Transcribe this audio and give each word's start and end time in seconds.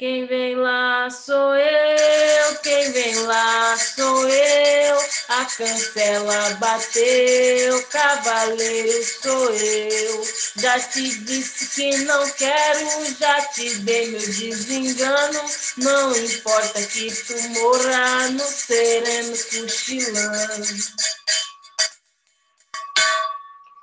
Quem 0.00 0.24
vem 0.24 0.56
lá 0.56 1.10
sou 1.10 1.54
eu, 1.54 2.56
quem 2.62 2.90
vem 2.90 3.14
lá 3.16 3.76
sou 3.76 4.26
eu. 4.26 4.96
A 5.28 5.44
cancela 5.44 6.54
bateu, 6.54 7.86
cavaleiro 7.88 9.04
sou 9.20 9.50
eu. 9.52 10.24
Já 10.56 10.80
te 10.80 11.02
disse 11.18 11.66
que 11.74 11.98
não 12.04 12.30
quero, 12.30 13.14
já 13.18 13.42
te 13.48 13.74
dei 13.80 14.06
meu 14.06 14.20
desengano. 14.20 15.40
Não 15.76 16.16
importa 16.16 16.80
que 16.80 17.14
tu 17.26 17.38
morra 17.60 18.30
no 18.30 18.44
sereno 18.46 19.36
cochilando. 19.36 20.66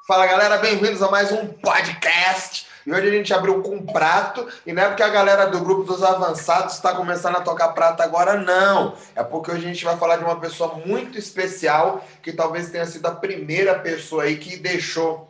Fala 0.07 0.25
galera, 0.25 0.57
bem-vindos 0.57 1.03
a 1.03 1.11
mais 1.11 1.31
um 1.31 1.45
podcast. 1.61 2.66
E 2.87 2.93
hoje 2.93 3.09
a 3.09 3.11
gente 3.11 3.33
abriu 3.33 3.61
com 3.61 3.85
prato, 3.85 4.47
e 4.65 4.71
não 4.71 4.81
é 4.81 4.87
porque 4.87 5.03
a 5.03 5.09
galera 5.09 5.47
do 5.47 5.59
grupo 5.59 5.83
dos 5.83 6.01
avançados 6.01 6.75
está 6.75 6.95
começando 6.95 7.35
a 7.35 7.41
tocar 7.41 7.67
prato 7.73 8.01
agora, 8.01 8.39
não. 8.39 8.95
É 9.13 9.21
porque 9.21 9.51
hoje 9.51 9.65
a 9.65 9.67
gente 9.67 9.83
vai 9.83 9.97
falar 9.97 10.15
de 10.15 10.23
uma 10.23 10.39
pessoa 10.39 10.75
muito 10.85 11.17
especial, 11.17 12.01
que 12.23 12.31
talvez 12.31 12.69
tenha 12.69 12.85
sido 12.85 13.05
a 13.05 13.11
primeira 13.11 13.77
pessoa 13.77 14.23
aí 14.23 14.37
que 14.37 14.55
deixou 14.55 15.26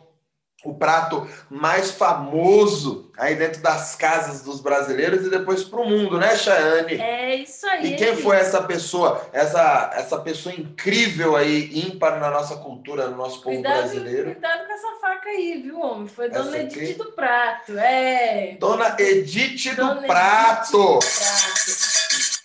o 0.64 0.74
prato 0.74 1.24
mais 1.48 1.92
famoso 1.92 3.12
aí 3.16 3.36
dentro 3.36 3.62
das 3.62 3.94
casas 3.94 4.42
dos 4.42 4.60
brasileiros 4.60 5.24
e 5.24 5.30
depois 5.30 5.62
para 5.62 5.80
o 5.80 5.88
mundo, 5.88 6.18
né, 6.18 6.36
Chayane? 6.36 6.94
É 7.00 7.36
isso 7.36 7.64
aí. 7.68 7.94
E 7.94 7.96
quem 7.96 8.16
foi 8.16 8.36
essa 8.36 8.60
pessoa, 8.64 9.24
essa, 9.32 9.90
essa 9.94 10.18
pessoa 10.18 10.52
incrível 10.54 11.36
aí, 11.36 11.70
ímpar 11.86 12.18
na 12.18 12.28
nossa 12.28 12.56
cultura, 12.56 13.06
no 13.08 13.16
nosso 13.16 13.40
povo 13.40 13.54
Cuidado, 13.54 13.78
brasileiro? 13.78 14.32
cuidado 14.32 14.66
com 14.66 14.72
essa 14.72 14.88
faca 15.00 15.28
aí, 15.28 15.62
viu, 15.62 15.78
homem? 15.80 16.08
Foi 16.08 16.26
Essa 16.26 16.42
Dona 16.42 16.56
aqui? 16.56 16.78
Edith 16.80 16.98
do 16.98 17.12
Prato, 17.12 17.78
é. 17.78 18.56
Dona 18.58 18.96
Edith 18.98 19.70
do 19.70 19.76
Dona 19.76 20.06
Prato. 20.06 20.76
Edith 20.76 20.76
do 20.76 20.98
Prato. 20.98 22.38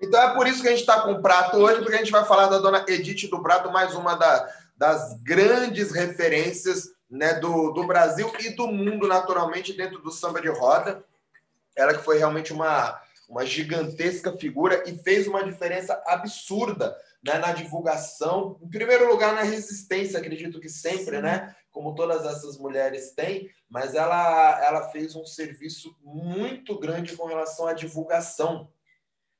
Então 0.00 0.20
é 0.22 0.34
por 0.34 0.46
isso 0.46 0.62
que 0.62 0.68
a 0.68 0.70
gente 0.72 0.80
está 0.80 1.00
com 1.02 1.12
o 1.12 1.22
prato 1.22 1.56
hoje, 1.58 1.80
porque 1.80 1.94
a 1.94 1.98
gente 1.98 2.10
vai 2.10 2.24
falar 2.24 2.46
da 2.46 2.58
dona 2.58 2.84
Edith 2.88 3.28
do 3.28 3.40
Prato, 3.42 3.70
mais 3.70 3.94
uma 3.94 4.14
da- 4.16 4.48
das 4.76 5.14
grandes 5.22 5.92
referências 5.92 6.88
né, 7.12 7.34
do, 7.34 7.70
do 7.72 7.86
Brasil 7.86 8.32
e 8.40 8.50
do 8.56 8.66
mundo, 8.66 9.06
naturalmente, 9.06 9.74
dentro 9.74 10.00
do 10.00 10.10
samba 10.10 10.40
de 10.40 10.48
roda. 10.48 11.04
Ela 11.76 11.92
que 11.92 12.02
foi 12.02 12.16
realmente 12.16 12.54
uma, 12.54 12.98
uma 13.28 13.44
gigantesca 13.44 14.32
figura 14.32 14.82
e 14.88 14.96
fez 14.96 15.26
uma 15.28 15.44
diferença 15.44 16.02
absurda 16.06 16.96
né, 17.22 17.38
na 17.38 17.52
divulgação. 17.52 18.58
Em 18.62 18.68
primeiro 18.68 19.06
lugar, 19.10 19.34
na 19.34 19.42
resistência, 19.42 20.18
acredito 20.18 20.58
que 20.58 20.70
sempre, 20.70 21.16
Sim. 21.16 21.22
né? 21.22 21.54
Como 21.70 21.94
todas 21.94 22.24
essas 22.24 22.58
mulheres 22.58 23.12
têm, 23.12 23.50
mas 23.68 23.94
ela, 23.94 24.64
ela 24.64 24.88
fez 24.88 25.14
um 25.14 25.24
serviço 25.26 25.94
muito 26.02 26.78
grande 26.78 27.16
com 27.16 27.26
relação 27.26 27.66
à 27.66 27.74
divulgação. 27.74 28.70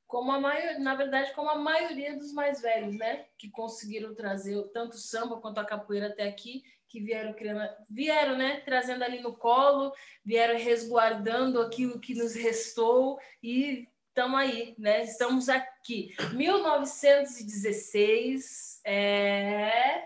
Como 0.07 0.31
a 0.31 0.39
maioria, 0.39 0.79
na 0.79 0.95
verdade, 0.95 1.33
como 1.33 1.49
a 1.49 1.59
maioria 1.59 2.17
dos 2.19 2.35
mais 2.35 2.61
velhos, 2.61 2.97
né? 2.97 3.25
Que 3.39 3.51
conseguiram 3.51 4.15
trazer 4.15 4.63
tanto 4.75 4.95
o 4.95 5.01
samba 5.01 5.41
quanto 5.41 5.59
a 5.59 5.65
capoeira 5.65 6.09
até 6.09 6.29
aqui, 6.29 6.63
que 6.93 7.01
vieram 7.01 7.33
criando, 7.33 7.67
vieram, 7.89 8.37
né? 8.37 8.61
Trazendo 8.61 9.03
ali 9.03 9.23
no 9.23 9.33
colo, 9.33 9.95
vieram 10.23 10.59
resguardando 10.59 11.59
aquilo 11.59 11.99
que 11.99 12.15
nos 12.15 12.35
restou 12.35 13.19
e 13.43 13.89
estamos 14.09 14.39
aí, 14.39 14.75
né? 14.79 15.03
Estamos 15.03 15.49
aqui. 15.49 16.15
1916, 16.35 18.83
é... 18.85 20.05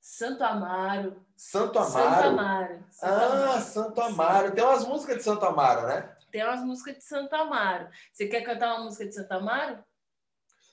Santo 0.00 0.42
Amaro. 0.42 1.22
Santo 1.36 1.78
Amaro. 1.78 1.92
Santo 1.92 2.26
Amaro. 2.26 2.84
Santo 2.90 3.14
Ah, 3.14 3.26
Amaro. 3.26 3.60
Santo 3.60 4.00
Amaro. 4.00 4.54
Tem 4.54 4.64
umas 4.64 4.86
músicas 4.86 5.18
de 5.18 5.22
Santo 5.22 5.44
Amaro, 5.44 5.86
né? 5.86 6.16
Tem 6.32 6.42
umas 6.42 6.64
músicas 6.64 6.96
de 6.96 7.04
Santo 7.04 7.36
Amaro. 7.36 7.90
Você 8.10 8.26
quer 8.26 8.40
cantar 8.40 8.74
uma 8.74 8.84
música 8.84 9.04
de 9.04 9.14
Santo 9.14 9.32
Amaro? 9.32 9.84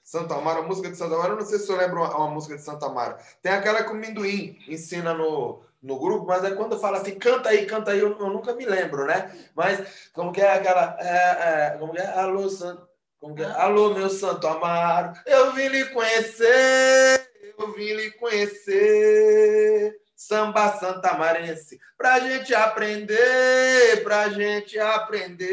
Santo 0.08 0.34
Amaro, 0.34 0.60
a 0.60 0.64
música 0.64 0.90
de 0.90 0.96
Santo 0.96 1.16
Amaro, 1.16 1.34
eu 1.34 1.40
não 1.40 1.46
sei 1.46 1.60
se 1.60 1.70
eu 1.70 1.76
lembro 1.76 1.98
uma, 1.98 2.16
uma 2.16 2.30
música 2.30 2.56
de 2.56 2.64
Santo 2.64 2.86
Amaro. 2.86 3.18
Tem 3.42 3.52
aquela 3.52 3.84
que 3.84 3.92
o 3.92 3.94
Minduim 3.94 4.58
ensina 4.66 5.14
no, 5.14 5.62
no 5.84 6.00
grupo, 6.00 6.26
mas 6.26 6.46
é 6.46 6.52
quando 6.52 6.80
fala 6.80 7.00
assim, 7.00 7.20
canta 7.20 7.50
aí, 7.50 7.66
canta 7.66 7.92
aí, 7.92 8.00
eu, 8.00 8.18
eu 8.18 8.30
nunca 8.30 8.56
me 8.56 8.66
lembro, 8.66 9.06
né? 9.06 9.30
Mas 9.54 10.10
como 10.14 10.32
que 10.32 10.40
é 10.40 10.54
aquela. 10.54 10.96
É, 11.02 11.74
é, 11.76 11.78
como 11.78 11.92
que 11.92 12.00
é? 12.00 12.08
Alô, 12.08 12.50
Santo. 12.50 12.88
Como 13.20 13.36
que 13.36 13.44
é? 13.44 13.48
Ah. 13.48 13.64
Alô, 13.64 13.94
meu 13.94 14.10
Santo 14.10 14.48
Amaro, 14.48 15.12
eu 15.26 15.52
vim 15.52 15.68
lhe 15.68 15.84
conhecer, 15.88 17.30
eu 17.60 17.74
vim 17.74 17.92
lhe 17.92 18.12
conhecer. 18.12 20.00
Samba 20.16 20.72
Santamarense, 20.80 21.78
pra 21.98 22.18
gente 22.22 22.56
aprender, 22.56 24.04
pra 24.04 24.30
gente 24.30 24.80
aprender. 24.80 25.46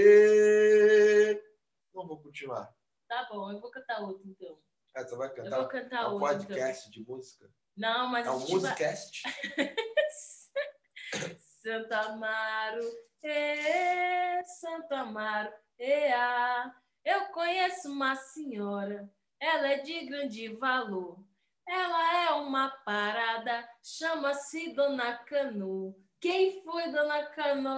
Não 1.92 2.06
vou 2.06 2.18
continuar. 2.18 2.72
Tá 3.08 3.26
bom, 3.30 3.52
eu 3.52 3.60
vou 3.60 3.70
cantar 3.70 4.00
outro 4.00 4.22
então. 4.26 4.58
Ah, 4.96 5.02
você 5.02 5.16
vai 5.16 5.28
Eu 5.28 5.34
cantar? 5.34 5.58
vou 5.58 5.68
cantar 5.68 6.04
É 6.04 6.08
um 6.08 6.12
outro. 6.12 6.26
então. 6.28 6.46
podcast 6.46 6.90
de 6.90 7.04
música? 7.04 7.50
Não, 7.76 8.08
mas 8.08 8.26
É 8.26 8.30
um 8.30 8.38
gente 8.40 8.50
vai- 8.60 8.70
musicast? 8.70 9.22
Santo 11.62 11.92
Amaro, 11.92 12.82
ê, 13.22 14.42
Santo 14.44 14.92
Amaro, 14.94 15.52
ea. 15.78 16.74
Eu 17.04 17.26
conheço 17.28 17.90
uma 17.90 18.14
senhora, 18.16 19.08
ela 19.40 19.68
é 19.68 19.78
de 19.78 20.06
grande 20.06 20.48
valor. 20.56 21.24
Ela 21.66 22.24
é 22.26 22.30
uma 22.32 22.70
parada, 22.84 23.66
chama-se 23.82 24.74
Dona 24.74 25.16
Canu. 25.24 25.94
Quem 26.24 26.62
foi 26.62 26.90
Dona 26.90 27.18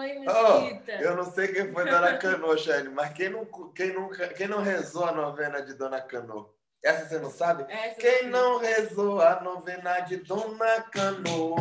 hein, 0.07 0.21
Mesquita? 0.21 0.93
Oh, 0.99 1.03
Eu 1.03 1.17
não 1.17 1.25
sei 1.25 1.49
quem 1.49 1.73
foi 1.73 1.85
Dona 1.85 2.17
Cano, 2.17 2.57
Shane, 2.57 2.91
mas 2.91 3.13
quem 3.13 3.29
não, 3.29 3.45
quem, 3.75 3.93
nunca, 3.93 4.29
quem 4.29 4.47
não 4.47 4.63
rezou 4.63 5.05
a 5.05 5.11
novena 5.11 5.61
de 5.61 5.75
Dona 5.75 6.01
Cano? 6.01 6.55
Essa 6.81 7.09
você 7.09 7.19
não 7.19 7.29
sabe? 7.29 7.65
Essa 7.69 8.01
Quem 8.01 8.19
sei. 8.21 8.29
não 8.29 8.59
rezou 8.59 9.21
a 9.21 9.41
novena 9.41 9.99
de 9.99 10.19
Dona 10.19 10.81
Cano? 10.83 11.57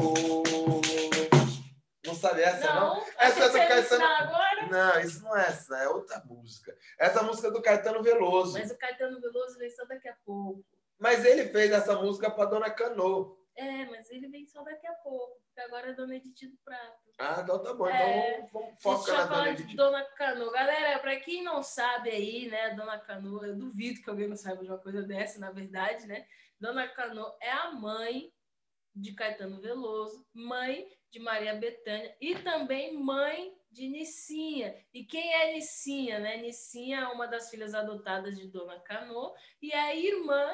Não 2.05 2.13
sabe 2.13 2.43
essa, 2.43 2.71
não? 2.71 2.97
Não, 2.97 3.05
Essa 3.17 3.45
é 3.45 3.49
do 3.49 3.53
Caetano- 3.57 4.05
agora? 4.05 4.67
Não, 4.69 4.99
isso 4.99 5.23
não 5.23 5.35
é 5.35 5.47
essa, 5.47 5.77
é 5.79 5.89
outra 5.89 6.21
música. 6.23 6.77
Essa 6.99 7.23
música 7.23 7.47
é 7.47 7.51
do 7.51 7.63
Caetano 7.63 8.03
Veloso. 8.03 8.59
Mas 8.59 8.69
o 8.69 8.77
Caetano 8.77 9.19
Veloso 9.19 9.57
vem 9.57 9.71
só 9.71 9.85
daqui 9.85 10.07
a 10.07 10.15
pouco. 10.23 10.63
Mas 10.99 11.25
ele 11.25 11.47
fez 11.47 11.71
essa 11.71 11.95
música 11.95 12.29
para 12.29 12.45
Dona 12.45 12.69
Cano. 12.69 13.43
É, 13.57 13.85
mas 13.85 14.09
ele 14.09 14.27
vem 14.27 14.45
só 14.45 14.63
daqui 14.63 14.85
a 14.85 14.93
pouco. 14.95 15.39
Porque 15.45 15.61
agora 15.61 15.89
é 15.89 15.93
Dona 15.93 16.15
Edith 16.15 16.49
do 16.49 16.57
Prato. 16.57 17.05
Ah, 17.17 17.39
então 17.41 17.63
tá 17.63 17.73
bom. 17.73 17.87
É, 17.87 18.39
então 18.39 18.49
vamos 18.51 18.73
Deixa 18.73 18.97
focar 18.97 19.07
eu 19.07 19.17
na 19.17 19.23
Dona 19.23 19.35
falar 19.35 19.53
de 19.53 19.63
Edith. 19.63 19.75
Dona 19.75 20.03
Canu. 20.03 20.51
Galera, 20.51 20.99
para 20.99 21.19
quem 21.19 21.43
não 21.43 21.63
sabe 21.63 22.09
aí, 22.09 22.49
né, 22.49 22.75
Dona 22.75 22.99
Canu, 22.99 23.45
eu 23.45 23.55
duvido 23.55 24.01
que 24.01 24.09
alguém 24.09 24.27
não 24.27 24.35
saiba 24.35 24.63
de 24.63 24.69
uma 24.69 24.77
coisa 24.77 25.01
dessa, 25.03 25.39
na 25.39 25.51
verdade, 25.51 26.05
né? 26.05 26.27
Dona 26.59 26.87
Canu 26.87 27.25
é 27.41 27.51
a 27.51 27.71
mãe 27.71 28.31
de 28.93 29.13
Caetano 29.13 29.61
Veloso, 29.61 30.25
mãe 30.33 30.87
de 31.09 31.19
Maria 31.19 31.55
Bethânia 31.55 32.15
e 32.19 32.35
também 32.35 32.97
mãe 32.97 33.53
de 33.71 33.87
Nicinha. 33.87 34.75
E 34.93 35.03
quem 35.03 35.33
é 35.33 35.53
Nicinha, 35.53 36.19
né? 36.19 36.37
Nicinha 36.37 36.99
é 36.99 37.07
uma 37.07 37.27
das 37.27 37.49
filhas 37.49 37.73
adotadas 37.73 38.37
de 38.37 38.47
Dona 38.47 38.79
Canu 38.79 39.33
e 39.61 39.71
é 39.71 39.79
a 39.79 39.95
irmã 39.95 40.49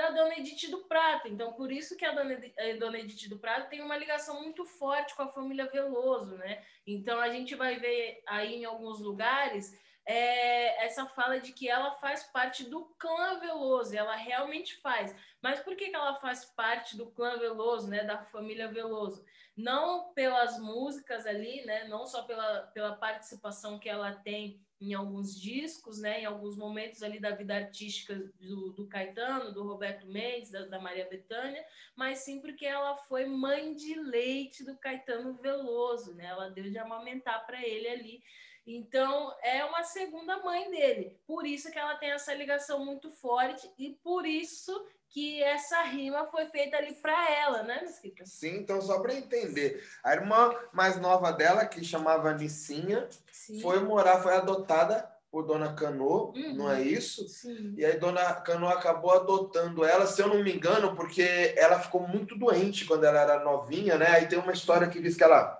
da 0.00 0.10
Dona 0.10 0.38
Edith 0.38 0.70
do 0.70 0.78
Prata. 0.84 1.28
Então, 1.28 1.52
por 1.52 1.70
isso 1.70 1.96
que 1.96 2.06
a 2.06 2.12
Dona, 2.12 2.34
a 2.34 2.78
Dona 2.78 2.98
Edith 2.98 3.28
do 3.28 3.38
Prata 3.38 3.68
tem 3.68 3.82
uma 3.82 3.98
ligação 3.98 4.42
muito 4.42 4.64
forte 4.64 5.14
com 5.14 5.22
a 5.22 5.28
família 5.28 5.66
Veloso, 5.66 6.36
né? 6.38 6.64
Então, 6.86 7.20
a 7.20 7.28
gente 7.28 7.54
vai 7.54 7.78
ver 7.78 8.22
aí 8.26 8.54
em 8.54 8.64
alguns 8.64 8.98
lugares 9.00 9.78
é, 10.06 10.86
essa 10.86 11.06
fala 11.06 11.38
de 11.38 11.52
que 11.52 11.68
ela 11.68 11.92
faz 11.92 12.24
parte 12.24 12.64
do 12.64 12.86
clã 12.98 13.38
Veloso, 13.38 13.94
ela 13.94 14.16
realmente 14.16 14.74
faz. 14.76 15.14
Mas 15.42 15.60
por 15.60 15.76
que, 15.76 15.90
que 15.90 15.96
ela 15.96 16.16
faz 16.16 16.46
parte 16.46 16.96
do 16.96 17.10
clã 17.10 17.38
Veloso, 17.38 17.88
né, 17.88 18.02
da 18.02 18.24
família 18.24 18.68
Veloso? 18.68 19.22
Não 19.54 20.12
pelas 20.14 20.58
músicas 20.58 21.26
ali, 21.26 21.64
né, 21.66 21.84
não 21.84 22.06
só 22.06 22.22
pela, 22.22 22.62
pela 22.68 22.96
participação 22.96 23.78
que 23.78 23.88
ela 23.88 24.12
tem 24.12 24.64
em 24.80 24.94
alguns 24.94 25.38
discos, 25.38 25.98
né, 26.00 26.22
em 26.22 26.24
alguns 26.24 26.56
momentos 26.56 27.02
ali 27.02 27.20
da 27.20 27.30
vida 27.32 27.54
artística 27.54 28.14
do, 28.40 28.70
do 28.70 28.86
Caetano, 28.88 29.52
do 29.52 29.62
Roberto 29.62 30.06
Mendes, 30.06 30.50
da, 30.50 30.64
da 30.64 30.80
Maria 30.80 31.06
Bethânia, 31.06 31.62
mas 31.94 32.20
sim 32.20 32.40
porque 32.40 32.64
ela 32.64 32.96
foi 32.96 33.26
mãe 33.26 33.74
de 33.74 33.94
leite 33.94 34.64
do 34.64 34.76
Caetano 34.78 35.34
Veloso, 35.34 36.14
né? 36.14 36.26
Ela 36.26 36.48
deu 36.48 36.70
de 36.70 36.78
amamentar 36.78 37.44
para 37.46 37.62
ele 37.62 37.88
ali. 37.88 38.22
Então, 38.66 39.36
é 39.42 39.64
uma 39.64 39.82
segunda 39.82 40.38
mãe 40.38 40.70
dele. 40.70 41.18
Por 41.26 41.46
isso 41.46 41.70
que 41.70 41.78
ela 41.78 41.96
tem 41.96 42.10
essa 42.10 42.32
ligação 42.32 42.84
muito 42.84 43.10
forte 43.10 43.70
e 43.78 43.90
por 44.02 44.24
isso 44.24 44.72
que 45.10 45.42
essa 45.42 45.82
rima 45.82 46.24
foi 46.26 46.46
feita 46.46 46.76
ali 46.76 46.94
para 46.94 47.30
ela, 47.30 47.62
né, 47.64 47.80
Mesquita? 47.82 48.24
Sim, 48.24 48.58
então 48.58 48.80
só 48.80 49.00
para 49.00 49.12
entender. 49.14 49.84
A 50.04 50.14
irmã 50.14 50.54
mais 50.72 50.98
nova 51.00 51.32
dela, 51.32 51.66
que 51.66 51.84
chamava 51.84 52.32
Nicinha, 52.32 53.08
Sim. 53.32 53.60
foi 53.60 53.80
morar, 53.80 54.22
foi 54.22 54.34
adotada 54.34 55.10
por 55.30 55.44
Dona 55.46 55.72
Cano, 55.74 56.32
Uhum. 56.34 56.54
não 56.54 56.70
é 56.70 56.82
isso? 56.82 57.28
Sim. 57.28 57.74
E 57.76 57.84
aí 57.84 57.98
Dona 57.98 58.34
Cano 58.34 58.68
acabou 58.68 59.12
adotando 59.12 59.84
ela, 59.84 60.06
se 60.06 60.20
eu 60.20 60.28
não 60.28 60.42
me 60.42 60.52
engano, 60.52 60.94
porque 60.96 61.54
ela 61.56 61.78
ficou 61.78 62.06
muito 62.06 62.36
doente 62.36 62.84
quando 62.84 63.04
ela 63.04 63.20
era 63.20 63.44
novinha, 63.44 63.96
né? 63.96 64.06
Aí 64.08 64.26
tem 64.26 64.38
uma 64.38 64.52
história 64.52 64.88
que 64.88 65.00
diz 65.00 65.16
que 65.16 65.22
ela 65.24 65.59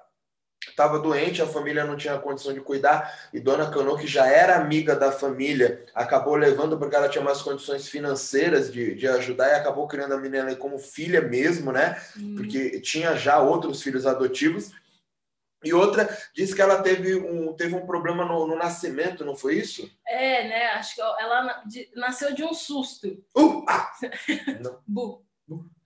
estava 0.69 0.99
doente, 0.99 1.41
a 1.41 1.47
família 1.47 1.85
não 1.85 1.97
tinha 1.97 2.19
condição 2.19 2.53
de 2.53 2.61
cuidar, 2.61 3.29
e 3.33 3.41
Dona 3.41 3.71
Cano, 3.71 3.97
que 3.97 4.07
já 4.07 4.27
era 4.27 4.57
amiga 4.57 4.95
da 4.95 5.11
família, 5.11 5.85
acabou 5.95 6.35
levando 6.37 6.79
porque 6.79 6.95
ela 6.95 7.09
tinha 7.09 7.25
mais 7.25 7.41
condições 7.41 7.89
financeiras 7.89 8.73
de, 8.73 8.95
de 8.95 9.09
ajudar 9.09 9.49
e 9.49 9.55
acabou 9.55 9.87
criando 9.87 10.15
a 10.15 10.19
menina 10.19 10.55
como 10.57 10.79
filha 10.79 11.21
mesmo, 11.21 11.73
né? 11.73 12.01
Hum. 12.17 12.35
Porque 12.37 12.81
tinha 12.81 13.17
já 13.17 13.39
outros 13.39 13.83
filhos 13.83 14.07
adotivos. 14.07 14.73
E 15.62 15.75
outra 15.75 16.09
disse 16.35 16.55
que 16.55 16.63
ela 16.63 16.83
teve 16.83 17.15
um, 17.17 17.53
teve 17.55 17.75
um 17.75 17.85
problema 17.85 18.25
no, 18.25 18.47
no 18.47 18.56
nascimento, 18.56 19.27
não 19.27 19.37
foi 19.37 19.56
isso? 19.56 19.91
É, 20.06 20.49
né? 20.49 20.67
Acho 20.69 20.95
que 20.95 21.03
ela 21.03 21.63
nasceu 21.95 22.35
de 22.35 22.43
um 22.43 22.55
susto. 22.55 23.23
Uh! 23.37 23.65
Ah! 23.69 23.93
Bu. 24.89 25.23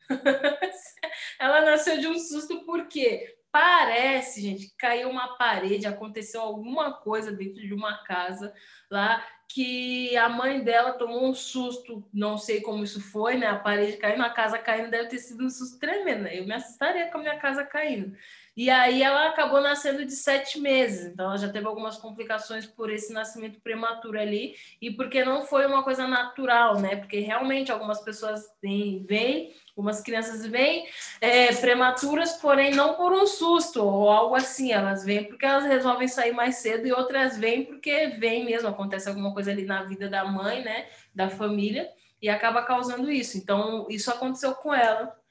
ela 1.41 1.63
nasceu 1.63 1.99
de 1.99 2.07
um 2.07 2.19
susto 2.19 2.65
porque 2.65 3.37
parece, 3.55 4.43
gente, 4.43 4.75
caiu 4.77 5.09
uma 5.09 5.37
parede, 5.37 5.87
aconteceu 5.87 6.41
alguma 6.41 6.93
coisa 6.93 7.31
dentro 7.31 7.63
de 7.63 7.73
uma 7.73 8.03
casa 8.03 8.53
lá 8.91 9.25
que 9.49 10.17
a 10.17 10.29
mãe 10.29 10.65
dela 10.65 10.95
tomou 10.95 11.25
um 11.25 11.33
susto, 11.33 12.05
não 12.13 12.37
sei 12.37 12.61
como 12.61 12.83
isso 12.83 13.01
foi, 13.01 13.37
né? 13.37 13.47
A 13.47 13.57
parede 13.57 13.97
caindo, 13.97 14.25
a 14.25 14.31
casa 14.31 14.59
caindo, 14.59 14.91
deve 14.91 15.09
ter 15.09 15.19
sido 15.19 15.45
um 15.45 15.51
susto 15.51 15.79
tremendo. 15.79 16.25
Né? 16.25 16.41
Eu 16.41 16.47
me 16.47 16.53
assustaria 16.53 17.07
com 17.13 17.19
a 17.19 17.21
minha 17.21 17.39
casa 17.39 17.63
caindo. 17.63 18.17
E 18.57 18.71
aí 18.71 19.03
ela 19.03 19.29
acabou 19.31 19.61
nascendo 19.61 20.05
de 20.05 20.13
sete 20.13 20.61
meses, 20.61 21.07
então 21.07 21.27
ela 21.27 21.37
já 21.37 21.49
teve 21.49 21.67
algumas 21.67 21.97
complicações 21.97 22.65
por 22.65 22.89
esse 22.89 23.13
nascimento 23.13 23.61
prematuro 23.61 24.17
ali, 24.17 24.55
e 24.81 24.93
porque 24.93 25.25
não 25.25 25.43
foi 25.43 25.67
uma 25.67 25.83
coisa 25.83 26.07
natural, 26.07 26.79
né? 26.79 26.95
Porque 26.95 27.19
realmente 27.19 27.73
algumas 27.73 28.01
pessoas 28.01 28.47
têm, 28.61 29.03
vêm, 29.03 29.53
algumas 29.77 30.01
crianças 30.01 30.47
vêm 30.47 30.87
é, 31.21 31.53
prematuras, 31.57 32.35
porém 32.35 32.73
não 32.73 32.95
por 32.95 33.13
um 33.13 33.27
susto 33.27 33.85
ou 33.85 34.09
algo 34.09 34.37
assim, 34.37 34.71
elas 34.71 35.05
vêm 35.05 35.25
porque 35.25 35.45
elas 35.45 35.65
resolvem 35.65 36.07
sair 36.07 36.33
mais 36.33 36.57
cedo, 36.57 36.87
e 36.87 36.93
outras 36.93 37.37
vêm 37.37 37.65
porque 37.65 38.07
vêm 38.19 38.45
mesmo, 38.45 38.69
acontece 38.69 39.09
alguma 39.09 39.35
coisa 39.35 39.51
ali 39.51 39.65
na 39.65 39.83
vida 39.83 40.09
da 40.09 40.25
mãe, 40.25 40.63
né? 40.63 40.87
Da 41.13 41.29
família, 41.29 41.91
e 42.23 42.29
acaba 42.29 42.63
causando 42.63 43.11
isso. 43.11 43.37
Então, 43.37 43.87
isso 43.91 44.11
aconteceu 44.13 44.55
com 44.55 44.73
ela 44.73 45.24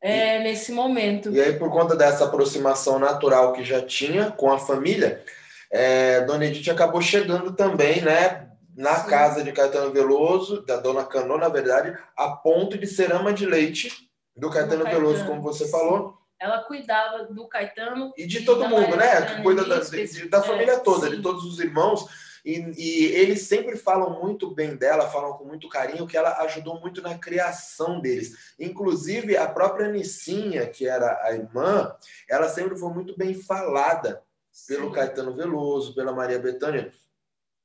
é, 0.00 0.40
e, 0.40 0.44
nesse 0.44 0.72
momento. 0.72 1.30
E 1.30 1.40
aí, 1.40 1.58
por 1.58 1.70
conta 1.70 1.94
dessa 1.94 2.24
aproximação 2.24 2.98
natural 2.98 3.52
que 3.52 3.62
já 3.62 3.82
tinha 3.82 4.30
com 4.30 4.50
a 4.50 4.58
família, 4.58 5.22
é, 5.70 6.22
Dona 6.22 6.46
Edith 6.46 6.70
acabou 6.70 7.02
chegando 7.02 7.52
também, 7.52 8.00
né? 8.00 8.48
Na 8.76 8.96
Sim. 8.96 9.10
casa 9.10 9.44
de 9.44 9.52
Caetano 9.52 9.92
Veloso, 9.92 10.62
da 10.62 10.76
Dona 10.76 11.04
Cano, 11.04 11.36
na 11.36 11.48
verdade, 11.48 11.96
a 12.16 12.30
ponto 12.30 12.78
de 12.78 12.86
ser 12.86 13.12
ama 13.12 13.32
de 13.32 13.44
leite 13.44 13.92
do 14.34 14.48
Caetano, 14.48 14.78
do 14.78 14.84
Caetano 14.84 15.02
Veloso, 15.02 15.26
como 15.26 15.42
você 15.42 15.66
Sim. 15.66 15.70
falou. 15.70 16.18
Ela 16.40 16.62
cuidava 16.62 17.24
do 17.24 17.46
Caetano. 17.46 18.14
E 18.16 18.26
de 18.26 18.42
todo 18.46 18.66
mundo, 18.66 18.96
né? 18.96 19.20
Que 19.22 19.42
cuida 19.42 19.62
da, 19.66 19.76
da 19.78 20.42
família 20.42 20.78
toda, 20.78 21.08
é, 21.08 21.10
de 21.10 21.20
todos 21.20 21.44
os 21.44 21.60
irmãos. 21.60 22.06
E, 22.44 22.58
e, 22.76 23.04
eles 23.14 23.42
sempre 23.42 23.76
falam 23.76 24.22
muito 24.22 24.50
bem 24.54 24.76
dela, 24.76 25.10
falam 25.10 25.34
com 25.34 25.44
muito 25.44 25.68
carinho, 25.68 26.06
que 26.06 26.16
ela 26.16 26.38
ajudou 26.42 26.80
muito 26.80 27.02
na 27.02 27.18
criação 27.18 28.00
deles. 28.00 28.54
Inclusive, 28.58 29.36
a 29.36 29.46
própria 29.46 29.88
Nicinha, 29.88 30.66
que 30.66 30.86
era 30.86 31.20
a 31.22 31.32
irmã, 31.32 31.94
ela 32.28 32.48
sempre 32.48 32.76
foi 32.76 32.92
muito 32.92 33.16
bem 33.16 33.34
falada 33.34 34.22
pelo 34.66 34.88
Sim. 34.88 34.92
Caetano 34.92 35.34
Veloso, 35.34 35.94
pela 35.94 36.12
Maria 36.12 36.38
Bethânia. 36.38 36.92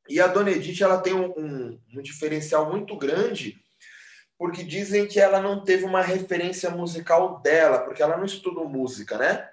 E 0.07 0.19
a 0.19 0.27
Dona 0.27 0.51
Edith, 0.51 0.81
ela 0.81 0.99
tem 0.99 1.13
um, 1.13 1.31
um, 1.37 1.79
um 1.95 2.01
diferencial 2.01 2.69
muito 2.69 2.95
grande, 2.95 3.59
porque 4.37 4.63
dizem 4.63 5.07
que 5.07 5.19
ela 5.19 5.41
não 5.41 5.63
teve 5.63 5.85
uma 5.85 6.01
referência 6.01 6.69
musical 6.69 7.39
dela, 7.39 7.79
porque 7.79 8.03
ela 8.03 8.17
não 8.17 8.25
estudou 8.25 8.69
música, 8.69 9.17
né? 9.17 9.49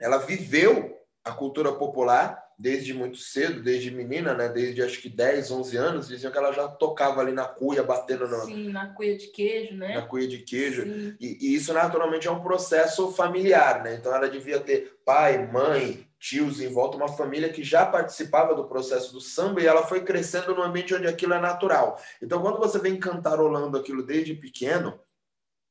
Ela 0.00 0.18
viveu 0.18 1.00
a 1.22 1.32
cultura 1.32 1.72
popular 1.72 2.43
desde 2.58 2.94
muito 2.94 3.18
cedo, 3.18 3.62
desde 3.62 3.90
menina, 3.90 4.34
né? 4.34 4.48
Desde 4.48 4.82
acho 4.82 5.00
que 5.00 5.08
10, 5.08 5.50
11 5.50 5.76
anos, 5.76 6.08
diziam 6.08 6.30
que 6.30 6.38
ela 6.38 6.52
já 6.52 6.68
tocava 6.68 7.20
ali 7.20 7.32
na 7.32 7.44
cuia, 7.44 7.82
batendo 7.82 8.28
no... 8.28 8.40
Sim, 8.44 8.70
na 8.70 8.94
cuia 8.94 9.16
de 9.16 9.26
queijo, 9.28 9.74
né? 9.74 9.94
Na 9.94 10.02
cuia 10.02 10.28
de 10.28 10.38
queijo. 10.38 10.84
E, 11.20 11.38
e, 11.40 11.54
isso 11.54 11.72
naturalmente 11.72 12.28
é 12.28 12.30
um 12.30 12.42
processo 12.42 13.12
familiar, 13.12 13.82
né? 13.82 13.94
Então 13.94 14.14
ela 14.14 14.28
devia 14.28 14.60
ter 14.60 14.98
pai, 15.04 15.46
mãe, 15.46 16.06
tios 16.18 16.60
em 16.60 16.72
volta, 16.72 16.96
uma 16.96 17.08
família 17.08 17.52
que 17.52 17.62
já 17.62 17.84
participava 17.84 18.54
do 18.54 18.64
processo 18.64 19.12
do 19.12 19.20
samba 19.20 19.60
e 19.60 19.66
ela 19.66 19.86
foi 19.86 20.02
crescendo 20.02 20.54
no 20.54 20.62
ambiente 20.62 20.94
onde 20.94 21.06
aquilo 21.06 21.34
é 21.34 21.40
natural. 21.40 22.00
Então 22.22 22.40
quando 22.40 22.58
você 22.58 22.78
vem 22.78 22.98
cantarolando 22.98 23.76
aquilo 23.76 24.02
desde 24.02 24.34
pequeno, 24.34 24.98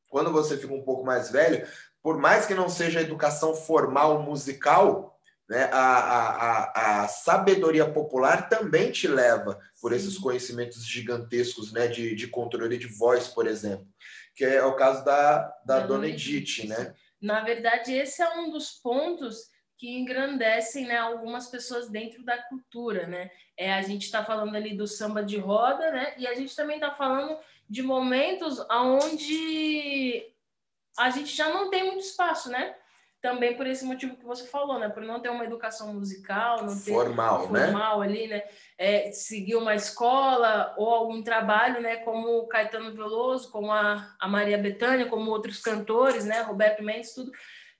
quando 0.10 0.32
você 0.32 0.58
fica 0.58 0.74
um 0.74 0.84
pouco 0.84 1.04
mais 1.04 1.32
velho, 1.32 1.66
por 2.04 2.20
mais 2.20 2.46
que 2.46 2.54
não 2.54 2.70
seja 2.70 3.02
educação 3.02 3.56
formal 3.56 4.22
musical, 4.22 5.13
né? 5.54 5.70
A, 5.72 5.78
a, 5.78 7.04
a, 7.04 7.08
sabedoria 7.08 7.88
popular 7.88 8.50
também 8.50 8.92
te 8.92 9.08
leva 9.08 9.60
por 9.80 9.94
esses 9.94 10.18
conhecimentos 10.18 10.84
gigantescos 10.84 11.72
né? 11.72 11.88
de, 11.88 12.16
de 12.16 12.28
controle 12.28 12.76
de 12.76 12.88
voz, 12.88 13.28
por 13.28 13.46
exemplo, 13.46 13.88
que 14.36 14.44
é 14.44 14.66
o 14.66 14.76
caso 14.76 15.06
da, 15.06 15.42
da, 15.64 15.80
da 15.80 15.86
Dona 15.86 16.08
Edith. 16.08 16.68
Né? 16.68 16.96
Na 17.22 17.42
verdade, 17.42 17.94
esse 17.94 18.24
é 18.24 18.30
um 18.36 18.50
dos 18.50 18.72
pontos 18.72 19.52
que 19.78 19.96
engrandecem 19.96 20.88
né, 20.88 20.98
algumas 20.98 21.48
pessoas 21.48 21.88
dentro 21.88 22.26
da 22.26 22.42
cultura. 22.42 23.06
Né? 23.06 23.30
É, 23.56 23.76
a 23.76 23.82
gente 23.84 24.06
está 24.06 24.26
falando 24.26 24.56
ali 24.56 24.76
do 24.76 24.88
samba 24.88 25.24
de 25.24 25.38
roda, 25.38 25.92
né? 25.92 26.16
e 26.18 26.26
a 26.26 26.34
gente 26.34 26.56
também 26.56 26.78
está 26.78 26.96
falando 26.96 27.38
de 27.70 27.84
momentos 27.84 28.60
onde 28.72 30.34
a 30.98 31.12
gente 31.12 31.36
já 31.36 31.50
não 31.50 31.70
tem 31.70 31.86
muito 31.86 32.06
espaço, 32.06 32.50
né? 32.50 32.76
Também 33.24 33.56
por 33.56 33.66
esse 33.66 33.86
motivo 33.86 34.18
que 34.18 34.26
você 34.26 34.46
falou, 34.46 34.78
né? 34.78 34.90
Por 34.90 35.02
não 35.02 35.22
ter 35.22 35.30
uma 35.30 35.46
educação 35.46 35.94
musical, 35.94 36.66
não 36.66 36.78
ter 36.78 36.92
formal, 36.92 37.50
né? 37.50 37.68
formal 37.68 38.00
né? 38.02 38.06
ali, 38.06 38.28
né? 38.28 38.44
É, 38.78 39.12
seguir 39.14 39.56
uma 39.56 39.74
escola 39.74 40.76
ou 40.78 40.90
algum 40.90 41.24
trabalho, 41.24 41.82
né? 41.82 41.96
Como 41.96 42.40
o 42.40 42.48
Caetano 42.48 42.94
Veloso, 42.94 43.50
como 43.50 43.72
a, 43.72 44.14
a 44.20 44.28
Maria 44.28 44.58
Bethânia, 44.58 45.06
como 45.06 45.32
outros 45.32 45.60
cantores, 45.60 46.26
né? 46.26 46.42
Roberto 46.42 46.84
Mendes, 46.84 47.14
tudo. 47.14 47.32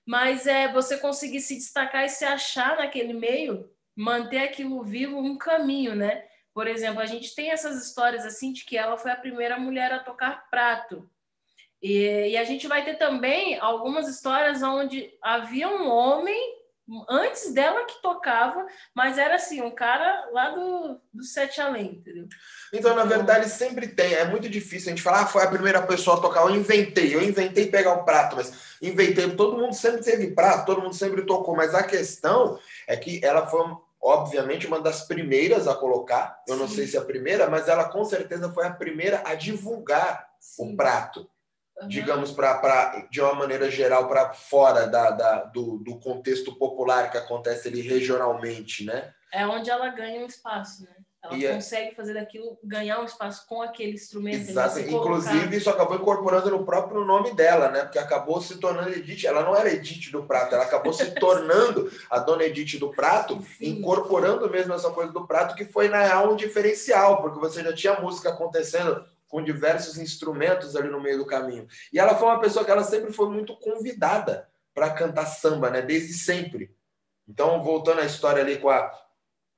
Mas 0.06 0.46
é 0.46 0.72
você 0.72 0.96
conseguir 0.96 1.40
se 1.40 1.56
destacar 1.56 2.06
e 2.06 2.08
se 2.08 2.24
achar 2.24 2.78
naquele 2.78 3.12
meio, 3.12 3.68
manter 3.94 4.38
aquilo 4.38 4.82
vivo, 4.82 5.18
um 5.18 5.36
caminho, 5.36 5.94
né? 5.94 6.24
Por 6.54 6.66
exemplo, 6.66 7.02
a 7.02 7.06
gente 7.06 7.34
tem 7.34 7.50
essas 7.50 7.84
histórias 7.86 8.24
assim 8.24 8.50
de 8.50 8.64
que 8.64 8.78
ela 8.78 8.96
foi 8.96 9.10
a 9.10 9.16
primeira 9.16 9.58
mulher 9.58 9.92
a 9.92 9.98
tocar 9.98 10.48
prato. 10.48 11.06
E, 11.84 12.30
e, 12.30 12.36
a 12.38 12.44
gente 12.44 12.66
vai 12.66 12.82
ter 12.82 12.94
também 12.94 13.58
algumas 13.60 14.08
histórias 14.08 14.62
onde 14.62 15.12
havia 15.20 15.68
um 15.68 15.86
homem 15.86 16.34
antes 17.06 17.52
dela 17.52 17.84
que 17.84 18.00
tocava, 18.00 18.66
mas 18.94 19.18
era 19.18 19.34
assim, 19.34 19.60
um 19.60 19.70
cara 19.70 20.30
lá 20.32 20.48
do, 20.48 20.98
do 21.12 21.22
Sete 21.22 21.60
Além, 21.60 21.96
entendeu? 21.96 22.26
Então, 22.72 22.96
na 22.96 23.04
verdade, 23.04 23.50
sempre 23.50 23.86
tem. 23.86 24.14
É 24.14 24.24
muito 24.24 24.48
difícil 24.48 24.88
a 24.88 24.90
gente 24.96 25.02
falar, 25.02 25.24
ah, 25.24 25.26
foi 25.26 25.42
a 25.42 25.50
primeira 25.50 25.82
pessoa 25.82 26.16
a 26.16 26.20
tocar. 26.22 26.40
Eu 26.40 26.56
inventei, 26.56 27.14
eu 27.14 27.22
inventei 27.22 27.66
pegar 27.66 27.92
o 27.92 28.04
prato, 28.04 28.36
mas 28.36 28.78
inventei. 28.80 29.30
Todo 29.36 29.58
mundo 29.58 29.74
sempre 29.74 30.02
teve 30.02 30.28
prato, 30.28 30.64
todo 30.64 30.80
mundo 30.80 30.94
sempre 30.94 31.26
tocou, 31.26 31.54
mas 31.54 31.74
a 31.74 31.82
questão 31.82 32.58
é 32.86 32.96
que 32.96 33.20
ela 33.22 33.46
foi 33.46 33.60
obviamente 34.00 34.66
uma 34.66 34.80
das 34.80 35.06
primeiras 35.06 35.68
a 35.68 35.74
colocar. 35.74 36.42
Eu 36.48 36.54
Sim. 36.54 36.60
não 36.60 36.68
sei 36.68 36.86
se 36.86 36.96
é 36.96 37.00
a 37.00 37.04
primeira, 37.04 37.50
mas 37.50 37.68
ela 37.68 37.84
com 37.84 38.06
certeza 38.06 38.50
foi 38.54 38.66
a 38.66 38.72
primeira 38.72 39.22
a 39.26 39.34
divulgar 39.34 40.26
Sim. 40.40 40.72
o 40.72 40.76
prato 40.76 41.28
uhum. 41.80 41.88
digamos, 41.88 42.30
para 42.30 43.06
de 43.10 43.20
uma 43.20 43.34
maneira 43.34 43.70
geral, 43.70 44.08
para 44.08 44.32
fora 44.32 44.86
da, 44.86 45.10
da, 45.10 45.44
do, 45.44 45.78
do 45.78 45.98
contexto 45.98 46.56
popular 46.56 47.10
que 47.10 47.18
acontece 47.18 47.68
ali 47.68 47.80
regionalmente, 47.80 48.84
né? 48.84 49.12
É 49.32 49.46
onde 49.46 49.70
ela 49.70 49.88
ganha 49.88 50.20
um 50.20 50.26
espaço, 50.26 50.84
né? 50.84 50.94
Ela 51.24 51.36
e 51.36 51.46
é 51.46 51.54
consegue 51.54 51.90
é... 51.90 51.94
fazer 51.94 52.14
daquilo, 52.14 52.58
ganhar 52.62 53.00
um 53.00 53.04
espaço 53.04 53.46
com 53.48 53.62
aquele 53.62 53.92
instrumento. 53.92 54.50
Exato. 54.50 54.78
Inclusive, 54.78 55.56
isso 55.56 55.70
acabou 55.70 55.96
incorporando 55.96 56.50
no 56.50 56.64
próprio 56.64 57.02
nome 57.02 57.34
dela, 57.34 57.70
né? 57.70 57.80
Porque 57.82 57.98
acabou 57.98 58.40
se 58.42 58.58
tornando 58.58 58.90
Edith. 58.90 59.24
Ela 59.24 59.42
não 59.42 59.56
era 59.56 59.72
Edith 59.72 60.12
do 60.12 60.24
Prato, 60.24 60.54
ela 60.54 60.64
acabou 60.64 60.92
se 60.92 61.12
tornando 61.16 61.90
a 62.10 62.18
dona 62.18 62.44
Edith 62.44 62.78
do 62.78 62.90
Prato, 62.90 63.40
Sim. 63.58 63.70
incorporando 63.70 64.50
mesmo 64.50 64.74
essa 64.74 64.90
coisa 64.90 65.12
do 65.12 65.26
prato, 65.26 65.54
que 65.54 65.64
foi, 65.64 65.88
na 65.88 66.02
real, 66.02 66.32
um 66.32 66.36
diferencial, 66.36 67.22
porque 67.22 67.40
você 67.40 67.62
já 67.62 67.72
tinha 67.72 68.00
música 68.00 68.28
acontecendo 68.28 69.02
com 69.28 69.42
diversos 69.42 69.98
instrumentos 69.98 70.76
ali 70.76 70.88
no 70.88 71.00
meio 71.00 71.18
do 71.18 71.26
caminho. 71.26 71.66
E 71.92 71.98
ela 71.98 72.14
foi 72.14 72.28
uma 72.28 72.40
pessoa 72.40 72.64
que 72.64 72.70
ela 72.70 72.84
sempre 72.84 73.12
foi 73.12 73.28
muito 73.28 73.56
convidada 73.58 74.48
para 74.74 74.90
cantar 74.90 75.26
samba, 75.26 75.70
né? 75.70 75.82
Desde 75.82 76.12
sempre. 76.12 76.74
Então, 77.28 77.62
voltando 77.62 78.00
à 78.00 78.04
história 78.04 78.42
ali 78.42 78.58
com 78.58 78.68
a, 78.68 78.90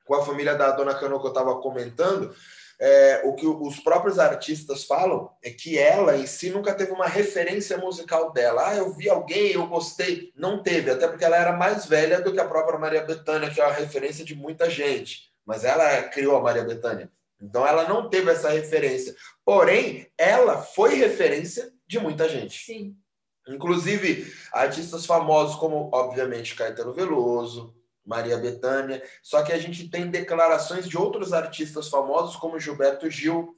com 0.05 0.15
a 0.15 0.25
família 0.25 0.55
da 0.55 0.71
Dona 0.71 0.95
Cano 0.95 1.21
que 1.21 1.27
eu 1.27 1.31
estava 1.31 1.61
comentando, 1.61 2.35
é, 2.79 3.23
o 3.25 3.35
que 3.35 3.47
os 3.47 3.81
próprios 3.81 4.19
artistas 4.19 4.85
falam 4.85 5.31
é 5.43 5.51
que 5.51 5.79
ela 5.79 6.17
em 6.17 6.27
si 6.27 6.51
nunca 6.51 6.75
teve 6.75 6.93
uma 6.93 7.07
referência 7.07 7.79
musical 7.79 8.33
dela. 8.33 8.69
Ah, 8.69 8.77
eu 8.77 8.93
vi 8.93 9.09
alguém, 9.09 9.53
eu 9.53 9.67
gostei. 9.67 10.33
Não 10.37 10.63
teve, 10.63 10.91
até 10.91 11.09
porque 11.09 11.25
ela 11.25 11.37
era 11.37 11.53
mais 11.53 11.87
velha 11.87 12.21
do 12.21 12.33
que 12.33 12.41
a 12.41 12.49
própria 12.49 12.79
Maria 12.79 13.03
Bethânia, 13.03 13.51
que 13.51 13.61
é 13.61 13.65
uma 13.65 13.73
referência 13.73 14.25
de 14.25 14.35
muita 14.35 14.69
gente. 14.69 15.33
Mas 15.45 15.65
ela 15.65 16.03
criou 16.05 16.37
a 16.37 16.43
Maria 16.43 16.65
Bethânia. 16.65 17.11
Então 17.41 17.67
ela 17.67 17.89
não 17.89 18.09
teve 18.09 18.31
essa 18.31 18.51
referência. 18.51 19.15
Porém, 19.47 20.09
ela 20.19 20.61
foi 20.61 20.95
referência 20.97 21.73
de 21.87 22.01
muita 22.01 22.29
gente. 22.29 22.65
Sim. 22.65 22.97
Inclusive, 23.49 24.27
artistas 24.53 25.07
famosos 25.07 25.55
como, 25.55 25.89
obviamente, 25.95 26.57
Caetano 26.57 26.93
Veloso, 26.93 27.73
Maria 28.05 28.37
Bethânia. 28.37 29.01
Só 29.23 29.45
que 29.45 29.53
a 29.53 29.59
gente 29.59 29.89
tem 29.89 30.11
declarações 30.11 30.89
de 30.89 30.99
outros 30.99 31.33
artistas 31.33 31.89
famosos, 31.89 32.35
como 32.35 32.59
Gilberto 32.59 33.09
Gil, 33.09 33.57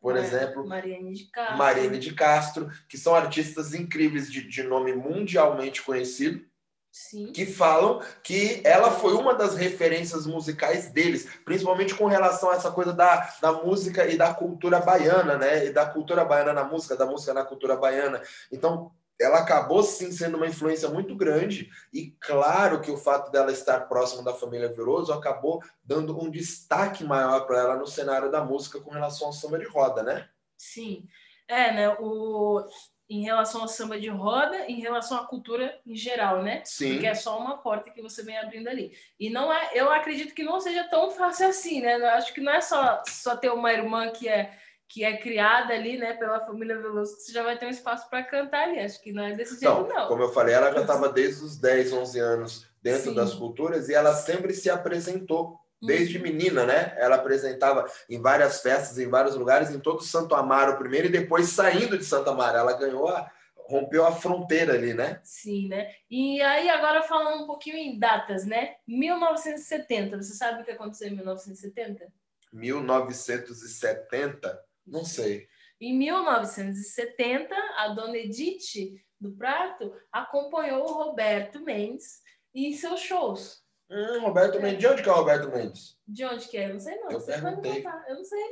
por 0.00 0.16
É, 0.16 0.20
exemplo, 0.20 0.66
Mariane 0.66 1.12
de 1.14 1.30
Castro. 1.30 1.56
Mariane 1.56 1.98
de 2.00 2.14
Castro, 2.14 2.70
que 2.88 2.98
são 2.98 3.14
artistas 3.14 3.74
incríveis 3.74 4.30
de, 4.32 4.42
de 4.42 4.64
nome 4.64 4.92
mundialmente 4.92 5.82
conhecido, 5.82 6.44
Sim. 6.90 7.32
que 7.32 7.46
falam 7.46 8.00
que 8.22 8.60
ela 8.64 8.90
foi 8.90 9.14
uma 9.14 9.34
das 9.34 9.54
referências 9.54 10.26
musicais 10.26 10.90
deles, 10.90 11.28
principalmente 11.44 11.94
com 11.94 12.06
relação 12.06 12.50
a 12.50 12.54
essa 12.54 12.70
coisa 12.70 12.92
da, 12.92 13.34
da 13.40 13.52
música 13.52 14.06
e 14.06 14.16
da 14.16 14.34
cultura 14.34 14.80
baiana, 14.80 15.36
né? 15.36 15.66
E 15.66 15.70
da 15.70 15.86
cultura 15.86 16.24
baiana 16.24 16.52
na 16.52 16.64
música, 16.64 16.96
da 16.96 17.06
música 17.06 17.32
na 17.32 17.44
cultura 17.44 17.76
baiana. 17.76 18.20
Então, 18.50 18.90
ela 19.20 19.38
acabou 19.38 19.82
sim 19.82 20.12
sendo 20.12 20.36
uma 20.36 20.46
influência 20.46 20.88
muito 20.88 21.14
grande, 21.14 21.68
e 21.92 22.12
claro 22.20 22.80
que 22.80 22.90
o 22.90 22.96
fato 22.96 23.30
dela 23.32 23.50
estar 23.50 23.88
próxima 23.88 24.22
da 24.22 24.32
família 24.32 24.72
Veloso 24.72 25.12
acabou 25.12 25.62
dando 25.82 26.18
um 26.18 26.30
destaque 26.30 27.02
maior 27.04 27.46
para 27.46 27.58
ela 27.58 27.76
no 27.76 27.86
cenário 27.86 28.30
da 28.30 28.44
música 28.44 28.80
com 28.80 28.90
relação 28.90 29.26
ao 29.26 29.32
samba 29.32 29.58
de 29.58 29.66
roda, 29.66 30.02
né? 30.02 30.28
Sim. 30.56 31.04
É, 31.48 31.72
né? 31.72 31.96
O... 31.98 32.64
Em 33.08 33.22
relação 33.22 33.62
ao 33.62 33.68
samba 33.68 33.98
de 33.98 34.08
roda, 34.08 34.66
em 34.68 34.80
relação 34.80 35.18
à 35.18 35.26
cultura 35.26 35.78
em 35.86 35.96
geral, 35.96 36.42
né? 36.42 36.62
Sim. 36.64 36.92
Porque 36.92 37.06
é 37.06 37.14
só 37.14 37.38
uma 37.38 37.56
porta 37.56 37.90
que 37.90 38.02
você 38.02 38.22
vem 38.22 38.36
abrindo 38.36 38.68
ali. 38.68 38.92
E 39.18 39.30
não 39.30 39.52
é, 39.52 39.70
eu 39.74 39.90
acredito 39.90 40.34
que 40.34 40.42
não 40.44 40.60
seja 40.60 40.84
tão 40.84 41.10
fácil 41.10 41.48
assim, 41.48 41.80
né? 41.80 41.96
Eu 41.96 42.08
acho 42.10 42.34
que 42.34 42.40
não 42.40 42.52
é 42.52 42.60
só, 42.60 43.02
só 43.08 43.34
ter 43.36 43.50
uma 43.50 43.72
irmã 43.72 44.10
que 44.10 44.28
é 44.28 44.50
que 44.88 45.04
é 45.04 45.18
criada 45.18 45.74
ali, 45.74 45.98
né, 45.98 46.14
pela 46.14 46.40
família 46.40 46.80
Veloso, 46.80 47.14
que 47.14 47.22
você 47.24 47.32
já 47.32 47.42
vai 47.42 47.58
ter 47.58 47.66
um 47.66 47.70
espaço 47.70 48.08
para 48.08 48.22
cantar 48.24 48.68
ali. 48.68 48.80
Acho 48.80 49.00
que 49.02 49.12
não 49.12 49.22
é 49.22 49.34
desse 49.34 49.60
jeito, 49.60 49.82
Não, 49.82 49.86
não. 49.86 50.08
como 50.08 50.22
eu 50.22 50.32
falei, 50.32 50.54
ela 50.54 50.72
já 50.72 50.80
estava 50.80 51.10
desde 51.10 51.44
os 51.44 51.58
10, 51.58 51.92
11 51.92 52.18
anos 52.18 52.66
dentro 52.82 53.10
Sim. 53.10 53.14
das 53.14 53.34
culturas 53.34 53.90
e 53.90 53.94
ela 53.94 54.14
sempre 54.14 54.54
se 54.54 54.70
apresentou. 54.70 55.60
Desde 55.80 56.16
Uhum. 56.16 56.24
menina, 56.24 56.66
né? 56.66 56.94
Ela 56.98 57.16
apresentava 57.16 57.84
em 58.08 58.20
várias 58.20 58.60
festas, 58.60 58.98
em 58.98 59.08
vários 59.08 59.36
lugares, 59.36 59.70
em 59.70 59.78
todo 59.78 60.02
Santo 60.02 60.34
Amaro 60.34 60.76
primeiro 60.76 61.06
e 61.06 61.10
depois 61.10 61.50
saindo 61.50 61.96
de 61.96 62.04
Santo 62.04 62.30
Amaro. 62.30 62.58
Ela 62.58 62.76
ganhou 62.78 63.08
a. 63.08 63.30
rompeu 63.68 64.04
a 64.04 64.12
fronteira 64.12 64.72
ali, 64.74 64.94
né? 64.94 65.20
Sim, 65.22 65.68
né? 65.68 65.92
E 66.10 66.40
aí, 66.40 66.68
agora 66.70 67.02
falando 67.02 67.42
um 67.42 67.46
pouquinho 67.46 67.76
em 67.76 67.98
datas, 67.98 68.46
né? 68.46 68.76
1970, 68.86 70.22
você 70.22 70.32
sabe 70.34 70.62
o 70.62 70.64
que 70.64 70.70
aconteceu 70.70 71.08
em 71.08 71.16
1970? 71.16 72.10
1970, 72.52 74.58
não 74.86 75.04
sei. 75.04 75.46
Em 75.80 75.96
1970, 75.96 77.54
a 77.76 77.88
dona 77.88 78.16
Edith 78.16 78.98
do 79.20 79.32
Prato 79.32 79.92
acompanhou 80.10 80.88
o 80.88 81.04
Roberto 81.04 81.60
Mendes 81.60 82.20
em 82.54 82.72
seus 82.72 83.00
shows. 83.00 83.62
Hum, 83.90 84.20
Roberto 84.20 84.60
Mendes. 84.60 84.78
De 84.78 84.86
onde 84.86 85.02
que 85.02 85.08
é 85.08 85.12
o 85.12 85.16
Roberto 85.16 85.48
Mendes? 85.50 85.96
De 86.06 86.24
onde 86.24 86.48
que 86.48 86.56
é? 86.56 86.66
Eu 86.66 86.74
não 86.74 86.80
sei 86.80 86.96
não. 86.96 87.10
Eu 87.10 87.20
Você 87.20 87.32
perguntei. 87.32 87.84
Eu 88.08 88.14
não 88.16 88.24
sei. 88.24 88.44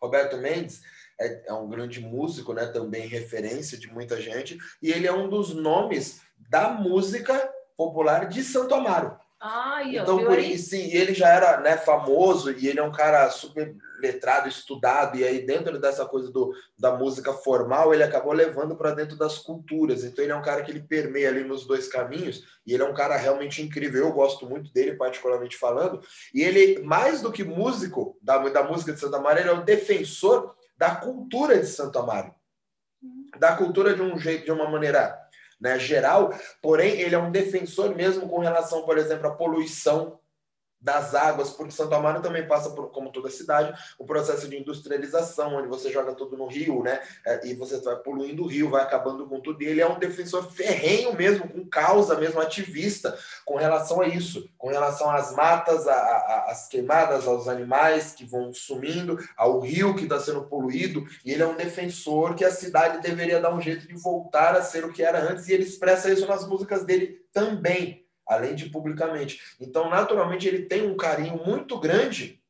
Roberto 0.00 0.36
Mendes 0.36 0.82
é, 1.20 1.48
é 1.48 1.52
um 1.52 1.68
grande 1.68 2.00
músico, 2.00 2.52
né? 2.52 2.66
Também 2.66 3.06
referência 3.06 3.76
de 3.78 3.92
muita 3.92 4.20
gente. 4.20 4.58
E 4.80 4.90
ele 4.90 5.06
é 5.06 5.12
um 5.12 5.28
dos 5.28 5.54
nomes 5.54 6.20
da 6.36 6.70
música 6.70 7.52
popular 7.76 8.28
de 8.28 8.42
Santo 8.42 8.74
Amaro. 8.74 9.18
Ah, 9.40 9.82
e 9.84 9.98
ó, 9.98 10.02
Então, 10.02 10.24
por 10.24 10.38
isso, 10.38 10.70
sim, 10.70 10.90
ele 10.92 11.12
já 11.12 11.28
era 11.28 11.60
né, 11.60 11.76
famoso 11.76 12.50
e 12.52 12.68
ele 12.68 12.80
é 12.80 12.82
um 12.82 12.92
cara 12.92 13.28
super 13.30 13.76
letrado, 14.00 14.48
estudado, 14.48 15.16
e 15.16 15.24
aí 15.24 15.44
dentro 15.44 15.78
dessa 15.78 16.04
coisa 16.06 16.30
do, 16.30 16.52
da 16.78 16.96
música 16.96 17.32
formal, 17.32 17.92
ele 17.92 18.02
acabou 18.02 18.32
levando 18.32 18.76
para 18.76 18.92
dentro 18.92 19.16
das 19.16 19.38
culturas. 19.38 20.04
Então, 20.04 20.24
ele 20.24 20.32
é 20.32 20.36
um 20.36 20.42
cara 20.42 20.62
que 20.62 20.70
ele 20.70 20.82
permeia 20.82 21.28
ali 21.28 21.44
nos 21.44 21.66
dois 21.66 21.88
caminhos, 21.88 22.44
e 22.66 22.72
ele 22.72 22.82
é 22.82 22.86
um 22.86 22.94
cara 22.94 23.16
realmente 23.16 23.62
incrível. 23.62 24.06
Eu 24.06 24.12
gosto 24.12 24.48
muito 24.48 24.72
dele, 24.72 24.94
particularmente 24.96 25.56
falando. 25.56 26.00
E 26.32 26.42
ele, 26.42 26.82
mais 26.82 27.20
do 27.20 27.32
que 27.32 27.44
músico 27.44 28.18
da, 28.22 28.38
da 28.48 28.62
música 28.62 28.92
de 28.92 29.00
Santo 29.00 29.16
Amaro, 29.16 29.38
ele 29.38 29.48
é 29.48 29.52
o 29.52 29.64
defensor 29.64 30.54
da 30.76 30.94
cultura 30.94 31.58
de 31.58 31.66
Santo 31.66 31.98
Amaro. 31.98 32.34
Da 33.38 33.56
cultura 33.56 33.94
de 33.94 34.02
um 34.02 34.18
jeito, 34.18 34.44
de 34.44 34.52
uma 34.52 34.68
maneira 34.68 35.25
né, 35.60 35.78
geral, 35.78 36.32
porém 36.60 37.00
ele 37.00 37.14
é 37.14 37.18
um 37.18 37.30
defensor 37.30 37.94
mesmo 37.94 38.28
com 38.28 38.38
relação, 38.40 38.82
por 38.82 38.98
exemplo, 38.98 39.26
à 39.28 39.34
poluição 39.34 40.18
das 40.80 41.14
águas, 41.14 41.50
porque 41.50 41.72
Santo 41.72 41.94
Amaro 41.94 42.22
também 42.22 42.46
passa 42.46 42.70
por, 42.70 42.90
como 42.90 43.10
toda 43.10 43.30
cidade, 43.30 43.76
o 43.98 44.04
processo 44.04 44.48
de 44.48 44.56
industrialização, 44.56 45.56
onde 45.56 45.68
você 45.68 45.90
joga 45.90 46.14
tudo 46.14 46.36
no 46.36 46.46
rio, 46.46 46.82
né? 46.82 47.00
é, 47.24 47.46
E 47.46 47.54
você 47.54 47.80
vai 47.80 47.96
poluindo 47.96 48.44
o 48.44 48.46
rio, 48.46 48.70
vai 48.70 48.82
acabando 48.82 49.26
com 49.26 49.40
tudo. 49.40 49.62
E 49.62 49.66
ele 49.66 49.80
é 49.80 49.88
um 49.88 49.98
defensor 49.98 50.50
ferrenho 50.50 51.14
mesmo, 51.14 51.48
com 51.48 51.66
causa 51.66 52.16
mesmo, 52.16 52.40
ativista, 52.40 53.18
com 53.44 53.56
relação 53.56 54.00
a 54.00 54.08
isso, 54.08 54.48
com 54.56 54.68
relação 54.68 55.10
às 55.10 55.34
matas, 55.34 55.86
às 55.88 56.68
queimadas, 56.68 57.26
aos 57.26 57.48
animais 57.48 58.12
que 58.12 58.24
vão 58.24 58.52
sumindo, 58.52 59.18
ao 59.36 59.60
rio 59.60 59.94
que 59.94 60.04
está 60.04 60.20
sendo 60.20 60.44
poluído. 60.44 61.04
E 61.24 61.32
ele 61.32 61.42
é 61.42 61.46
um 61.46 61.56
defensor 61.56 62.34
que 62.34 62.44
a 62.44 62.50
cidade 62.50 63.00
deveria 63.00 63.40
dar 63.40 63.52
um 63.52 63.60
jeito 63.60 63.88
de 63.88 63.94
voltar 63.94 64.54
a 64.54 64.62
ser 64.62 64.84
o 64.84 64.92
que 64.92 65.02
era 65.02 65.20
antes, 65.20 65.48
e 65.48 65.52
ele 65.52 65.64
expressa 65.64 66.10
isso 66.10 66.26
nas 66.26 66.46
músicas 66.46 66.84
dele 66.84 67.20
também 67.32 68.05
além 68.26 68.54
de 68.54 68.70
publicamente. 68.70 69.40
Então, 69.60 69.88
naturalmente, 69.88 70.48
ele 70.48 70.66
tem 70.66 70.86
um 70.86 70.96
carinho 70.96 71.36
muito 71.44 71.78
grande 71.78 72.42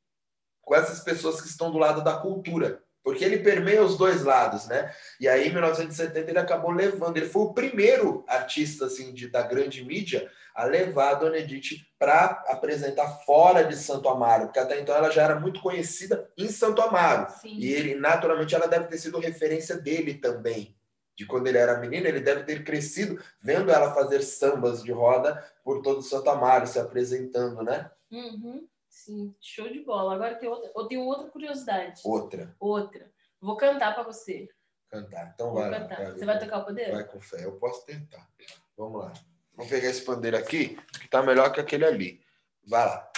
com 0.62 0.74
essas 0.74 1.00
pessoas 1.00 1.40
que 1.40 1.48
estão 1.48 1.70
do 1.70 1.78
lado 1.78 2.02
da 2.02 2.16
cultura, 2.16 2.82
porque 3.04 3.24
ele 3.24 3.38
permeia 3.38 3.84
os 3.84 3.96
dois 3.96 4.24
lados, 4.24 4.66
né? 4.66 4.92
E 5.20 5.28
aí, 5.28 5.46
em 5.46 5.52
1970, 5.52 6.28
ele 6.28 6.38
acabou 6.38 6.72
levando, 6.72 7.16
ele 7.16 7.28
foi 7.28 7.42
o 7.42 7.54
primeiro 7.54 8.24
artista 8.26 8.86
assim 8.86 9.14
de, 9.14 9.28
da 9.28 9.42
grande 9.42 9.84
mídia 9.84 10.28
a 10.52 10.64
levar 10.64 11.10
a 11.10 11.14
Dona 11.14 11.38
Edith 11.38 11.86
para 11.98 12.42
apresentar 12.48 13.06
fora 13.24 13.62
de 13.62 13.76
Santo 13.76 14.08
Amaro, 14.08 14.46
porque 14.46 14.58
até 14.58 14.80
então 14.80 14.94
ela 14.96 15.10
já 15.10 15.22
era 15.22 15.38
muito 15.38 15.60
conhecida 15.60 16.28
em 16.36 16.48
Santo 16.48 16.82
Amaro. 16.82 17.30
Sim. 17.40 17.56
E 17.56 17.72
ele, 17.72 17.94
naturalmente, 17.94 18.54
ela 18.54 18.66
deve 18.66 18.86
ter 18.86 18.98
sido 18.98 19.20
referência 19.20 19.76
dele 19.76 20.14
também. 20.14 20.75
De 21.16 21.24
quando 21.26 21.46
ele 21.46 21.56
era 21.58 21.78
menino, 21.78 22.06
ele 22.06 22.20
deve 22.20 22.44
ter 22.44 22.62
crescido 22.62 23.22
vendo 23.40 23.70
ela 23.70 23.94
fazer 23.94 24.20
sambas 24.22 24.82
de 24.82 24.92
roda 24.92 25.42
por 25.64 25.80
todo 25.82 26.02
Santo 26.02 26.28
Amaro, 26.28 26.66
se 26.66 26.78
apresentando, 26.78 27.62
né? 27.62 27.90
Uhum. 28.10 28.68
Sim, 28.88 29.34
show 29.40 29.68
de 29.68 29.80
bola. 29.80 30.14
Agora 30.14 30.34
tem 30.36 30.48
outra, 30.48 30.70
eu 30.74 30.84
tenho 30.86 31.02
outra 31.02 31.28
curiosidade. 31.30 32.00
Outra, 32.04 32.54
Outra. 32.60 33.10
Vou 33.40 33.56
cantar 33.56 33.94
para 33.94 34.02
você. 34.02 34.48
cantar. 34.90 35.30
Então 35.34 35.52
Vou 35.52 35.60
vai 35.62 35.70
lá. 35.70 35.86
vai, 35.86 36.12
Você 36.12 36.24
vai 36.24 36.38
tocar 36.38 36.58
o 36.58 36.64
pandeiro? 36.66 36.92
Vai 36.92 37.04
com 37.04 37.20
fé, 37.20 37.44
eu 37.44 37.52
posso 37.58 37.84
tentar. 37.86 38.28
Vamos 38.76 39.04
lá. 39.04 39.12
Vou 39.54 39.66
pegar 39.66 39.88
esse 39.88 40.02
pandeiro 40.04 40.36
aqui, 40.36 40.76
que 41.00 41.08
tá 41.08 41.22
melhor 41.22 41.50
que 41.50 41.60
aquele 41.60 41.84
ali. 41.86 42.20
Vai 42.66 42.84
lá. 42.84 43.10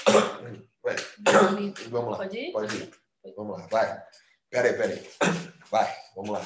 Vai. 0.83 0.97
Vamos 1.91 2.11
lá. 2.13 2.17
Pode 2.19 2.39
ir? 2.39 2.53
Pode 2.53 2.77
ir. 2.77 2.91
Vamos 3.37 3.59
lá, 3.59 3.67
vai. 3.67 4.03
Peraí, 4.51 4.73
peraí. 4.75 5.11
Vai, 5.71 5.95
vamos 6.19 6.31
lá. 6.31 6.43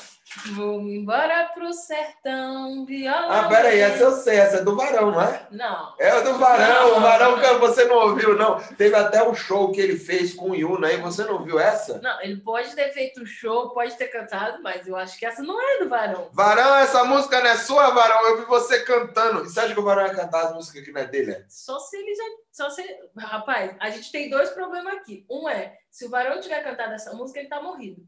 Vou 0.54 0.80
embora 0.80 1.50
pro 1.54 1.72
sertão, 1.72 2.86
viola. 2.86 3.40
Ah, 3.40 3.48
peraí, 3.48 3.80
essa 3.80 4.02
eu 4.02 4.12
sei, 4.12 4.36
essa 4.36 4.58
é 4.58 4.62
do 4.62 4.74
Varão, 4.74 5.10
não 5.10 5.20
é? 5.20 5.46
Não. 5.50 5.94
É 5.98 6.14
o 6.14 6.24
do 6.24 6.38
Varão, 6.38 6.96
o 6.96 7.00
Varão 7.00 7.38
que 7.38 7.54
você 7.54 7.84
não 7.84 7.96
ouviu, 7.96 8.36
não. 8.36 8.58
Teve 8.76 8.94
até 8.94 9.22
um 9.26 9.34
show 9.34 9.72
que 9.72 9.80
ele 9.80 9.98
fez 9.98 10.34
com 10.34 10.50
o 10.50 10.54
Yuna 10.54 10.88
aí, 10.88 10.96
você 10.96 11.24
não 11.24 11.42
viu 11.42 11.58
essa? 11.58 12.00
Não, 12.00 12.20
ele 12.22 12.36
pode 12.36 12.74
ter 12.74 12.90
feito 12.92 13.26
show, 13.26 13.70
pode 13.70 13.96
ter 13.96 14.08
cantado, 14.08 14.62
mas 14.62 14.86
eu 14.86 14.96
acho 14.96 15.18
que 15.18 15.26
essa 15.26 15.42
não 15.42 15.60
é 15.60 15.78
do 15.80 15.88
Varão. 15.88 16.28
Varão, 16.32 16.76
essa 16.76 17.04
música 17.04 17.40
não 17.40 17.50
é 17.50 17.56
sua, 17.56 17.90
Varão? 17.90 18.28
Eu 18.28 18.38
vi 18.38 18.44
você 18.46 18.80
cantando. 18.80 19.44
E 19.44 19.48
você 19.48 19.60
acha 19.60 19.74
que 19.74 19.80
o 19.80 19.84
Varão 19.84 20.06
ia 20.06 20.14
cantar 20.14 20.46
as 20.46 20.54
músicas 20.54 20.82
que 20.82 20.92
não 20.92 21.00
é 21.00 21.06
dele? 21.06 21.32
é? 21.32 21.44
Só 21.48 21.78
se 21.78 21.96
ele 21.96 22.14
já. 22.14 22.24
Só 22.52 22.70
se... 22.70 22.82
Rapaz, 23.16 23.74
a 23.80 23.90
gente 23.90 24.10
tem 24.12 24.28
dois 24.28 24.50
problemas 24.50 24.94
aqui. 24.94 25.26
Um 25.30 25.48
é, 25.48 25.76
se 25.90 26.04
o 26.06 26.10
Varão 26.10 26.40
tiver 26.40 26.62
cantado 26.62 26.92
essa 26.92 27.12
música, 27.14 27.38
ele 27.38 27.48
tá 27.48 27.62
morrido. 27.62 28.02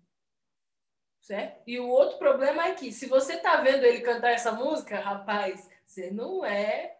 Certo? 1.25 1.63
E 1.67 1.81
o 1.81 1.89
outro 1.89 2.19
problema 2.19 2.67
é 2.67 2.73
que, 2.75 2.93
se 2.93 3.07
você 3.07 3.39
tá 3.39 3.57
vendo 3.57 3.83
ele 3.83 4.01
cantar 4.03 4.33
essa 4.33 4.53
música, 4.53 5.01
rapaz, 5.01 5.67
você 5.87 6.11
não 6.11 6.45
é. 6.45 6.91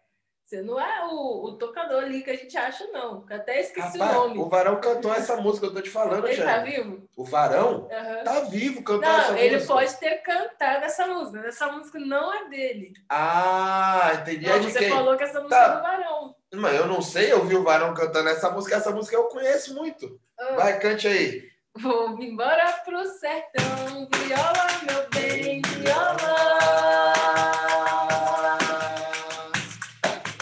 Você 0.43 0.61
não 0.63 0.79
é 0.79 1.05
o, 1.07 1.43
o 1.45 1.57
tocador 1.57 2.03
ali 2.03 2.23
que 2.23 2.29
a 2.31 2.35
gente 2.35 2.55
acha, 2.57 2.85
não. 2.87 3.23
Eu 3.29 3.35
Até 3.35 3.61
esqueci 3.61 3.97
Rapaz, 3.99 4.15
o 4.17 4.27
nome. 4.27 4.39
o 4.39 4.49
Varão 4.49 4.79
cantou 4.81 5.11
essa 5.13 5.35
música, 5.37 5.67
eu 5.67 5.73
tô 5.75 5.81
te 5.81 5.89
falando, 5.91 6.27
Ele 6.27 6.37
tá 6.37 6.57
já. 6.57 6.63
vivo? 6.63 7.07
O 7.15 7.23
Varão 7.23 7.87
Aham. 7.91 8.23
tá 8.23 8.39
vivo 8.41 8.83
cantando 8.83 9.15
essa 9.19 9.31
Não, 9.31 9.37
ele 9.37 9.55
música. 9.55 9.73
pode 9.73 9.95
ter 9.97 10.15
cantado 10.23 10.85
essa 10.85 11.07
música, 11.07 11.37
mas 11.37 11.45
essa 11.47 11.71
música 11.71 11.99
não 11.99 12.31
é 12.33 12.49
dele. 12.49 12.93
Ah, 13.09 14.11
entendi. 14.21 14.45
É 14.45 14.49
Não, 14.53 14.59
de 14.59 14.71
você 14.71 14.79
quem? 14.79 14.89
falou 14.89 15.17
que 15.17 15.23
essa 15.23 15.39
música 15.39 15.55
Tá. 15.55 15.71
é 15.71 15.75
do 15.77 15.81
Varão. 15.81 16.35
Mas 16.53 16.75
eu 16.75 16.87
não 16.87 17.01
sei, 17.01 17.31
eu 17.31 17.43
vi 17.45 17.55
o 17.55 17.63
Varão 17.63 17.93
cantando 17.93 18.29
essa 18.29 18.49
música. 18.51 18.75
Essa 18.75 18.91
música 18.91 19.15
eu 19.15 19.25
conheço 19.25 19.73
muito. 19.75 20.19
Ah. 20.39 20.55
Vai, 20.55 20.79
cante 20.79 21.07
aí. 21.07 21.43
Vou 21.77 22.17
embora 22.21 22.71
pro 22.85 23.03
sertão, 23.19 24.07
viola, 24.15 24.67
meu 24.83 25.09
bem, 25.09 25.61
viola. 25.61 27.13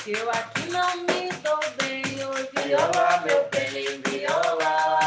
Eu 0.05 0.29
aqui 0.29 0.69
não 0.69 0.95
me 0.97 1.31
dou 1.41 1.59
bem, 1.79 2.23
oi, 2.23 2.49
viola, 2.63 3.23
meu 3.25 3.49
bem, 3.49 3.99
viola. 4.05 4.99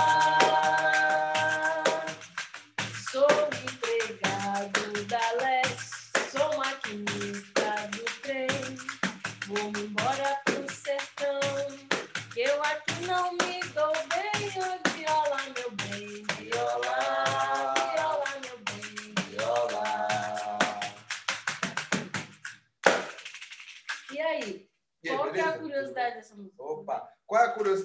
Sou 3.08 3.28
empregado 3.64 5.04
da 5.06 5.32
Leste, 5.40 6.30
sou 6.32 6.58
maquinista 6.58 7.88
do 7.92 8.04
trem. 8.22 8.48
Vou 9.46 9.68
embora 9.80 10.40
pro 10.44 10.66
sertão, 10.74 11.40
eu 12.36 12.62
aqui 12.64 13.06
não 13.06 13.32
me 13.34 13.55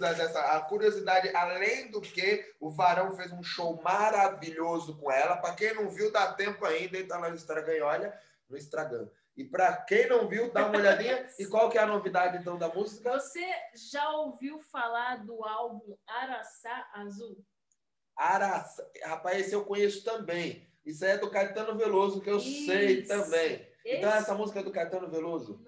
curiosidade 0.02 0.18
dessa? 0.18 0.40
A 0.40 0.62
curiosidade, 0.62 1.36
além 1.36 1.92
do 1.92 2.02
que 2.02 2.54
o 2.60 2.72
Varão 2.72 3.16
fez 3.16 3.32
um 3.32 3.44
show 3.44 3.80
maravilhoso 3.82 4.98
com 4.98 5.12
ela. 5.12 5.38
Para 5.38 5.54
quem 5.54 5.74
não 5.76 5.90
viu, 5.90 6.12
dá 6.12 6.34
tempo 6.34 6.66
ainda, 6.66 6.98
entra 6.98 7.18
lá 7.18 7.30
no 7.30 7.36
Instagram 7.36 7.74
e 7.74 7.82
olha 7.82 8.20
no 8.50 8.58
Instagram. 8.58 9.08
E 9.38 9.46
para 9.46 9.78
quem 9.84 10.10
não 10.10 10.28
viu, 10.28 10.52
dá 10.52 10.66
uma 10.66 10.78
olhadinha. 10.78 11.28
e 11.38 11.46
qual 11.48 11.70
que 11.70 11.78
é 11.78 11.82
a 11.82 11.88
novidade 11.88 12.38
então 12.38 12.58
da 12.58 12.68
música? 12.68 13.12
Você 13.12 13.46
já 13.92 14.10
ouviu 14.10 14.60
falar 14.60 15.24
do 15.24 15.44
álbum 15.44 15.96
Araçá 16.08 16.90
Azul? 16.94 17.38
Araçá, 18.16 18.84
rapaz, 19.04 19.40
esse 19.40 19.54
eu 19.54 19.64
conheço 19.64 20.04
também. 20.04 20.68
Isso 20.86 21.06
é 21.06 21.18
do 21.18 21.30
Caetano 21.30 21.78
Veloso, 21.78 22.22
que 22.22 22.30
eu 22.30 22.38
Isso. 22.38 22.66
sei 22.66 23.04
também. 23.04 23.54
Então, 23.54 23.68
esse... 23.86 23.98
Então 23.98 24.12
essa 24.12 24.34
música 24.34 24.60
é 24.60 24.64
do 24.64 24.72
Caetano 24.72 25.10
Veloso? 25.10 25.62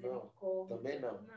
Não, 0.00 0.32
não 0.40 0.66
também 0.66 0.98
não. 0.98 1.22
Não. 1.22 1.35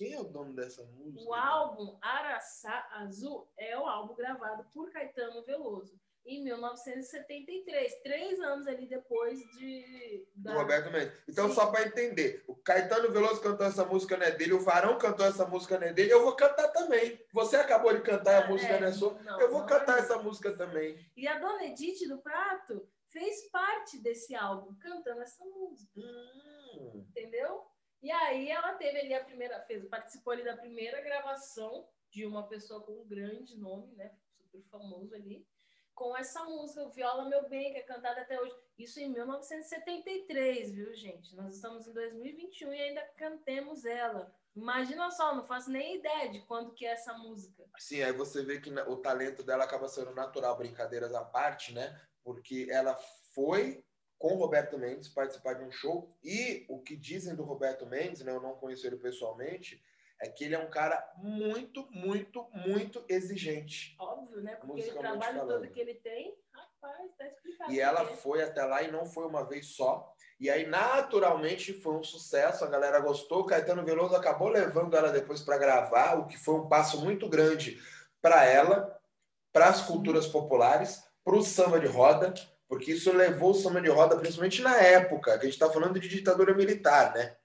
Quem 0.00 0.14
é 0.14 0.18
o 0.18 0.24
dono 0.24 0.54
dessa 0.54 0.82
música? 0.82 1.28
O 1.28 1.34
álbum 1.34 1.98
Araçá 2.00 2.88
Azul 2.92 3.46
é 3.58 3.78
o 3.78 3.84
álbum 3.84 4.14
gravado 4.14 4.64
por 4.72 4.90
Caetano 4.90 5.44
Veloso 5.44 6.00
em 6.24 6.42
1973, 6.42 8.00
três 8.02 8.40
anos 8.40 8.66
ali 8.66 8.86
depois 8.86 9.38
de 9.58 10.26
da... 10.34 10.52
do 10.52 10.58
Roberto 10.58 10.90
Mendes. 10.90 11.12
Então 11.28 11.48
Sim. 11.48 11.54
só 11.54 11.66
para 11.66 11.86
entender, 11.86 12.42
o 12.46 12.56
Caetano 12.56 13.12
Veloso 13.12 13.42
cantou 13.42 13.66
essa 13.66 13.84
música 13.84 14.16
não 14.16 14.24
é 14.24 14.30
dele, 14.30 14.54
o 14.54 14.60
Varão 14.60 14.96
cantou 14.96 15.26
essa 15.26 15.44
música 15.44 15.78
não 15.78 15.88
é 15.88 15.92
dele, 15.92 16.10
eu 16.10 16.22
vou 16.22 16.34
cantar 16.34 16.68
também. 16.68 17.22
Você 17.34 17.56
acabou 17.56 17.92
de 17.94 18.00
cantar 18.00 18.44
a 18.44 18.48
música 18.48 18.72
é, 18.72 18.80
não 18.80 18.88
é 18.88 18.92
sua, 18.92 19.12
não, 19.22 19.38
eu 19.38 19.50
vou 19.50 19.66
cantar 19.66 19.98
é 19.98 20.00
essa 20.00 20.16
música 20.16 20.50
também. 20.56 20.98
E 21.14 21.28
a 21.28 21.38
Dona 21.38 21.64
Edith 21.64 22.08
do 22.08 22.16
Prato 22.22 22.88
fez 23.10 23.50
parte 23.50 23.98
desse 23.98 24.34
álbum 24.34 24.74
cantando 24.80 25.20
essa 25.20 25.44
música, 25.44 26.00
hum. 26.00 27.04
entendeu? 27.10 27.69
E 28.02 28.10
aí 28.10 28.48
ela 28.48 28.74
teve 28.74 28.98
ali 28.98 29.14
a 29.14 29.24
primeira, 29.24 29.60
fez, 29.60 29.84
participou 29.88 30.32
ali 30.32 30.44
da 30.44 30.56
primeira 30.56 31.00
gravação 31.00 31.88
de 32.10 32.26
uma 32.26 32.48
pessoa 32.48 32.82
com 32.82 32.92
um 33.00 33.06
grande 33.06 33.56
nome, 33.58 33.94
né, 33.94 34.14
super 34.38 34.62
famoso 34.70 35.14
ali 35.14 35.46
com 36.00 36.16
essa 36.16 36.42
música, 36.44 36.88
Viola 36.88 37.28
Meu 37.28 37.46
Bem, 37.46 37.72
que 37.74 37.78
é 37.78 37.82
cantada 37.82 38.22
até 38.22 38.40
hoje. 38.40 38.56
Isso 38.78 38.98
em 38.98 39.12
1973, 39.12 40.72
viu, 40.72 40.94
gente? 40.94 41.36
Nós 41.36 41.56
estamos 41.56 41.86
em 41.86 41.92
2021 41.92 42.72
e 42.72 42.80
ainda 42.80 43.02
cantemos 43.18 43.84
ela. 43.84 44.34
Imagina 44.56 45.10
só, 45.10 45.34
não 45.34 45.44
faço 45.44 45.70
nem 45.70 45.98
ideia 45.98 46.30
de 46.30 46.40
quando 46.46 46.72
que 46.72 46.86
é 46.86 46.92
essa 46.92 47.12
música. 47.18 47.68
Sim, 47.78 48.02
aí 48.02 48.14
você 48.14 48.42
vê 48.42 48.58
que 48.58 48.70
o 48.70 48.96
talento 48.96 49.42
dela 49.42 49.64
acaba 49.64 49.88
sendo 49.88 50.14
natural, 50.14 50.56
brincadeiras 50.56 51.12
à 51.12 51.22
parte, 51.22 51.74
né? 51.74 52.00
Porque 52.24 52.66
ela 52.70 52.96
foi 53.34 53.84
com 54.20 54.34
Roberto 54.34 54.76
Mendes 54.76 55.08
participar 55.08 55.54
de 55.54 55.64
um 55.64 55.70
show 55.70 56.14
e 56.22 56.66
o 56.68 56.78
que 56.78 56.94
dizem 56.94 57.34
do 57.34 57.42
Roberto 57.42 57.86
Mendes, 57.86 58.20
né? 58.22 58.30
Eu 58.30 58.42
não 58.42 58.52
conheço 58.52 58.86
ele 58.86 58.98
pessoalmente, 58.98 59.82
é 60.20 60.28
que 60.28 60.44
ele 60.44 60.54
é 60.54 60.58
um 60.58 60.68
cara 60.68 61.02
muito, 61.16 61.90
muito, 61.90 62.46
muito 62.52 63.02
exigente. 63.08 63.96
Óbvio, 63.98 64.42
né? 64.42 64.56
Porque 64.56 64.82
o 64.90 64.98
trabalho 64.98 65.38
falando. 65.38 65.62
todo 65.62 65.72
que 65.72 65.80
ele 65.80 65.94
tem, 65.94 66.36
rapaz, 66.52 67.10
tá 67.16 67.26
explicado. 67.26 67.72
E 67.72 67.80
ela 67.80 68.04
foi 68.16 68.42
até 68.42 68.62
lá 68.62 68.82
e 68.82 68.92
não 68.92 69.06
foi 69.06 69.24
uma 69.24 69.42
vez 69.42 69.68
só. 69.68 70.14
E 70.38 70.50
aí, 70.50 70.66
naturalmente, 70.66 71.72
foi 71.72 71.94
um 71.94 72.04
sucesso, 72.04 72.62
a 72.62 72.68
galera 72.68 73.00
gostou. 73.00 73.40
O 73.40 73.46
Caetano 73.46 73.86
Veloso 73.86 74.14
acabou 74.14 74.48
levando 74.48 74.94
ela 74.98 75.10
depois 75.10 75.40
para 75.40 75.56
gravar, 75.56 76.18
o 76.18 76.26
que 76.26 76.36
foi 76.36 76.56
um 76.56 76.68
passo 76.68 77.02
muito 77.02 77.26
grande 77.26 77.80
para 78.20 78.44
ela, 78.44 79.00
para 79.50 79.68
as 79.68 79.80
culturas 79.80 80.26
populares, 80.26 81.02
para 81.24 81.36
o 81.36 81.42
samba 81.42 81.80
de 81.80 81.86
roda, 81.86 82.34
porque 82.70 82.92
isso 82.92 83.10
levou 83.12 83.50
o 83.50 83.54
samba 83.54 83.80
de 83.80 83.88
roda, 83.88 84.16
principalmente 84.16 84.62
na 84.62 84.76
época, 84.76 85.32
que 85.32 85.40
a 85.40 85.44
gente 85.44 85.54
está 85.54 85.68
falando 85.68 85.98
de 85.98 86.08
ditadura 86.08 86.54
militar, 86.54 87.12
né? 87.12 87.36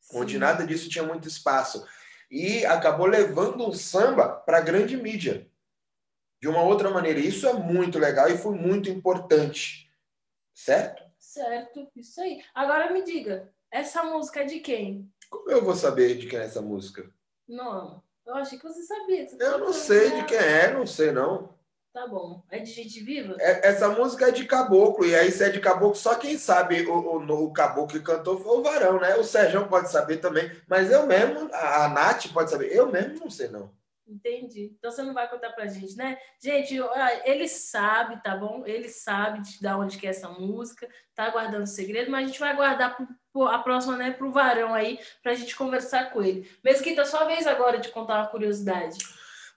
Sim. 0.00 0.18
onde 0.18 0.38
nada 0.38 0.66
disso 0.66 0.88
tinha 0.88 1.04
muito 1.04 1.28
espaço. 1.28 1.86
E 2.30 2.64
acabou 2.64 3.04
levando 3.04 3.68
um 3.68 3.72
samba 3.74 4.30
para 4.30 4.56
a 4.56 4.62
grande 4.62 4.96
mídia. 4.96 5.46
De 6.40 6.48
uma 6.48 6.62
outra 6.62 6.88
maneira. 6.88 7.20
Isso 7.20 7.46
é 7.46 7.52
muito 7.52 7.98
legal 7.98 8.30
e 8.30 8.38
foi 8.38 8.54
muito 8.56 8.88
importante. 8.88 9.92
Certo? 10.54 11.04
Certo, 11.18 11.90
isso 11.94 12.18
aí. 12.22 12.42
Agora 12.54 12.90
me 12.90 13.04
diga, 13.04 13.52
essa 13.70 14.04
música 14.04 14.40
é 14.40 14.44
de 14.44 14.60
quem? 14.60 15.12
Como 15.28 15.50
eu 15.50 15.62
vou 15.62 15.74
saber 15.74 16.16
de 16.16 16.28
quem 16.28 16.38
é 16.38 16.44
essa 16.44 16.62
música? 16.62 17.12
Não, 17.46 18.02
eu 18.24 18.34
achei 18.36 18.58
que 18.58 18.64
você 18.64 18.82
sabia. 18.82 19.28
Você 19.28 19.36
eu 19.38 19.58
não 19.58 19.72
sei 19.74 20.12
de 20.12 20.24
quem 20.24 20.38
é, 20.38 20.72
não 20.72 20.86
sei 20.86 21.12
não. 21.12 21.54
Tá 21.96 22.06
bom. 22.06 22.42
É 22.50 22.58
de 22.58 22.70
gente 22.70 23.00
viva? 23.00 23.38
É, 23.40 23.68
essa 23.68 23.88
música 23.88 24.28
é 24.28 24.30
de 24.30 24.44
caboclo, 24.44 25.06
e 25.06 25.16
aí 25.16 25.30
se 25.30 25.42
é 25.42 25.48
de 25.48 25.58
caboclo, 25.58 25.94
só 25.94 26.14
quem 26.14 26.36
sabe 26.36 26.86
o, 26.86 26.92
o, 26.92 27.44
o 27.44 27.52
caboclo 27.54 27.98
que 27.98 28.04
cantou 28.04 28.38
foi 28.38 28.58
o 28.58 28.62
Varão, 28.62 29.00
né? 29.00 29.16
O 29.16 29.24
Sérgio 29.24 29.66
pode 29.66 29.90
saber 29.90 30.18
também, 30.18 30.50
mas 30.68 30.90
eu 30.90 31.06
mesmo, 31.06 31.48
a, 31.54 31.86
a 31.86 31.88
Nath 31.88 32.26
pode 32.34 32.50
saber, 32.50 32.66
eu 32.66 32.92
mesmo 32.92 33.20
não 33.20 33.30
sei 33.30 33.48
não. 33.48 33.70
Entendi. 34.06 34.74
Então 34.78 34.90
você 34.90 35.02
não 35.02 35.14
vai 35.14 35.26
contar 35.26 35.52
pra 35.52 35.64
gente, 35.68 35.96
né? 35.96 36.18
Gente, 36.38 36.78
ele 37.24 37.48
sabe, 37.48 38.22
tá 38.22 38.36
bom? 38.36 38.62
Ele 38.66 38.90
sabe 38.90 39.40
de 39.40 39.66
onde 39.66 39.96
que 39.96 40.06
é 40.06 40.10
essa 40.10 40.28
música, 40.28 40.86
tá 41.14 41.30
guardando 41.30 41.62
o 41.62 41.66
segredo, 41.66 42.10
mas 42.10 42.24
a 42.24 42.26
gente 42.26 42.38
vai 42.38 42.54
guardar 42.54 42.94
pro, 42.94 43.08
pro, 43.32 43.44
a 43.44 43.58
próxima, 43.58 43.96
né, 43.96 44.10
pro 44.10 44.30
Varão 44.30 44.74
aí, 44.74 45.00
pra 45.22 45.32
gente 45.32 45.56
conversar 45.56 46.12
com 46.12 46.22
ele. 46.22 46.46
Mesquita, 46.62 47.06
sua 47.06 47.24
vez 47.24 47.46
agora 47.46 47.78
de 47.78 47.88
contar 47.88 48.18
uma 48.18 48.26
curiosidade. 48.26 48.98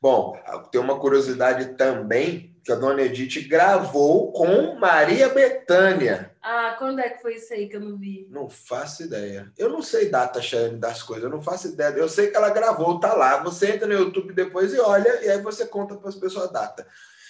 Bom, 0.01 0.41
tem 0.71 0.79
uma 0.79 0.97
curiosidade 0.97 1.75
também 1.75 2.55
que 2.63 2.71
a 2.71 2.75
dona 2.75 3.01
Edith 3.01 3.47
gravou 3.47 4.31
com 4.31 4.75
Maria 4.75 5.27
Bethânia. 5.29 6.33
Ah, 6.41 6.75
quando 6.77 6.99
é 6.99 7.09
que 7.09 7.21
foi 7.21 7.35
isso 7.35 7.53
aí 7.53 7.67
que 7.67 7.75
eu 7.75 7.81
não 7.81 7.97
vi? 7.97 8.27
Não 8.29 8.49
faço 8.49 9.03
ideia. 9.03 9.51
Eu 9.57 9.69
não 9.69 9.81
sei 9.81 10.09
data, 10.09 10.39
das 10.77 11.03
coisas. 11.03 11.25
Eu 11.25 11.29
não 11.29 11.41
faço 11.41 11.67
ideia. 11.67 11.89
Eu 11.89 12.07
sei 12.07 12.27
que 12.27 12.37
ela 12.37 12.49
gravou, 12.49 12.99
tá 12.99 13.13
lá. 13.13 13.43
Você 13.43 13.71
entra 13.71 13.87
no 13.87 13.93
YouTube 13.93 14.33
depois 14.33 14.73
e 14.73 14.79
olha, 14.79 15.25
e 15.25 15.29
aí 15.29 15.41
você 15.41 15.65
conta 15.65 15.95
para 15.97 16.09
as 16.09 16.15
pessoas 16.15 16.49
a 16.49 16.51
data. 16.51 16.87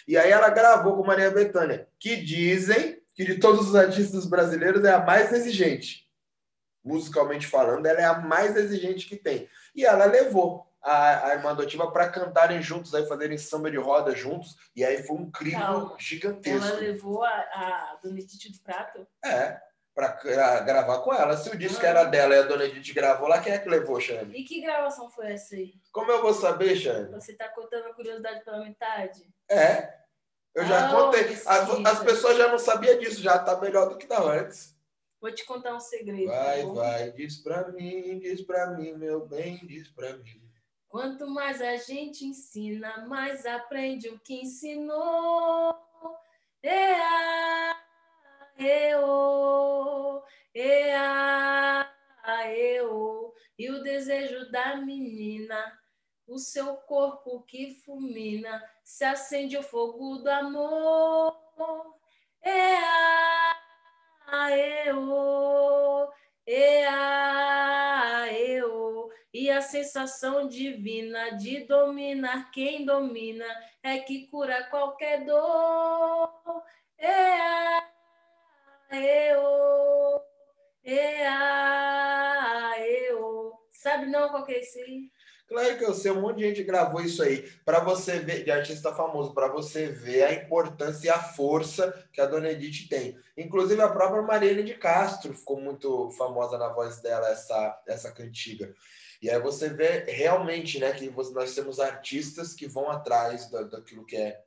E 0.07 0.17
aí 0.17 0.31
ela 0.31 0.49
gravou 0.49 0.95
com 0.95 1.05
Maria 1.05 1.31
Bethânia, 1.31 1.87
que 1.99 2.17
dizem 2.17 3.01
que 3.15 3.25
de 3.25 3.39
todos 3.39 3.69
os 3.69 3.75
artistas 3.75 4.25
brasileiros 4.25 4.83
é 4.83 4.93
a 4.93 5.03
mais 5.03 5.33
exigente. 5.33 6.07
Musicalmente 6.83 7.47
falando, 7.47 7.85
ela 7.85 7.99
é 7.99 8.05
a 8.05 8.19
mais 8.19 8.55
exigente 8.55 9.07
que 9.07 9.15
tem. 9.15 9.49
E 9.75 9.85
ela 9.85 10.05
levou 10.05 10.68
a, 10.81 11.27
a 11.27 11.33
irmã 11.35 11.51
adotiva 11.51 11.91
para 11.91 12.09
cantarem 12.09 12.61
juntos, 12.61 12.93
aí 12.95 13.05
fazerem 13.05 13.37
samba 13.37 13.69
de 13.69 13.77
roda 13.77 14.15
juntos. 14.15 14.55
E 14.75 14.83
aí 14.83 15.03
foi 15.03 15.17
um 15.17 15.31
Calma. 15.31 15.95
gigantesco. 15.99 16.67
Ela 16.67 16.79
levou 16.79 17.23
a, 17.23 17.29
a 17.29 17.99
Dona 18.01 18.19
Edith 18.19 18.51
do 18.51 18.59
Prato? 18.63 19.07
É, 19.23 19.59
para 19.93 20.61
gravar 20.61 20.99
com 20.99 21.13
ela. 21.13 21.35
Se 21.35 21.49
o 21.49 21.57
disco 21.57 21.85
ah. 21.85 21.89
era 21.89 22.03
dela 22.05 22.35
e 22.35 22.39
a 22.39 22.43
Dona 22.43 22.65
Edith 22.65 22.93
gravou 22.93 23.27
lá, 23.27 23.41
quem 23.41 23.53
é 23.53 23.57
que 23.57 23.69
levou, 23.69 23.99
Xane? 23.99 24.39
E 24.39 24.43
que 24.43 24.61
gravação 24.61 25.09
foi 25.09 25.33
essa 25.33 25.55
aí? 25.55 25.73
Como 25.91 26.11
eu 26.11 26.21
vou 26.21 26.33
saber, 26.33 26.75
Xane? 26.75 27.11
Você 27.11 27.33
está 27.33 27.49
contando 27.49 27.87
a 27.87 27.93
curiosidade 27.93 28.43
pela 28.43 28.59
metade? 28.59 29.27
É. 29.49 29.99
Eu 30.55 30.65
já 30.65 30.91
oh, 30.91 31.05
contei. 31.05 31.25
As, 31.33 31.47
as, 31.85 32.03
pessoas 32.03 32.37
já 32.37 32.47
não 32.47 32.57
sabiam 32.57 32.97
disso, 32.97 33.21
já 33.21 33.37
tá 33.37 33.59
melhor 33.59 33.87
do 33.87 33.97
que 33.97 34.07
da 34.07 34.21
antes. 34.21 34.75
Vou 35.21 35.31
te 35.31 35.45
contar 35.45 35.75
um 35.75 35.79
segredo. 35.79 36.27
Vai, 36.27 36.61
tá 36.61 36.71
vai, 36.73 37.11
diz 37.11 37.37
pra 37.37 37.67
mim, 37.67 38.19
diz 38.19 38.41
pra 38.41 38.67
mim, 38.71 38.93
meu 38.93 39.25
bem, 39.27 39.57
diz 39.67 39.89
pra 39.89 40.13
mim. 40.17 40.48
Quanto 40.89 41.27
mais 41.29 41.61
a 41.61 41.75
gente 41.77 42.25
ensina, 42.25 43.05
mais 43.05 43.45
aprende 43.45 44.09
o 44.09 44.19
que 44.19 44.41
ensinou. 44.41 45.77
Ea, 46.63 47.77
eu, 48.57 50.23
ea, 50.53 51.87
eu. 52.51 53.31
E 53.57 53.69
o 53.69 53.83
desejo 53.83 54.49
da 54.49 54.77
menina, 54.77 55.79
o 56.27 56.39
seu 56.39 56.75
corpo 56.77 57.43
que 57.43 57.75
fulmina, 57.85 58.67
se 58.83 59.05
acende 59.05 59.55
o 59.57 59.63
fogo 59.63 60.17
do 60.17 60.31
amor. 60.31 61.37
Ea, 62.43 63.55
eu, 64.87 66.09
ea, 66.47 68.33
eu 68.33 68.98
e 69.33 69.49
a 69.49 69.61
sensação 69.61 70.47
divina 70.47 71.31
de 71.37 71.65
dominar 71.65 72.51
quem 72.51 72.85
domina 72.85 73.45
é 73.83 73.99
que 73.99 74.27
cura 74.27 74.63
qualquer 74.65 75.25
dor. 75.25 76.63
Ea, 76.97 77.83
eu, 78.91 80.21
ea, 80.83 82.75
eu. 82.79 83.53
Sabe 83.71 84.07
não 84.07 84.29
qual 84.29 84.45
que 84.45 84.53
é 84.53 84.59
esse? 84.59 85.09
Claro 85.47 85.77
que 85.79 85.83
eu 85.83 85.95
sei, 85.95 86.11
um 86.11 86.21
monte 86.21 86.37
de 86.37 86.43
gente 86.43 86.63
gravou 86.63 87.01
isso 87.01 87.23
aí 87.23 87.41
para 87.65 87.79
você 87.79 88.19
ver, 88.19 88.43
de 88.43 88.51
artista 88.51 88.93
famoso, 88.93 89.33
para 89.33 89.47
você 89.47 89.87
ver 89.87 90.21
a 90.23 90.33
importância 90.33 91.07
e 91.07 91.09
a 91.09 91.17
força 91.17 92.07
que 92.13 92.21
a 92.21 92.27
Dona 92.27 92.51
Edith 92.51 92.87
tem. 92.87 93.17
Inclusive 93.35 93.81
a 93.81 93.89
própria 93.89 94.21
Marielle 94.21 94.61
de 94.61 94.75
Castro 94.75 95.33
ficou 95.33 95.59
muito 95.59 96.11
famosa 96.11 96.55
na 96.55 96.69
voz 96.69 97.01
dela 97.01 97.27
essa 97.29 97.81
essa 97.87 98.11
cantiga. 98.11 98.71
E 99.21 99.29
aí 99.29 99.39
você 99.39 99.69
vê 99.69 100.05
realmente, 100.05 100.79
né, 100.79 100.93
que 100.93 101.09
nós 101.09 101.53
temos 101.53 101.79
artistas 101.79 102.53
que 102.53 102.67
vão 102.67 102.89
atrás 102.89 103.49
da, 103.49 103.63
daquilo 103.63 104.05
que 104.05 104.15
é 104.15 104.43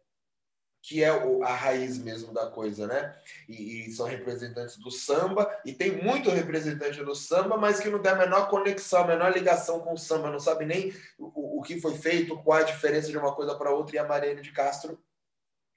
que 0.83 1.03
é 1.03 1.13
o, 1.13 1.45
a 1.45 1.55
raiz 1.55 1.97
mesmo 1.97 2.35
da 2.35 2.51
coisa, 2.51 2.89
né? 2.89 3.17
E, 3.49 3.87
e, 3.87 3.93
são 3.93 4.05
representantes 4.05 4.77
do 4.77 4.91
samba, 4.91 5.49
e 5.65 5.73
tem 5.73 6.03
muito 6.03 6.29
representante 6.29 7.05
do 7.05 7.15
samba, 7.15 7.57
mas 7.57 7.79
que 7.79 7.89
não 7.89 8.03
tem 8.03 8.11
a 8.11 8.17
menor 8.17 8.51
conexão, 8.51 9.05
a 9.05 9.07
menor 9.07 9.33
ligação 9.33 9.79
com 9.79 9.93
o 9.93 9.99
samba, 9.99 10.29
não 10.29 10.41
sabe 10.41 10.67
nem 10.67 10.93
o, 11.17 11.61
o 11.61 11.63
que 11.63 11.81
foi 11.81 11.95
feito, 11.95 12.37
qual 12.43 12.59
a 12.59 12.65
diferença 12.65 13.09
de 13.09 13.17
uma 13.17 13.33
coisa 13.33 13.55
para 13.55 13.71
outra, 13.71 13.95
e 13.95 13.99
a 14.01 14.05
Mariane 14.05 14.43
de 14.43 14.51
Castro 14.51 15.01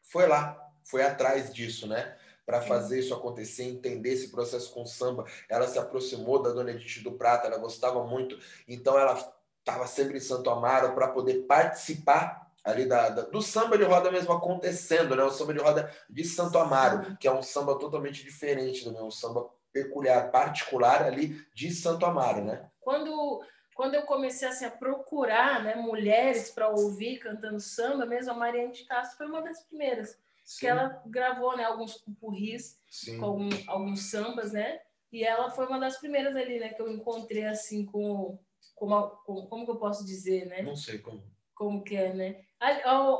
foi 0.02 0.26
lá, 0.28 0.60
foi 0.84 1.04
atrás 1.04 1.54
disso, 1.54 1.88
né? 1.88 2.18
Para 2.46 2.62
fazer 2.62 3.00
isso 3.00 3.14
acontecer, 3.14 3.64
entender 3.64 4.12
esse 4.12 4.30
processo 4.30 4.72
com 4.74 4.84
o 4.84 4.88
samba. 4.88 5.26
Ela 5.50 5.68
se 5.68 5.80
aproximou 5.80 6.42
da 6.42 6.52
Dona 6.52 6.72
Edith 6.72 7.04
do 7.04 7.14
Prata, 7.14 7.48
ela 7.48 7.58
gostava 7.58 8.04
muito, 8.04 8.38
então 8.68 8.98
ela 8.98 9.16
estava 9.60 9.88
sempre 9.88 10.18
em 10.18 10.22
Santo 10.22 10.50
Amaro 10.50 10.94
para 10.94 11.08
poder 11.08 11.46
participar 11.48 12.46
ali 12.64 12.86
da, 12.86 13.10
da, 13.10 13.22
do 13.24 13.42
samba 13.42 13.78
de 13.78 13.84
roda 13.84 14.12
mesmo 14.12 14.34
acontecendo, 14.34 15.16
né? 15.16 15.24
O 15.24 15.32
samba 15.32 15.54
de 15.54 15.60
roda 15.60 15.92
de 16.10 16.24
Santo 16.24 16.58
Amaro, 16.58 17.16
que 17.18 17.28
é 17.28 17.32
um 17.32 17.42
samba 17.42 17.78
totalmente 17.78 18.24
diferente 18.24 18.84
do 18.84 18.92
meu, 18.92 19.06
um 19.06 19.12
samba 19.12 19.50
peculiar, 19.72 20.32
particular 20.32 21.04
ali 21.04 21.46
de 21.54 21.72
Santo 21.72 22.06
Amaro, 22.06 22.44
né? 22.44 22.70
Quando 22.80 23.44
quando 23.76 23.94
eu 23.94 24.04
comecei 24.04 24.48
assim, 24.48 24.64
a 24.64 24.72
procurar 24.72 25.62
né, 25.62 25.76
mulheres 25.76 26.50
para 26.50 26.70
ouvir 26.70 27.20
cantando 27.20 27.60
samba, 27.60 28.06
mesmo 28.06 28.32
a 28.32 28.34
Mariane 28.36 28.72
de 28.72 28.86
Castro 28.86 29.18
foi 29.18 29.28
uma 29.28 29.42
das 29.42 29.64
primeiras. 29.64 30.18
Sim. 30.46 30.60
Que 30.60 30.68
ela 30.68 31.04
gravou 31.08 31.58
né, 31.58 31.64
alguns 31.64 31.98
pupurris 31.98 32.80
com 33.20 33.26
algum, 33.26 33.50
alguns 33.68 34.10
sambas, 34.10 34.54
né? 34.54 34.80
E 35.12 35.24
ela 35.24 35.50
foi 35.50 35.66
uma 35.66 35.80
das 35.80 35.98
primeiras 35.98 36.36
ali, 36.36 36.60
né? 36.60 36.70
Que 36.70 36.82
eu 36.82 36.90
encontrei 36.90 37.46
assim 37.46 37.86
com... 37.86 38.40
com, 38.76 38.88
com 39.26 39.48
como 39.48 39.66
que 39.66 39.72
eu 39.72 39.78
posso 39.78 40.06
dizer, 40.06 40.46
né? 40.46 40.62
Não 40.62 40.76
sei 40.76 41.00
como 41.00 41.22
como 41.56 41.84
que 41.84 41.96
é, 41.96 42.14
né? 42.14 42.45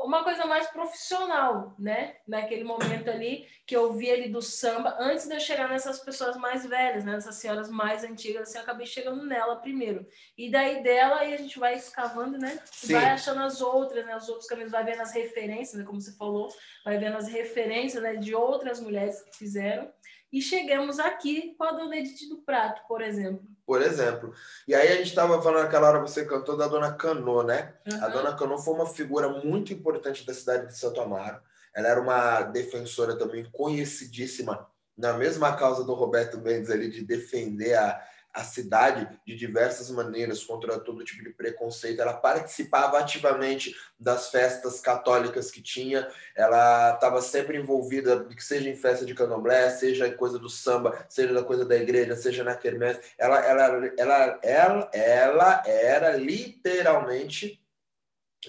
Uma 0.04 0.24
coisa 0.24 0.46
mais 0.46 0.66
profissional, 0.68 1.74
né? 1.78 2.16
Naquele 2.26 2.64
momento 2.64 3.10
ali 3.10 3.46
que 3.66 3.76
eu 3.76 3.92
vi 3.92 4.08
ele 4.08 4.28
do 4.28 4.40
samba, 4.40 4.96
antes 4.98 5.28
de 5.28 5.34
eu 5.34 5.40
chegar 5.40 5.68
nessas 5.68 6.00
pessoas 6.00 6.36
mais 6.36 6.64
velhas, 6.64 7.04
né? 7.04 7.12
Nessas 7.12 7.36
senhoras 7.36 7.68
mais 7.68 8.02
antigas, 8.02 8.48
assim, 8.48 8.58
eu 8.58 8.62
acabei 8.62 8.86
chegando 8.86 9.24
nela 9.24 9.56
primeiro. 9.56 10.06
E 10.36 10.50
daí 10.50 10.82
dela, 10.82 11.16
aí 11.20 11.34
a 11.34 11.36
gente 11.36 11.58
vai 11.58 11.74
escavando, 11.74 12.38
né? 12.38 12.58
Sim. 12.72 12.94
Vai 12.94 13.06
achando 13.06 13.42
as 13.42 13.60
outras, 13.60 14.06
né? 14.06 14.16
Os 14.16 14.28
outros 14.28 14.48
caminhos, 14.48 14.72
vai 14.72 14.84
vendo 14.84 15.02
as 15.02 15.12
referências, 15.12 15.78
né? 15.78 15.84
Como 15.84 16.00
você 16.00 16.16
falou, 16.16 16.48
vai 16.84 16.96
vendo 16.98 17.16
as 17.16 17.28
referências, 17.28 18.02
né? 18.02 18.16
De 18.16 18.34
outras 18.34 18.80
mulheres 18.80 19.20
que 19.22 19.36
fizeram. 19.36 19.92
E 20.32 20.42
chegamos 20.42 20.98
aqui 20.98 21.54
com 21.56 21.64
a 21.64 21.72
Dona 21.72 21.96
Edith 21.96 22.28
do 22.28 22.38
Prato, 22.38 22.82
por 22.86 23.00
exemplo 23.00 23.56
por 23.66 23.82
exemplo. 23.82 24.32
E 24.66 24.74
aí 24.74 24.92
a 24.92 24.96
gente 24.96 25.08
estava 25.08 25.42
falando 25.42 25.64
naquela 25.64 25.88
hora, 25.88 25.98
você 25.98 26.24
cantou 26.24 26.56
da 26.56 26.68
Dona 26.68 26.92
Canô, 26.92 27.42
né? 27.42 27.74
Uhum. 27.90 28.04
A 28.04 28.08
Dona 28.08 28.36
Canô 28.36 28.58
foi 28.58 28.74
uma 28.74 28.86
figura 28.86 29.28
muito 29.28 29.72
importante 29.72 30.24
da 30.24 30.32
cidade 30.32 30.68
de 30.68 30.78
Santo 30.78 31.00
Amaro. 31.00 31.40
Ela 31.74 31.88
era 31.88 32.00
uma 32.00 32.42
defensora 32.42 33.18
também 33.18 33.44
conhecidíssima 33.50 34.70
na 34.96 35.12
mesma 35.14 35.54
causa 35.56 35.84
do 35.84 35.92
Roberto 35.92 36.38
Mendes 36.38 36.70
ali 36.70 36.88
de 36.88 37.04
defender 37.04 37.74
a, 37.74 38.00
a 38.36 38.44
cidade 38.44 39.08
de 39.26 39.34
diversas 39.34 39.90
maneiras 39.90 40.44
contra 40.44 40.78
todo 40.78 41.02
tipo 41.02 41.24
de 41.24 41.30
preconceito. 41.30 42.00
Ela 42.00 42.12
participava 42.12 42.98
ativamente 42.98 43.74
das 43.98 44.30
festas 44.30 44.78
católicas 44.78 45.50
que 45.50 45.62
tinha, 45.62 46.06
ela 46.36 46.92
estava 46.94 47.22
sempre 47.22 47.56
envolvida, 47.56 48.24
que 48.26 48.44
seja 48.44 48.68
em 48.68 48.76
festa 48.76 49.06
de 49.06 49.14
candomblé, 49.14 49.70
seja 49.70 50.06
em 50.06 50.14
coisa 50.14 50.38
do 50.38 50.50
samba, 50.50 51.06
seja 51.08 51.32
da 51.32 51.42
coisa 51.42 51.64
da 51.64 51.76
igreja, 51.76 52.14
seja 52.14 52.44
na 52.44 52.54
quermesse. 52.54 53.00
Ela, 53.16 53.40
ela, 53.40 53.92
ela, 53.96 54.40
ela, 54.42 54.90
ela 54.92 55.62
era 55.66 56.16
literalmente 56.16 57.58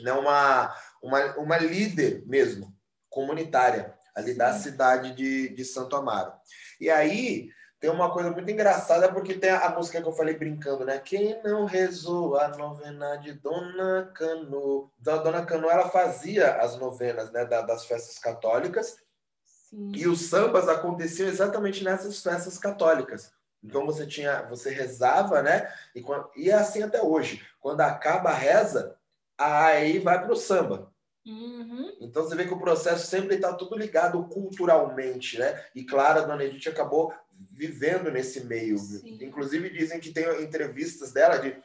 né, 0.02 0.12
uma, 0.12 0.76
uma, 1.02 1.38
uma 1.38 1.58
líder 1.58 2.24
mesmo, 2.28 2.76
comunitária, 3.10 3.96
ali 4.14 4.34
da 4.34 4.52
cidade 4.52 5.16
de, 5.16 5.48
de 5.48 5.64
Santo 5.64 5.96
Amaro. 5.96 6.34
E 6.82 6.90
aí 6.90 7.50
tem 7.80 7.90
uma 7.90 8.12
coisa 8.12 8.32
muito 8.32 8.50
engraçada, 8.50 9.12
porque 9.12 9.36
tem 9.36 9.52
a, 9.52 9.70
música 9.70 10.02
que 10.02 10.08
eu 10.08 10.14
falei 10.14 10.36
brincando, 10.36 10.84
né? 10.84 10.98
Quem 11.00 11.42
não 11.44 11.66
rezou 11.66 12.38
a 12.38 12.48
novena 12.50 13.18
de 13.18 13.34
Dona 13.34 14.12
Cano. 14.16 14.92
Então, 15.00 15.14
a 15.14 15.18
Dona 15.18 15.46
Cano, 15.46 15.70
ela 15.70 15.90
fazia 15.90 16.56
as 16.56 16.78
novenas 16.78 17.32
né, 17.32 17.46
das 17.46 17.86
festas 17.86 18.18
católicas. 18.18 18.98
Sim. 19.46 19.92
E 19.96 20.08
os 20.08 20.30
sambas 20.30 20.68
aconteciam 20.68 21.28
exatamente 21.28 21.84
nessas 21.84 22.22
festas 22.22 22.58
católicas. 22.58 23.32
Então 23.64 23.86
você 23.86 24.08
tinha, 24.08 24.44
você 24.44 24.70
rezava, 24.70 25.42
né? 25.42 25.72
E, 25.96 26.04
e 26.36 26.50
é 26.50 26.54
assim 26.54 26.82
até 26.82 27.02
hoje. 27.02 27.46
Quando 27.60 27.82
acaba 27.82 28.30
a 28.30 28.34
reza, 28.34 28.98
aí 29.38 30.00
vai 30.00 30.24
para 30.24 30.32
o 30.32 30.38
samba. 30.38 30.92
Uhum. 31.26 31.94
Então 32.00 32.24
você 32.24 32.36
vê 32.36 32.46
que 32.46 32.54
o 32.54 32.60
processo 32.60 33.06
sempre 33.06 33.36
está 33.36 33.54
tudo 33.54 33.78
ligado 33.78 34.24
culturalmente, 34.30 35.38
né? 35.38 35.62
E 35.76 35.84
claro, 35.84 36.22
a 36.22 36.26
Dona 36.26 36.46
Edith 36.46 36.70
acabou 36.70 37.14
vivendo 37.52 38.12
nesse 38.12 38.44
meio. 38.44 38.78
Sim. 38.78 39.20
Inclusive 39.22 39.70
dizem 39.70 40.00
que 40.00 40.12
tem 40.12 40.26
entrevistas 40.42 41.12
dela 41.12 41.38
de 41.38 41.56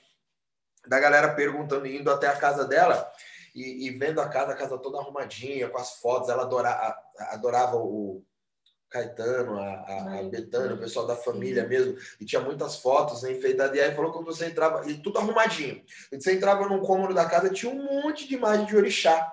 da 0.86 0.98
galera 0.98 1.32
perguntando, 1.34 1.86
indo 1.86 2.10
até 2.10 2.26
a 2.26 2.36
casa 2.36 2.64
dela 2.64 3.08
e, 3.54 3.86
e 3.86 3.90
vendo 3.90 4.20
a 4.20 4.28
casa, 4.28 4.52
a 4.52 4.56
casa 4.56 4.78
toda 4.78 4.98
arrumadinha, 4.98 5.68
com 5.68 5.78
as 5.78 5.94
fotos. 6.00 6.28
Ela 6.28 6.42
adorava, 6.42 6.96
adorava 7.30 7.76
o 7.76 8.24
Caetano, 8.90 9.58
a, 9.58 9.64
a, 9.64 10.18
a 10.18 10.22
Betânia, 10.24 10.74
o 10.74 10.78
pessoal 10.80 11.06
da 11.06 11.16
família 11.16 11.66
mesmo, 11.66 11.96
e 12.20 12.24
tinha 12.24 12.40
muitas 12.40 12.76
fotos 12.76 13.22
né, 13.22 13.32
enfeitadas. 13.32 13.76
E 13.76 13.80
aí 13.80 13.94
falou 13.94 14.12
quando 14.12 14.26
você 14.26 14.46
entrava, 14.46 14.88
e 14.90 15.00
tudo 15.00 15.18
arrumadinho. 15.18 15.82
Você 16.12 16.34
entrava 16.34 16.68
num 16.68 16.80
cômodo 16.80 17.14
da 17.14 17.24
casa, 17.24 17.48
tinha 17.48 17.72
um 17.72 18.02
monte 18.02 18.26
de 18.26 18.34
imagem 18.34 18.66
de 18.66 18.76
orixá 18.76 19.32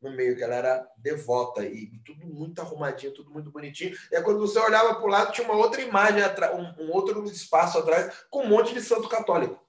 no 0.00 0.14
meio, 0.14 0.36
que 0.36 0.42
ela 0.42 0.54
era 0.54 0.88
devota 0.96 1.64
e, 1.64 1.90
tudo 2.04 2.26
muito 2.26 2.60
arrumadinho, 2.60 3.12
tudo 3.12 3.30
muito 3.30 3.50
bonitinho. 3.50 3.96
E 4.10 4.16
aí, 4.16 4.22
quando 4.22 4.38
você 4.38 4.58
olhava 4.58 4.94
para 4.94 5.04
o 5.04 5.08
lado, 5.08 5.32
tinha 5.32 5.46
uma 5.46 5.56
outra 5.56 5.80
imagem, 5.80 6.22
um, 6.54 6.84
um, 6.84 6.92
outro 6.92 7.24
espaço 7.24 7.78
atrás, 7.78 8.24
com 8.30 8.42
um 8.42 8.48
monte 8.48 8.72
de 8.72 8.80
santo 8.80 9.08
católico. 9.08 9.66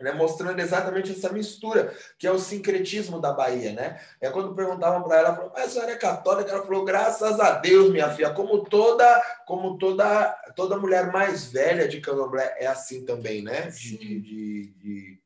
Né, 0.00 0.10
mostrando 0.10 0.58
exatamente 0.58 1.12
essa 1.12 1.32
mistura, 1.32 1.94
que 2.18 2.26
é 2.26 2.32
o 2.32 2.38
sincretismo 2.38 3.20
da 3.20 3.32
Bahia, 3.32 3.72
né? 3.72 4.00
É 4.20 4.30
quando 4.30 4.52
perguntavam 4.52 5.00
para 5.04 5.18
ela, 5.18 5.28
ela 5.28 5.36
falou, 5.36 5.52
mas 5.54 5.66
a 5.66 5.68
senhora 5.68 5.92
é 5.92 5.96
católica? 5.96 6.50
Ela 6.50 6.64
falou, 6.64 6.84
graças 6.84 7.38
a 7.38 7.52
Deus, 7.52 7.88
minha 7.92 8.10
filha, 8.10 8.30
como 8.30 8.64
toda, 8.64 9.22
como 9.46 9.78
toda, 9.78 10.32
toda 10.56 10.78
mulher 10.78 11.12
mais 11.12 11.52
velha 11.52 11.86
de 11.86 12.00
candomblé 12.00 12.56
é 12.58 12.66
assim 12.66 13.04
também, 13.04 13.42
né? 13.42 13.68
de, 13.70 13.96
de, 13.96 14.72
de 14.72 15.21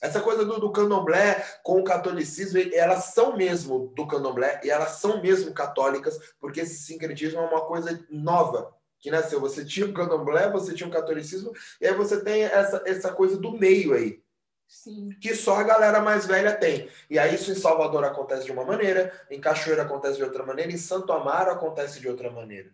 essa 0.00 0.20
coisa 0.20 0.44
do, 0.44 0.58
do 0.58 0.72
candomblé 0.72 1.44
com 1.62 1.78
o 1.80 1.84
catolicismo, 1.84 2.58
elas 2.72 3.04
são 3.06 3.36
mesmo 3.36 3.92
do 3.94 4.06
candomblé 4.06 4.60
e 4.64 4.70
elas 4.70 4.92
são 4.92 5.20
mesmo 5.20 5.52
católicas, 5.52 6.18
porque 6.40 6.60
esse 6.60 6.82
sincretismo 6.82 7.40
é 7.40 7.44
uma 7.44 7.66
coisa 7.66 8.04
nova 8.10 8.74
que 8.98 9.10
nasceu. 9.10 9.40
Você 9.40 9.64
tinha 9.64 9.86
o 9.86 9.92
candomblé, 9.92 10.50
você 10.50 10.74
tinha 10.74 10.88
o 10.88 10.92
catolicismo, 10.92 11.52
e 11.80 11.86
aí 11.86 11.94
você 11.94 12.22
tem 12.22 12.44
essa, 12.44 12.82
essa 12.86 13.12
coisa 13.12 13.36
do 13.36 13.52
meio 13.52 13.94
aí. 13.94 14.22
Sim. 14.66 15.10
Que 15.20 15.34
só 15.34 15.56
a 15.56 15.64
galera 15.64 16.00
mais 16.00 16.26
velha 16.26 16.54
tem. 16.54 16.88
E 17.10 17.18
aí 17.18 17.34
isso 17.34 17.50
em 17.50 17.56
Salvador 17.56 18.04
acontece 18.04 18.44
de 18.44 18.52
uma 18.52 18.64
maneira, 18.64 19.12
em 19.28 19.40
Cachoeira 19.40 19.82
acontece 19.82 20.16
de 20.16 20.22
outra 20.22 20.46
maneira, 20.46 20.70
em 20.70 20.78
Santo 20.78 21.12
Amaro 21.12 21.50
acontece 21.50 21.98
de 21.98 22.08
outra 22.08 22.30
maneira. 22.30 22.70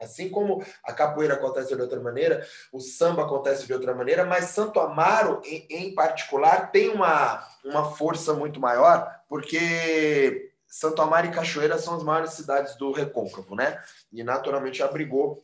Assim 0.00 0.28
como 0.28 0.64
a 0.84 0.92
capoeira 0.92 1.34
acontece 1.34 1.74
de 1.74 1.80
outra 1.80 2.00
maneira, 2.00 2.46
o 2.72 2.80
samba 2.80 3.24
acontece 3.24 3.66
de 3.66 3.72
outra 3.72 3.94
maneira, 3.94 4.24
mas 4.24 4.46
Santo 4.46 4.78
Amaro, 4.78 5.42
em, 5.44 5.66
em 5.68 5.94
particular, 5.94 6.70
tem 6.70 6.90
uma, 6.90 7.44
uma 7.64 7.90
força 7.92 8.32
muito 8.32 8.60
maior, 8.60 9.12
porque 9.28 10.52
Santo 10.66 11.02
Amaro 11.02 11.26
e 11.26 11.32
Cachoeira 11.32 11.78
são 11.78 11.94
as 11.96 12.02
maiores 12.02 12.32
cidades 12.32 12.76
do 12.76 12.92
Recôncavo, 12.92 13.56
né? 13.56 13.82
E 14.12 14.22
naturalmente 14.22 14.82
abrigou 14.82 15.42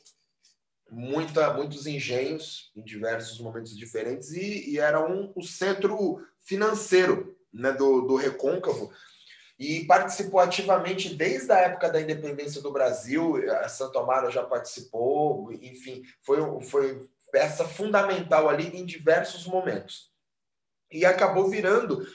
muita, 0.91 1.53
muitos 1.53 1.87
engenhos 1.87 2.71
em 2.77 2.83
diversos 2.83 3.41
momentos 3.41 3.77
diferentes 3.77 4.33
e, 4.33 4.71
e 4.71 4.79
era 4.79 5.05
um, 5.05 5.33
o 5.35 5.43
centro 5.43 6.25
financeiro 6.39 7.37
né, 7.53 7.73
do, 7.73 8.03
do 8.03 8.17
Recôncavo 8.17 8.93
e 9.59 9.85
participou 9.85 10.41
ativamente 10.41 11.15
desde 11.15 11.53
a 11.53 11.59
época 11.59 11.91
da 11.91 12.01
independência 12.01 12.61
do 12.61 12.73
Brasil. 12.73 13.37
A 13.61 13.69
Santo 13.69 13.99
Amaro 13.99 14.31
já 14.31 14.43
participou, 14.43 15.53
enfim, 15.53 16.03
foi, 16.23 16.39
foi 16.63 17.09
peça 17.31 17.65
fundamental 17.65 18.49
ali 18.49 18.69
em 18.77 18.85
diversos 18.85 19.47
momentos. 19.47 20.13
E 20.91 21.05
acabou 21.05 21.49
virando 21.49 22.07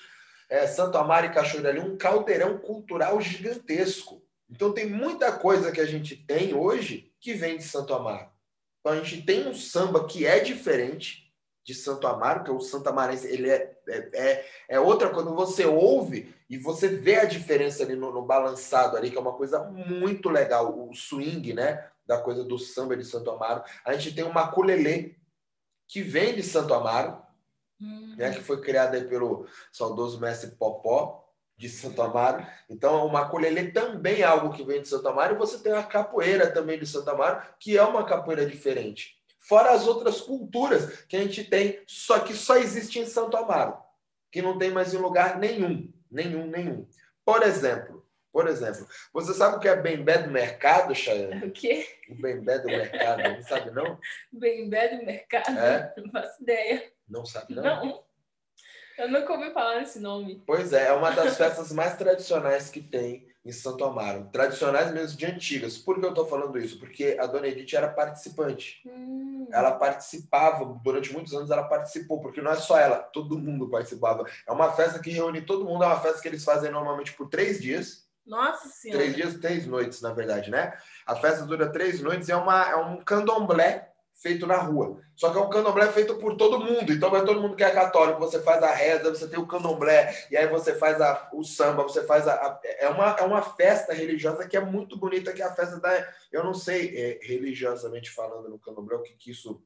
é, 0.50 0.66
Santo 0.68 0.98
Amaro 0.98 1.28
e 1.28 1.32
Cachoeira 1.32 1.70
ali 1.70 1.80
um 1.80 1.98
caldeirão 1.98 2.58
cultural 2.58 3.20
gigantesco. 3.22 4.24
Então 4.50 4.74
tem 4.74 4.88
muita 4.88 5.32
coisa 5.32 5.72
que 5.72 5.80
a 5.80 5.86
gente 5.86 6.16
tem 6.16 6.54
hoje 6.54 7.14
que 7.20 7.34
vem 7.34 7.58
de 7.58 7.64
Santo 7.64 7.94
Amaro. 7.94 8.30
Então 8.80 8.94
a 8.94 9.04
gente 9.04 9.22
tem 9.26 9.48
um 9.48 9.54
samba 9.54 10.08
que 10.08 10.26
é 10.26 10.40
diferente, 10.40 11.29
de 11.70 11.76
Santo 11.76 12.08
Amaro, 12.08 12.44
que 12.44 12.50
é 12.50 12.54
o 12.54 12.60
Santo 12.60 12.90
Amarense, 12.90 13.28
ele 13.28 13.48
é, 13.48 13.78
é, 13.88 14.10
é, 14.14 14.46
é, 14.70 14.80
outra, 14.80 15.12
quando 15.12 15.36
você 15.36 15.66
ouve 15.66 16.34
e 16.50 16.58
você 16.58 16.88
vê 16.88 17.18
a 17.18 17.26
diferença 17.26 17.84
ali 17.84 17.96
no, 17.96 18.12
no, 18.12 18.24
balançado 18.24 18.98
ali, 18.98 19.12
que 19.12 19.18
é 19.18 19.22
uma 19.22 19.34
coisa 19.34 19.64
muito 19.66 20.30
legal, 20.30 20.76
o 20.76 20.92
swing, 20.96 21.54
né, 21.54 21.88
da 22.08 22.18
coisa 22.18 22.44
do 22.44 22.58
samba 22.58 22.98
de 22.98 23.06
Santo 23.06 23.30
Amaro. 23.30 23.64
A 23.86 23.94
gente 23.94 24.16
tem 24.16 24.24
uma 24.24 24.34
maculelê, 24.34 25.14
que 25.88 26.02
vem 26.02 26.34
de 26.34 26.42
Santo 26.42 26.74
Amaro, 26.74 27.22
hum. 27.80 28.16
né, 28.18 28.32
que 28.32 28.42
foi 28.42 28.60
criada 28.62 29.00
pelo 29.04 29.46
saudoso 29.72 30.20
mestre 30.20 30.50
Popó, 30.50 31.24
de 31.56 31.70
Santo 31.70 32.02
Amaro. 32.02 32.44
Então, 32.68 33.06
o 33.06 33.12
maculelê 33.12 33.70
também 33.70 34.22
é 34.22 34.24
algo 34.24 34.54
que 34.54 34.64
vem 34.64 34.82
de 34.82 34.88
Santo 34.88 35.08
Amaro. 35.08 35.36
E 35.36 35.38
você 35.38 35.60
tem 35.60 35.74
a 35.74 35.84
capoeira 35.84 36.50
também 36.50 36.80
de 36.80 36.88
Santo 36.88 37.10
Amaro, 37.12 37.44
que 37.60 37.78
é 37.78 37.84
uma 37.84 38.06
capoeira 38.06 38.46
diferente. 38.46 39.19
Fora 39.40 39.72
as 39.72 39.88
outras 39.88 40.22
culturas 40.22 41.04
que 41.04 41.16
a 41.16 41.22
gente 41.22 41.44
tem, 41.44 41.82
só 41.88 42.20
que 42.20 42.34
só 42.34 42.58
existe 42.58 43.00
em 43.00 43.06
Santo 43.06 43.38
Amaro, 43.38 43.78
que 44.32 44.42
não 44.42 44.58
tem 44.58 44.70
mais 44.70 44.94
em 44.94 44.98
lugar 44.98 45.40
nenhum. 45.40 45.92
Nenhum, 46.12 46.48
nenhum. 46.48 46.88
Por 47.24 47.44
exemplo, 47.44 48.06
por 48.32 48.48
exemplo, 48.48 48.88
você 49.12 49.34
sabe 49.34 49.58
o 49.58 49.60
que 49.60 49.68
é 49.68 49.76
bembé 49.76 50.20
do 50.20 50.30
mercado, 50.30 50.94
Chayane? 50.94 51.46
O 51.46 51.52
quê? 51.52 51.88
O 52.10 52.16
bembé 52.16 52.60
do 52.60 52.68
mercado, 52.68 53.24
não 53.24 53.42
sabe 53.44 53.72
não? 53.72 54.00
Bembé 54.32 54.96
do 54.96 55.06
mercado? 55.06 55.58
É? 55.58 55.94
Não 55.98 56.12
faço 56.12 56.42
ideia. 56.42 56.92
Não 57.08 57.26
sabe 57.26 57.56
não? 57.56 57.64
Não. 57.64 58.04
Eu 58.98 59.10
nunca 59.10 59.34
ouvi 59.34 59.52
falar 59.52 59.80
nesse 59.80 60.00
nome. 60.00 60.44
Pois 60.46 60.74
é, 60.74 60.88
é 60.88 60.92
uma 60.92 61.12
das 61.12 61.38
festas 61.38 61.72
mais 61.72 61.96
tradicionais 61.96 62.70
que 62.70 62.82
tem 62.82 63.29
em 63.46 63.52
Santo 63.52 63.84
Amaro. 63.86 64.30
Tradicionais 64.32 64.92
mesmo 64.92 65.18
de 65.18 65.26
antigas. 65.26 65.78
Por 65.78 66.00
que 66.00 66.06
eu 66.06 66.10
estou 66.10 66.28
falando 66.28 66.58
isso? 66.58 66.80
Porque 66.80 67.18
a 67.20 67.26
Dona 67.26 67.48
Edith 67.48 67.76
era 67.76 67.88
participante. 67.88 68.82
Hum. 68.86 69.48
Ela 69.52 69.72
participava, 69.72 70.66
durante 70.84 71.12
muitos 71.14 71.34
anos 71.34 71.50
ela 71.50 71.64
participou, 71.64 72.22
porque 72.22 72.42
não 72.42 72.52
é 72.52 72.56
só 72.56 72.78
ela, 72.78 72.98
todo 72.98 73.40
mundo 73.40 73.70
participava. 73.70 74.26
É 74.48 74.52
uma 74.52 74.72
festa 74.74 75.00
que 75.00 75.10
reúne 75.10 75.42
todo 75.42 75.66
mundo, 75.66 75.84
é 75.84 75.88
uma 75.88 76.00
festa 76.00 76.22
que 76.22 76.28
eles 76.28 76.44
fazem 76.44 76.72
normalmente 76.72 77.14
por 77.14 77.30
três 77.30 77.62
dias. 77.62 78.08
Nossa 78.26 78.68
Senhora! 78.68 79.00
Três 79.00 79.16
dias, 79.16 79.34
três 79.36 79.66
noites, 79.66 80.02
na 80.02 80.14
verdade, 80.14 80.52
né? 80.52 80.78
A 81.06 81.16
festa 81.16 81.46
dura 81.46 81.72
três 81.72 82.00
noites 82.00 82.30
e 82.30 82.32
é, 82.32 82.36
uma, 82.36 82.70
é 82.70 82.76
um 82.76 82.98
candomblé 83.04 83.92
feito 84.22 84.46
na 84.46 84.58
rua. 84.58 85.02
Só 85.16 85.32
que 85.32 85.38
é 85.38 85.42
um 85.42 85.50
candomblé 85.50 85.92
feito 85.92 86.16
por 86.16 86.36
todo 86.36 86.60
mundo. 86.60 86.92
Então, 86.92 87.16
é 87.16 87.24
todo 87.24 87.42
mundo 87.42 87.56
que 87.56 87.64
é 87.64 87.72
católico, 87.72 88.20
você 88.20 88.42
faz 88.42 88.62
a 88.62 88.72
reza, 88.72 89.10
você 89.10 89.28
tem 89.28 89.40
o 89.40 89.48
candomblé, 89.48 90.14
e 90.30 90.38
aí 90.38 90.48
você 90.48 90.76
faz 90.76 91.00
a, 91.02 91.30
o 91.34 91.44
samba, 91.44 91.84
você 91.84 92.04
faz 92.04 92.28
a, 92.28 92.34
a, 92.34 92.60
é, 92.64 92.90
uma, 92.90 93.16
é 93.20 93.24
uma 93.24 93.42
festa 93.42 93.94
religiosa 93.94 94.48
que 94.48 94.58
é 94.58 94.62
muito 94.62 94.98
bonita, 94.98 95.34
que 95.34 95.42
é 95.42 95.46
a 95.46 95.56
festa 95.56 95.80
da. 95.80 96.14
Eu 96.32 96.44
não 96.44 96.54
sei, 96.54 96.96
é, 96.96 97.20
religiosamente 97.22 98.12
falando 98.12 98.50
no 98.50 98.60
candomblé, 98.60 98.96
o 98.96 99.02
que, 99.02 99.14
que 99.14 99.32
isso 99.32 99.62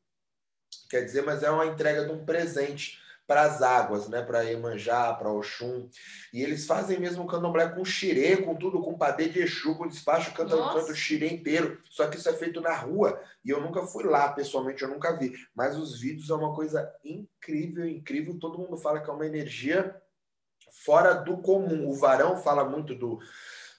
quer 0.89 1.03
dizer, 1.03 1.23
mas 1.23 1.41
é 1.43 1.49
uma 1.49 1.65
entrega 1.65 2.05
de 2.05 2.11
um 2.11 2.23
presente 2.23 3.02
para 3.25 3.43
as 3.43 3.61
águas, 3.61 4.09
né? 4.09 4.21
Para 4.21 4.41
Iemanjá, 4.41 5.13
para 5.13 5.31
Oxum. 5.31 5.89
E 6.33 6.41
eles 6.43 6.65
fazem 6.65 6.99
mesmo 6.99 7.23
o 7.23 7.27
candomblé 7.27 7.69
com 7.69 7.85
xirê, 7.85 8.37
com 8.37 8.55
tudo, 8.55 8.81
com 8.81 8.97
padê 8.97 9.29
de 9.29 9.41
Exu, 9.41 9.75
com 9.75 9.87
despacho, 9.87 10.33
canta, 10.33 10.55
canta 10.55 10.91
o 10.91 10.95
xirê 10.95 11.29
inteiro. 11.29 11.79
Só 11.89 12.07
que 12.07 12.17
isso 12.17 12.29
é 12.29 12.33
feito 12.33 12.59
na 12.61 12.75
rua. 12.75 13.21
E 13.43 13.49
eu 13.49 13.61
nunca 13.61 13.83
fui 13.83 14.03
lá, 14.03 14.31
pessoalmente, 14.31 14.83
eu 14.83 14.89
nunca 14.89 15.17
vi. 15.17 15.33
Mas 15.55 15.77
os 15.77 15.99
vídeos 15.99 16.29
é 16.29 16.33
uma 16.33 16.53
coisa 16.53 16.91
incrível, 17.03 17.87
incrível. 17.87 18.37
Todo 18.39 18.59
mundo 18.59 18.77
fala 18.77 18.99
que 18.99 19.09
é 19.09 19.13
uma 19.13 19.25
energia 19.25 19.95
fora 20.83 21.13
do 21.13 21.37
comum. 21.37 21.87
O 21.87 21.93
Varão 21.93 22.37
fala 22.37 22.65
muito 22.65 22.93
do, 22.93 23.19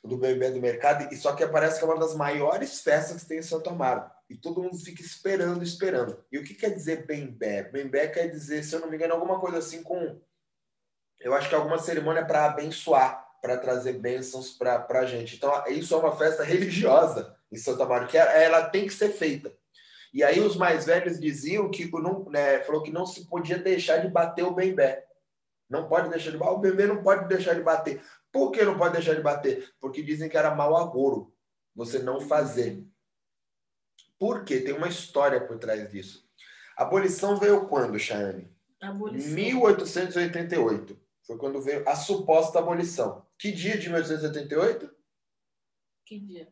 do 0.03 0.17
bebê 0.17 0.51
do 0.51 0.61
mercado, 0.61 1.13
e 1.13 1.17
só 1.17 1.35
que 1.35 1.47
parece 1.47 1.79
que 1.79 1.85
é 1.85 1.89
uma 1.89 1.99
das 1.99 2.15
maiores 2.15 2.81
festas 2.81 3.23
que 3.23 3.29
tem 3.29 3.39
em 3.39 3.43
Santo 3.43 3.71
Amaro. 3.71 4.14
E 4.29 4.37
todo 4.37 4.63
mundo 4.63 4.79
fica 4.79 5.03
esperando, 5.03 5.63
esperando. 5.63 6.25
E 6.33 6.39
o 6.39 6.45
que 6.45 6.55
quer 6.55 6.71
dizer 6.71 7.07
bembé? 7.07 7.65
Bembé 7.65 8.09
quer 8.09 8.29
dizer, 8.29 8.65
se 8.65 8.75
eu 8.75 8.81
não 8.81 8.89
me 8.89 8.97
engano, 8.97 9.15
alguma 9.15 9.39
coisa 9.39 9.59
assim 9.59 9.83
com. 9.83 10.21
Eu 11.21 11.35
acho 11.35 11.49
que 11.49 11.55
é 11.55 11.59
alguma 11.59 11.79
cerimônia 11.79 12.25
para 12.25 12.47
abençoar, 12.47 13.27
para 13.41 13.59
trazer 13.59 13.95
bênçãos 13.95 14.51
para 14.51 14.87
a 14.89 15.07
gente. 15.07 15.37
Então, 15.37 15.65
isso 15.69 15.95
é 15.95 15.99
uma 15.99 16.17
festa 16.17 16.43
religiosa 16.45 17.37
em 17.53 17.57
Santo 17.57 17.83
Amaro, 17.83 18.09
que 18.09 18.17
ela 18.17 18.69
tem 18.69 18.87
que 18.87 18.93
ser 18.93 19.11
feita. 19.11 19.53
E 20.13 20.23
aí 20.23 20.41
os 20.41 20.57
mais 20.57 20.87
velhos 20.87 21.19
diziam 21.19 21.69
que 21.71 21.91
não, 21.91 22.25
né, 22.31 22.61
falou 22.61 22.83
que 22.83 22.93
não 22.93 23.05
se 23.05 23.27
podia 23.27 23.59
deixar 23.59 23.99
de 23.99 24.09
bater 24.09 24.45
o 24.45 24.55
bembé. 24.55 25.05
Não 25.69 25.89
pode 25.89 26.09
deixar 26.09 26.31
de 26.31 26.39
bater. 26.39 26.55
O 26.55 26.59
bembê 26.59 26.87
não 26.87 27.03
pode 27.03 27.29
deixar 27.29 27.55
de 27.55 27.63
bater. 27.63 28.01
Por 28.33 28.53
que 28.53 28.65
não 28.65 28.79
pode 28.79 28.95
deixar 28.95 29.15
de 29.15 29.23
bater? 29.23 29.69
Porque 29.81 30.03
dizem 30.03 30.29
que 30.29 30.37
era 30.37 30.55
mau 30.55 30.77
agouro 30.77 31.35
você 31.75 31.99
não 31.99 32.21
fazer. 32.21 32.85
Por 34.25 34.43
quê? 34.43 34.59
Tem 34.59 34.73
uma 34.73 34.89
história 34.89 35.39
por 35.39 35.59
trás 35.59 35.91
disso. 35.91 36.27
A 36.79 36.85
abolição 36.85 37.37
veio 37.37 37.69
quando, 37.69 37.99
Chayane? 37.99 38.51
Abolição. 38.81 39.35
1888. 39.35 40.99
Foi 41.27 41.37
quando 41.37 41.61
veio 41.61 41.87
a 41.87 41.95
suposta 41.95 42.59
abolição. 42.59 43.27
Que 43.37 43.53
dia 43.53 43.77
de 43.77 43.91
1888? 43.91 44.91
Que 46.07 46.19
dia? 46.19 46.49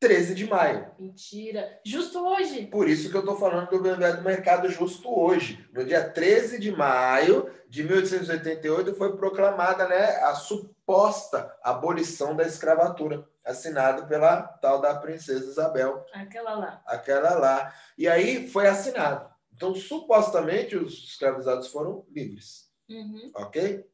13 0.00 0.34
de 0.34 0.46
maio. 0.46 0.90
Mentira. 0.98 1.78
Justo 1.84 2.18
hoje. 2.18 2.66
Por 2.68 2.88
isso 2.88 3.10
que 3.10 3.16
eu 3.16 3.20
estou 3.20 3.36
falando 3.36 3.68
do 3.68 3.78
do 3.78 4.22
mercado 4.22 4.70
justo 4.70 5.06
hoje. 5.06 5.68
No 5.74 5.84
dia 5.84 6.08
13 6.08 6.58
de 6.58 6.72
maio 6.72 7.54
de 7.68 7.82
1888 7.84 8.94
foi 8.94 9.14
proclamada 9.18 9.86
né, 9.86 10.16
a 10.22 10.34
suposta 10.34 11.54
abolição 11.62 12.34
da 12.34 12.46
escravatura, 12.46 13.28
assinada 13.46 14.04
pela 14.06 14.42
tal 14.42 14.80
da 14.80 14.94
princesa 14.96 15.44
Isabel. 15.44 16.04
Aquela 16.12 16.54
lá. 16.54 16.82
Aquela 16.86 17.34
lá. 17.34 17.74
E 17.96 18.08
aí 18.08 18.48
foi 18.50 18.66
assinado. 18.66 19.30
Então, 19.54 19.74
supostamente, 19.74 20.76
os 20.76 20.92
escravizados 20.92 21.68
foram 21.68 22.04
livres. 22.10 22.70
Uhum. 22.88 23.30
Ok? 23.36 23.86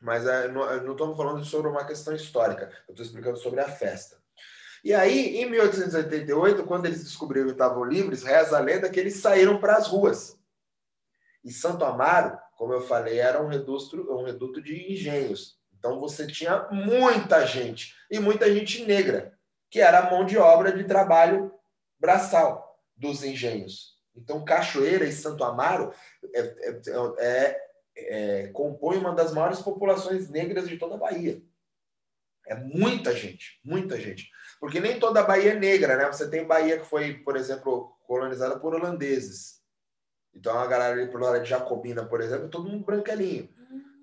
Mas 0.00 0.26
é, 0.26 0.48
não 0.48 0.92
estamos 0.92 1.16
falando 1.16 1.44
sobre 1.44 1.70
uma 1.70 1.84
questão 1.84 2.14
histórica. 2.14 2.70
Eu 2.88 2.92
estou 2.92 3.06
explicando 3.06 3.38
sobre 3.38 3.60
a 3.60 3.68
festa. 3.68 4.20
E 4.82 4.92
aí, 4.92 5.36
em 5.38 5.50
1888, 5.50 6.64
quando 6.64 6.86
eles 6.86 7.02
descobriram 7.02 7.46
que 7.46 7.52
estavam 7.52 7.84
livres, 7.84 8.22
reza 8.22 8.56
a 8.56 8.60
lenda 8.60 8.90
que 8.90 9.00
eles 9.00 9.16
saíram 9.16 9.58
para 9.58 9.76
as 9.76 9.88
ruas. 9.88 10.38
E 11.44 11.50
Santo 11.50 11.84
Amaro, 11.84 12.38
como 12.56 12.72
eu 12.72 12.80
falei, 12.80 13.18
era 13.18 13.42
um 13.42 13.48
reduto, 13.48 14.12
um 14.12 14.24
reduto 14.24 14.60
de 14.60 14.92
engenhos. 14.92 15.58
Então 15.86 16.00
você 16.00 16.26
tinha 16.26 16.66
muita 16.72 17.46
gente, 17.46 17.94
e 18.10 18.18
muita 18.18 18.52
gente 18.52 18.84
negra, 18.84 19.32
que 19.70 19.80
era 19.80 20.00
a 20.00 20.10
mão 20.10 20.26
de 20.26 20.36
obra 20.36 20.72
de 20.72 20.82
trabalho 20.82 21.54
braçal 21.96 22.76
dos 22.96 23.22
engenhos. 23.22 23.96
Então, 24.16 24.44
Cachoeira 24.44 25.04
e 25.04 25.12
Santo 25.12 25.44
Amaro 25.44 25.92
é, 26.34 26.40
é, 26.40 26.80
é, 27.18 27.60
é, 27.96 28.46
compõe 28.48 28.96
uma 28.96 29.14
das 29.14 29.32
maiores 29.32 29.60
populações 29.60 30.28
negras 30.28 30.68
de 30.68 30.76
toda 30.76 30.96
a 30.96 30.98
Bahia. 30.98 31.40
É 32.48 32.56
muita 32.56 33.14
gente, 33.14 33.60
muita 33.64 34.00
gente. 34.00 34.28
Porque 34.58 34.80
nem 34.80 34.98
toda 34.98 35.20
a 35.20 35.24
Bahia 35.24 35.52
é 35.52 35.58
negra, 35.58 35.96
né? 35.96 36.06
Você 36.06 36.28
tem 36.28 36.46
Bahia 36.46 36.80
que 36.80 36.86
foi, 36.86 37.14
por 37.14 37.36
exemplo, 37.36 37.96
colonizada 38.06 38.58
por 38.58 38.74
holandeses. 38.74 39.60
Então 40.34 40.58
a 40.58 40.66
galera 40.66 41.00
ali 41.00 41.10
por 41.10 41.22
hora 41.22 41.40
de 41.40 41.48
Jacobina, 41.48 42.04
por 42.04 42.20
exemplo, 42.20 42.48
todo 42.48 42.68
mundo 42.68 42.84
branquelinho. 42.84 43.48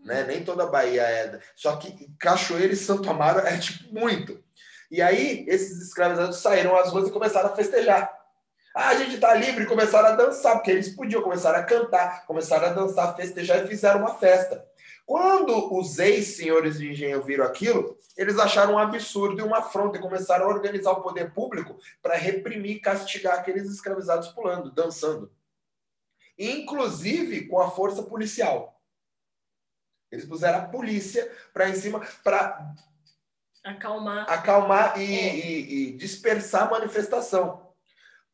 Né? 0.04 0.24
Nem 0.24 0.44
toda 0.44 0.64
a 0.64 0.68
Bahia 0.68 1.04
é. 1.04 1.40
Só 1.56 1.76
que 1.78 2.10
Cachoeira 2.20 2.74
e 2.74 2.78
Santo 2.78 3.10
Amaro 3.10 3.40
é 3.40 3.58
tipo 3.58 3.94
muito. 3.94 4.44
E 4.92 5.02
aí 5.02 5.46
esses 5.48 5.82
escravizados 5.82 6.38
saíram 6.38 6.76
às 6.76 6.90
ruas 6.90 7.08
e 7.08 7.12
começaram 7.12 7.50
a 7.50 7.56
festejar. 7.56 8.12
Ah, 8.76 8.90
a 8.90 8.96
gente 8.96 9.20
tá 9.20 9.34
livre, 9.36 9.68
começaram 9.68 10.10
a 10.10 10.16
dançar, 10.16 10.56
porque 10.56 10.72
eles 10.72 10.90
podiam, 10.90 11.22
começar 11.22 11.56
a 11.56 11.64
cantar, 11.64 12.26
começaram 12.26 12.68
a 12.68 12.74
dançar, 12.74 13.16
festejar 13.16 13.64
e 13.64 13.68
fizeram 13.68 14.00
uma 14.00 14.16
festa. 14.16 14.66
Quando 15.06 15.78
os 15.78 16.00
ex-senhores 16.00 16.80
de 16.80 16.90
engenho 16.90 17.22
viram 17.22 17.46
aquilo, 17.46 17.98
eles 18.18 18.40
acharam 18.40 18.74
um 18.74 18.78
absurdo 18.80 19.40
e 19.40 19.44
uma 19.44 19.60
afronta 19.60 19.98
e 19.98 20.02
começaram 20.02 20.46
a 20.46 20.50
organizar 20.50 20.92
o 20.92 21.02
poder 21.02 21.34
público 21.34 21.78
para 22.02 22.16
reprimir 22.16 22.78
e 22.78 22.80
castigar 22.80 23.38
aqueles 23.38 23.70
escravizados 23.70 24.30
pulando, 24.30 24.72
dançando. 24.72 25.32
Inclusive 26.38 27.48
com 27.48 27.60
a 27.60 27.70
força 27.70 28.02
policial. 28.02 28.73
Eles 30.14 30.26
puseram 30.26 30.60
a 30.60 30.68
polícia 30.68 31.28
para 31.52 31.68
em 31.68 31.76
cima 31.76 32.00
para 32.24 32.76
acalmar, 33.64 34.30
acalmar 34.30 35.02
e, 35.02 35.18
é. 35.18 35.36
e, 35.36 35.88
e 35.88 35.98
dispersar 35.98 36.68
a 36.68 36.70
manifestação. 36.70 37.74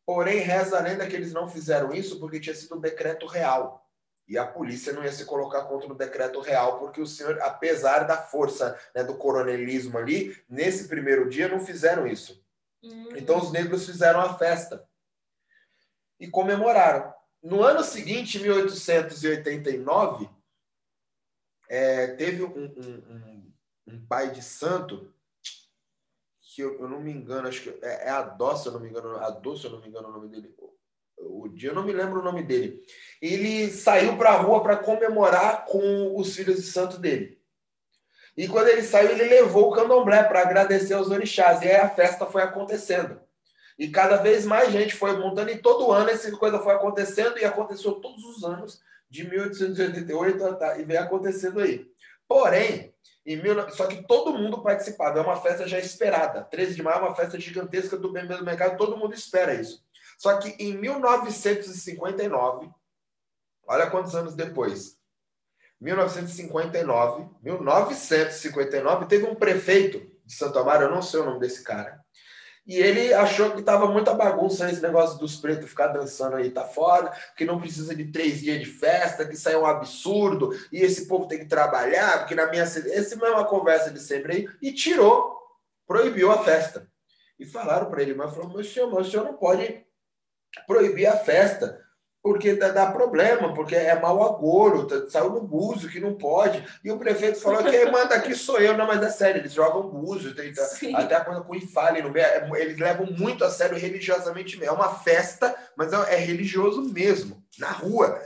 Porém, 0.05 0.39
reza 0.39 0.77
a 0.77 0.81
lenda 0.81 1.07
que 1.07 1.15
eles 1.15 1.31
não 1.31 1.47
fizeram 1.47 1.93
isso 1.93 2.19
porque 2.19 2.39
tinha 2.39 2.53
sido 2.53 2.75
um 2.75 2.81
decreto 2.81 3.25
real. 3.27 3.87
E 4.27 4.37
a 4.37 4.45
polícia 4.45 4.91
não 4.91 5.03
ia 5.03 5.11
se 5.11 5.23
colocar 5.23 5.63
contra 5.63 5.89
o 5.89 5.95
decreto 5.95 6.41
real, 6.41 6.79
porque 6.79 6.99
o 6.99 7.07
senhor, 7.07 7.41
apesar 7.41 7.99
da 8.03 8.17
força 8.17 8.77
né, 8.93 9.01
do 9.01 9.15
coronelismo 9.15 9.97
ali, 9.97 10.35
nesse 10.49 10.89
primeiro 10.89 11.29
dia 11.29 11.47
não 11.47 11.61
fizeram 11.61 12.05
isso. 12.05 12.43
Hum. 12.83 13.09
Então 13.15 13.37
os 13.37 13.53
negros 13.53 13.85
fizeram 13.85 14.19
a 14.19 14.37
festa 14.37 14.85
e 16.19 16.27
comemoraram. 16.27 17.13
No 17.41 17.63
ano 17.63 17.83
seguinte, 17.83 18.37
1889, 18.37 20.29
é, 21.69 22.07
teve 22.07 22.43
um, 22.43 22.49
um, 22.49 22.73
um, 22.75 23.53
um, 23.87 24.05
pai 24.07 24.31
de 24.31 24.41
santo, 24.41 25.13
que 26.41 26.61
eu, 26.61 26.79
eu, 26.81 26.89
não 26.89 26.99
me 26.99 27.11
engano, 27.11 27.47
acho 27.47 27.61
que 27.61 27.69
é, 27.85 28.07
é 28.07 28.09
Adó, 28.09 28.55
se 28.55 28.67
eu 28.67 28.73
não 28.73 28.79
me 28.79 28.89
engano, 28.89 29.15
Adó, 29.17 29.55
se 29.55 29.65
eu 29.65 29.71
não 29.71 29.79
me 29.79 29.87
engano 29.87 30.09
o 30.09 30.11
nome 30.11 30.27
dele, 30.27 30.53
o 31.17 31.47
dia 31.47 31.69
eu 31.69 31.75
não 31.75 31.83
me 31.83 31.91
lembro 31.91 32.19
o 32.19 32.23
nome 32.23 32.43
dele. 32.43 32.81
Ele 33.21 33.69
saiu 33.69 34.17
para 34.17 34.31
a 34.31 34.37
rua 34.37 34.63
para 34.63 34.77
comemorar 34.77 35.65
com 35.65 36.17
os 36.17 36.35
filhos 36.35 36.55
de 36.55 36.63
santo 36.63 36.97
dele. 36.97 37.39
E 38.37 38.47
quando 38.47 38.69
ele 38.69 38.83
saiu, 38.83 39.11
ele 39.11 39.25
levou 39.25 39.69
o 39.69 39.73
candomblé 39.73 40.23
para 40.23 40.41
agradecer 40.41 40.93
aos 40.93 41.09
orixás. 41.09 41.61
E 41.61 41.67
aí 41.67 41.75
a 41.75 41.89
festa 41.89 42.25
foi 42.25 42.41
acontecendo. 42.41 43.19
E 43.77 43.89
cada 43.89 44.17
vez 44.17 44.45
mais 44.45 44.71
gente 44.71 44.95
foi 44.95 45.17
montando, 45.17 45.51
e 45.51 45.57
todo 45.57 45.91
ano 45.91 46.09
essa 46.09 46.31
coisa 46.31 46.59
foi 46.59 46.73
acontecendo, 46.73 47.37
e 47.37 47.45
aconteceu 47.45 47.93
todos 47.93 48.23
os 48.25 48.43
anos, 48.43 48.81
de 49.09 49.27
1888 49.27 50.79
e 50.79 50.83
vem 50.83 50.97
acontecendo 50.97 51.59
aí. 51.59 51.89
Porém, 52.27 52.93
Em 53.25 53.41
mil... 53.41 53.69
Só 53.71 53.87
que 53.87 54.03
todo 54.07 54.37
mundo 54.37 54.61
participava, 54.61 55.19
é 55.19 55.21
uma 55.21 55.41
festa 55.41 55.67
já 55.67 55.79
esperada. 55.79 56.43
13 56.43 56.75
de 56.75 56.83
maio 56.83 56.97
é 56.97 57.01
uma 57.01 57.15
festa 57.15 57.39
gigantesca 57.39 57.97
do 57.97 58.11
bem 58.11 58.25
do 58.25 58.45
mercado, 58.45 58.77
todo 58.77 58.97
mundo 58.97 59.13
espera 59.13 59.53
isso. 59.53 59.83
Só 60.17 60.37
que 60.37 60.49
em 60.63 60.77
1959, 60.77 62.69
olha 63.65 63.89
quantos 63.89 64.15
anos 64.15 64.35
depois, 64.35 64.97
1959, 65.79 67.29
1959, 67.41 69.05
teve 69.05 69.25
um 69.25 69.35
prefeito 69.35 69.99
de 70.25 70.33
Santo 70.33 70.59
Amaro, 70.59 70.85
eu 70.85 70.91
não 70.91 71.01
sei 71.01 71.21
o 71.21 71.25
nome 71.25 71.39
desse 71.39 71.63
cara, 71.63 71.98
e 72.69 72.77
ele 72.77 73.11
achou 73.15 73.49
que 73.49 73.61
estava 73.61 73.87
muita 73.87 74.13
bagunça 74.13 74.69
esse 74.69 74.79
negócio 74.79 75.17
dos 75.17 75.35
pretos 75.35 75.71
ficar 75.71 75.87
dançando 75.87 76.35
aí, 76.35 76.51
tá 76.51 76.63
fora, 76.63 77.11
que 77.35 77.43
não 77.43 77.59
precisa 77.59 77.95
de 77.95 78.11
três 78.11 78.41
dias 78.41 78.59
de 78.59 78.67
festa, 78.67 79.25
que 79.25 79.33
isso 79.33 79.49
é 79.49 79.57
um 79.57 79.65
absurdo, 79.65 80.55
e 80.71 80.77
esse 80.77 81.07
povo 81.07 81.27
tem 81.27 81.39
que 81.39 81.47
trabalhar, 81.47 82.19
porque 82.19 82.35
na 82.35 82.45
minha. 82.45 82.61
Essa 82.61 83.15
mesma 83.15 83.43
conversa 83.45 83.89
de 83.89 83.99
sempre 83.99 84.33
aí, 84.33 84.49
e 84.61 84.71
tirou, 84.71 85.35
proibiu 85.87 86.31
a 86.31 86.43
festa. 86.43 86.87
E 87.39 87.45
falaram 87.45 87.89
para 87.89 88.03
ele, 88.03 88.13
mas 88.13 88.35
falou, 88.35 88.51
meu 88.51 88.63
senhor, 88.63 88.91
mas 88.91 89.07
o 89.07 89.09
senhor 89.09 89.23
não 89.23 89.33
pode 89.33 89.83
proibir 90.67 91.07
a 91.07 91.17
festa 91.17 91.83
porque 92.21 92.53
dá, 92.53 92.69
dá, 92.69 92.91
problema, 92.91 93.53
porque 93.53 93.75
é 93.75 93.97
mau 93.99 94.21
agouro, 94.23 94.85
tá, 94.85 95.09
saiu 95.09 95.29
no 95.29 95.41
búzio 95.41 95.89
que 95.89 95.99
não 95.99 96.15
pode. 96.15 96.63
E 96.83 96.91
o 96.91 96.99
prefeito 96.99 97.39
falou: 97.39 97.63
quem 97.63 97.89
manda 97.89 98.15
aqui 98.15 98.35
sou 98.35 98.59
eu. 98.59 98.77
Não, 98.77 98.85
mas 98.85 99.01
é 99.01 99.09
sério, 99.09 99.39
eles 99.39 99.53
jogam 99.53 99.89
búzio, 99.89 100.35
tem, 100.35 100.51
tá, 100.53 100.63
até 100.95 101.15
a 101.15 101.23
coisa 101.23 101.41
com 101.41 101.55
infale 101.55 102.01
no 102.01 102.11
meio. 102.11 102.25
É, 102.25 102.49
eles 102.61 102.77
levam 102.77 103.05
muito 103.05 103.43
a 103.45 103.49
sério 103.49 103.77
religiosamente. 103.77 104.61
É 104.63 104.71
uma 104.71 104.99
festa, 104.99 105.55
mas 105.77 105.93
é, 105.93 106.15
é 106.15 106.17
religioso 106.17 106.81
mesmo, 106.81 107.41
na 107.57 107.71
rua. 107.71 108.21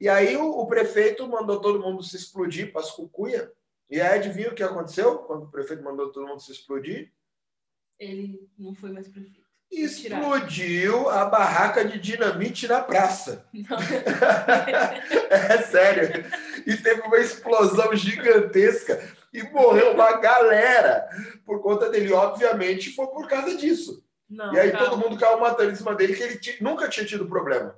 E 0.00 0.08
aí 0.08 0.36
o, 0.36 0.50
o, 0.50 0.66
prefeito 0.66 1.26
mandou 1.28 1.60
todo 1.60 1.80
mundo 1.80 2.02
se 2.02 2.16
explodir 2.16 2.72
para 2.72 2.80
as 2.80 2.90
cucuia. 2.90 3.52
E 3.88 4.00
aí 4.00 4.18
adivinha 4.18 4.50
o 4.50 4.54
que 4.54 4.62
aconteceu 4.62 5.18
quando 5.18 5.44
o 5.44 5.50
prefeito 5.50 5.82
mandou 5.82 6.10
todo 6.10 6.26
mundo 6.26 6.40
se 6.40 6.52
explodir? 6.52 7.12
Ele 7.98 8.48
não 8.56 8.74
foi 8.74 8.92
mais 8.92 9.08
prefeito 9.08 9.47
explodiu 9.70 11.08
a 11.08 11.24
barraca 11.24 11.84
de 11.84 11.98
dinamite 11.98 12.66
na 12.66 12.80
praça. 12.80 13.46
é 15.30 15.58
sério. 15.62 16.24
E 16.66 16.76
teve 16.76 17.02
uma 17.02 17.18
explosão 17.18 17.94
gigantesca 17.94 19.00
e 19.32 19.42
morreu 19.44 19.92
uma 19.92 20.12
galera 20.18 21.08
por 21.44 21.62
conta 21.62 21.90
dele. 21.90 22.12
Obviamente, 22.12 22.94
foi 22.94 23.06
por 23.08 23.28
causa 23.28 23.56
disso. 23.56 24.02
Não, 24.28 24.52
e 24.52 24.60
aí 24.60 24.70
calma. 24.70 24.88
todo 24.88 24.98
mundo 24.98 25.18
caiu 25.18 25.40
matando 25.40 25.72
em 25.72 25.76
cima 25.76 25.94
dele, 25.94 26.14
que 26.14 26.22
ele 26.22 26.58
nunca 26.60 26.88
tinha 26.88 27.06
tido 27.06 27.26
problema. 27.26 27.74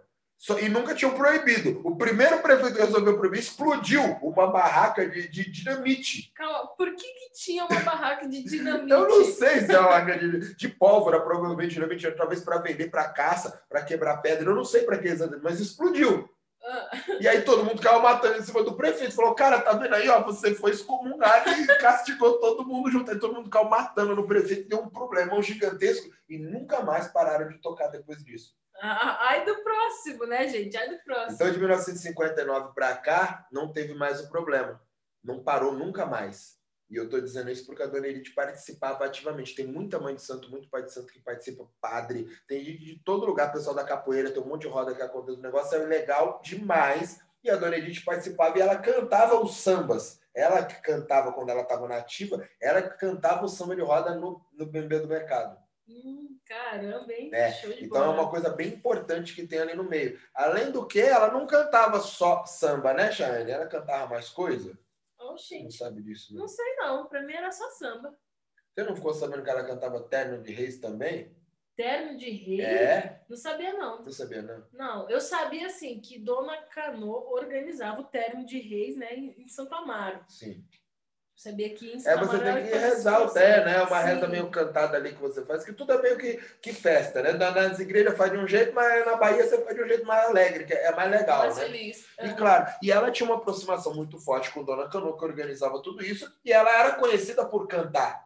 E 0.59 0.69
nunca 0.71 0.95
tinham 0.95 1.13
proibido. 1.13 1.83
O 1.85 1.97
primeiro 1.97 2.39
prefeito 2.39 2.75
que 2.75 2.81
resolveu 2.81 3.19
proibir 3.19 3.41
explodiu 3.41 4.03
uma 4.23 4.47
barraca 4.47 5.07
de, 5.07 5.29
de 5.29 5.51
dinamite. 5.51 6.33
Calma, 6.35 6.67
por 6.69 6.95
que, 6.95 7.07
que 7.07 7.33
tinha 7.35 7.67
uma 7.67 7.81
barraca 7.81 8.27
de 8.27 8.43
dinamite? 8.43 8.89
Eu 8.91 9.07
não 9.07 9.25
sei 9.25 9.61
se 9.61 9.73
é 9.73 9.79
uma 9.79 9.89
barraca 9.91 10.19
de, 10.19 10.55
de 10.55 10.69
pólvora, 10.69 11.21
provavelmente 11.21 11.75
dinamite, 11.75 12.11
talvez 12.13 12.41
para 12.41 12.57
vender 12.57 12.91
para 12.91 13.11
caça, 13.11 13.63
para 13.69 13.85
quebrar 13.85 14.17
pedra. 14.23 14.49
Eu 14.49 14.57
não 14.57 14.65
sei 14.65 14.83
para 14.83 14.97
que 14.97 15.09
exatamente, 15.09 15.45
mas 15.45 15.61
explodiu. 15.61 16.27
Ah. 16.65 16.91
E 17.21 17.29
aí 17.29 17.43
todo 17.43 17.65
mundo 17.65 17.81
caiu 17.81 18.01
matando 18.01 18.39
em 18.39 18.43
cima 18.43 18.63
do 18.63 18.75
prefeito. 18.75 19.15
Falou, 19.15 19.35
cara, 19.35 19.61
tá 19.61 19.73
vendo 19.73 19.95
aí, 19.95 20.09
ó, 20.09 20.23
você 20.23 20.55
foi 20.55 20.71
excomungado 20.71 21.51
e 21.51 21.67
castigou 21.79 22.39
todo 22.39 22.67
mundo 22.67 22.91
junto. 22.91 23.11
Aí 23.11 23.19
todo 23.19 23.35
mundo 23.35 23.51
caiu 23.51 23.69
matando 23.69 24.17
no 24.17 24.27
prefeito. 24.27 24.69
Deu 24.69 24.81
um 24.81 24.89
problemão 24.89 25.43
gigantesco 25.43 26.11
e 26.29 26.39
nunca 26.39 26.83
mais 26.83 27.09
pararam 27.09 27.47
de 27.49 27.59
tocar 27.59 27.89
depois 27.89 28.25
disso. 28.25 28.59
Ai 28.81 29.45
do 29.45 29.63
próximo, 29.63 30.27
né, 30.27 30.49
gente? 30.49 30.77
Ai 30.77 30.89
do 30.89 31.03
próximo. 31.03 31.35
Então, 31.35 31.51
de 31.51 31.59
1959 31.59 32.75
para 32.75 32.97
cá, 32.97 33.47
não 33.53 33.73
teve 33.73 33.95
mais 33.95 34.21
o 34.21 34.29
problema. 34.31 34.81
Não 35.23 35.43
parou 35.43 35.73
nunca 35.73 36.07
mais. 36.07 36.59
E 36.91 36.97
eu 36.97 37.05
estou 37.05 37.21
dizendo 37.21 37.51
isso 37.51 37.65
porque 37.67 37.85
a 37.85 37.87
Dona 37.87 38.09
Edith 38.09 38.35
participava 38.35 39.05
ativamente. 39.05 39.55
Tem 39.55 39.67
muita 39.67 40.01
mãe 40.01 40.15
de 40.15 40.23
santo, 40.23 40.51
muito 40.51 40.69
pai 40.69 40.83
de 40.83 40.93
santo 40.93 41.13
que 41.13 41.21
participa, 41.21 41.69
padre, 41.81 42.27
tem 42.49 42.65
gente 42.65 42.85
de 42.85 42.99
todo 43.05 43.27
lugar, 43.27 43.53
pessoal 43.53 43.77
da 43.77 43.85
capoeira, 43.85 44.33
tem 44.33 44.43
um 44.43 44.47
monte 44.47 44.63
de 44.63 44.69
roda 44.69 44.95
que 44.95 45.01
acontece. 45.01 45.39
O 45.39 45.43
negócio 45.43 45.77
é 45.77 45.85
legal 45.85 46.41
demais. 46.43 47.21
E 47.45 47.49
a 47.49 47.57
Dona 47.57 47.77
Edith 47.77 48.05
participava 48.05 48.59
e 48.59 48.61
ela 48.61 48.77
cantava 48.77 49.41
os 49.41 49.57
sambas. 49.57 50.21
Ela 50.35 50.65
que 50.65 50.81
cantava 50.83 51.33
quando 51.33 51.51
ela 51.51 51.63
estava 51.63 51.89
nativa, 51.89 52.47
ela 52.61 52.83
que 52.83 52.99
cantava 52.99 53.45
o 53.45 53.49
samba 53.49 53.77
de 53.77 53.83
roda 53.83 54.15
no, 54.15 54.45
no 54.53 54.67
do 54.67 55.09
Mercado. 55.09 55.57
Hum, 55.89 56.39
caramba, 56.51 57.13
hein? 57.13 57.31
É. 57.33 57.51
então 57.81 58.01
bola. 58.01 58.07
é 58.07 58.09
uma 58.09 58.29
coisa 58.29 58.51
bem 58.51 58.69
importante 58.69 59.35
que 59.35 59.47
tem 59.47 59.61
ali 59.61 59.75
no 59.75 59.85
meio. 59.85 60.19
Além 60.35 60.73
do 60.73 60.85
que, 60.85 61.01
ela 61.01 61.31
não 61.33 61.47
cantava 61.47 62.01
só 62.01 62.45
samba, 62.45 62.93
né, 62.93 63.13
Chayane? 63.13 63.53
Ela 63.53 63.69
cantava 63.69 64.09
mais 64.09 64.29
coisa? 64.29 64.77
Oxente. 65.17 65.65
Não 65.65 65.71
sabe 65.71 66.03
disso, 66.03 66.35
né? 66.35 66.41
Não 66.41 66.49
sei, 66.49 66.77
não. 66.77 67.07
Pra 67.07 67.23
mim 67.23 67.35
era 67.35 67.53
só 67.53 67.71
samba. 67.71 68.19
Você 68.75 68.83
não 68.83 68.97
ficou 68.97 69.15
sabendo 69.15 69.45
que 69.45 69.51
ela 69.51 69.65
cantava 69.65 70.03
Terno 70.09 70.43
de 70.43 70.53
Reis 70.53 70.79
também? 70.81 71.37
Terno 71.77 72.19
de 72.19 72.31
Reis? 72.31 72.65
É? 72.65 73.25
Não 73.29 73.37
sabia, 73.37 73.73
não. 73.75 74.03
Não 74.03 74.11
sabia, 74.11 74.43
não? 74.43 74.67
Não, 74.73 75.09
eu 75.09 75.21
sabia, 75.21 75.67
assim, 75.67 76.01
que 76.01 76.19
Dona 76.19 76.57
Cano 76.63 77.11
organizava 77.11 78.01
o 78.01 78.05
Terno 78.05 78.45
de 78.45 78.59
Reis, 78.59 78.97
né, 78.97 79.15
em 79.15 79.49
Santo 79.49 79.75
Amaro. 79.75 80.25
Sim. 80.29 80.65
Sabia 81.41 81.71
que 81.71 81.91
É, 82.05 82.19
você 82.19 82.39
tem 82.39 82.67
que 82.67 82.77
rezar 82.77 83.23
o 83.23 83.31
té, 83.31 83.65
né? 83.65 83.83
Uma 83.83 84.03
Sim. 84.03 84.09
reza 84.09 84.29
meio 84.29 84.51
cantada 84.51 84.99
ali 84.99 85.15
que 85.15 85.23
você 85.23 85.43
faz, 85.43 85.65
que 85.65 85.73
tudo 85.73 85.95
é 85.95 86.03
meio 86.03 86.19
que, 86.19 86.37
que 86.61 86.71
festa, 86.71 87.23
né? 87.23 87.33
Nas 87.33 87.79
igrejas 87.79 88.15
faz 88.15 88.31
de 88.31 88.37
um 88.37 88.47
jeito, 88.47 88.75
mas 88.75 89.07
na 89.07 89.17
Bahia 89.17 89.49
você 89.49 89.57
faz 89.65 89.75
de 89.75 89.83
um 89.83 89.89
jeito 89.89 90.05
mais 90.05 90.29
alegre, 90.29 90.67
que 90.67 90.75
é 90.75 90.95
mais 90.95 91.11
legal, 91.11 91.39
mais 91.39 91.57
né? 91.57 91.65
feliz. 91.65 92.05
E 92.21 92.27
uhum. 92.27 92.37
claro, 92.37 92.67
e 92.83 92.93
ela 92.93 93.11
tinha 93.11 93.27
uma 93.27 93.37
aproximação 93.37 93.95
muito 93.95 94.19
forte 94.19 94.51
com 94.51 94.63
Dona 94.63 94.91
Canu, 94.91 95.17
que 95.17 95.25
organizava 95.25 95.83
tudo 95.83 96.05
isso, 96.05 96.31
e 96.45 96.53
ela 96.53 96.79
era 96.79 96.97
conhecida 96.97 97.43
por 97.47 97.67
cantar. 97.67 98.23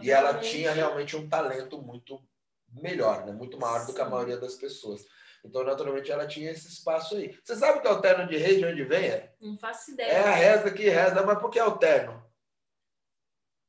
E 0.00 0.10
ela 0.10 0.34
tinha 0.40 0.72
realmente 0.72 1.16
um 1.16 1.28
talento 1.28 1.80
muito 1.80 2.20
melhor, 2.68 3.24
né? 3.24 3.30
Muito 3.30 3.60
maior 3.60 3.86
do 3.86 3.94
que 3.94 4.00
a 4.00 4.08
maioria 4.08 4.38
das 4.38 4.56
pessoas. 4.56 5.06
Então, 5.44 5.64
naturalmente, 5.64 6.10
ela 6.10 6.26
tinha 6.26 6.50
esse 6.50 6.68
espaço 6.68 7.16
aí. 7.16 7.36
Você 7.42 7.56
sabe 7.56 7.78
o 7.78 7.82
que 7.82 7.88
é 7.88 7.90
o 7.90 8.00
terno 8.00 8.28
de 8.28 8.36
rei, 8.36 8.58
de 8.58 8.64
onde 8.64 8.84
vem? 8.84 9.06
É? 9.06 9.34
Não 9.40 9.56
faço 9.56 9.90
ideia. 9.90 10.12
É 10.12 10.18
a 10.20 10.30
reza 10.30 10.70
que 10.70 10.88
reza, 10.88 11.22
mas 11.26 11.38
por 11.38 11.50
que 11.50 11.58
é 11.58 11.64
o 11.64 11.76
terno? 11.76 12.22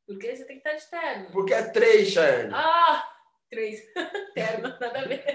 Porque 0.06 0.36
você 0.36 0.46
tem 0.46 0.60
que 0.60 0.68
estar 0.68 0.78
de 0.78 0.90
terno. 0.90 1.32
Porque 1.32 1.54
é 1.54 1.64
três, 1.70 2.10
Chayane. 2.10 2.52
Ah, 2.54 3.04
três. 3.50 3.82
terno, 4.36 4.70
nada 4.70 5.00
a 5.00 5.08
ver. 5.08 5.26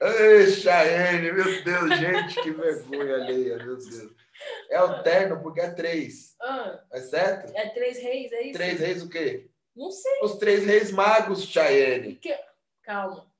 Ei, 0.00 0.46
Chayane, 0.50 1.32
meu 1.32 1.64
Deus, 1.64 1.98
gente, 1.98 2.42
que 2.42 2.50
vergonha 2.52 3.14
alheia, 3.16 3.56
meu 3.58 3.76
Deus. 3.76 4.12
É 4.70 4.80
o 4.82 5.02
terno 5.02 5.40
porque 5.42 5.60
é 5.60 5.70
três. 5.70 6.34
Ah, 6.40 6.82
é 6.92 7.00
certo? 7.00 7.52
É 7.54 7.68
três 7.70 7.98
reis, 7.98 8.32
é 8.32 8.42
isso? 8.42 8.52
Três 8.54 8.80
reis 8.80 9.02
o 9.02 9.08
quê? 9.08 9.50
Não 9.76 9.90
sei. 9.90 10.20
Os 10.22 10.36
três 10.36 10.64
reis 10.64 10.90
magos, 10.90 11.44
Chayane. 11.44 12.16
Que... 12.16 12.34
Calma. 12.82 13.31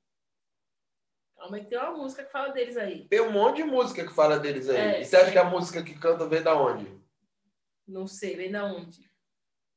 Calma 1.43 1.57
aí, 1.57 1.65
tem 1.65 1.77
uma 1.77 1.91
música 1.91 2.23
que 2.23 2.31
fala 2.31 2.53
deles 2.53 2.77
aí. 2.77 3.05
Tem 3.09 3.19
um 3.19 3.29
monte 3.29 3.57
de 3.57 3.65
música 3.65 4.07
que 4.07 4.13
fala 4.13 4.39
deles 4.39 4.69
aí. 4.69 4.77
É. 4.77 5.01
E 5.01 5.05
você 5.05 5.17
acha 5.17 5.29
que 5.29 5.37
a 5.37 5.43
música 5.43 5.83
que 5.83 5.93
canta 5.93 6.25
vem 6.25 6.41
da 6.41 6.55
onde? 6.55 6.87
Não 7.85 8.07
sei, 8.07 8.37
vem 8.37 8.49
da 8.49 8.63
onde? 8.63 9.01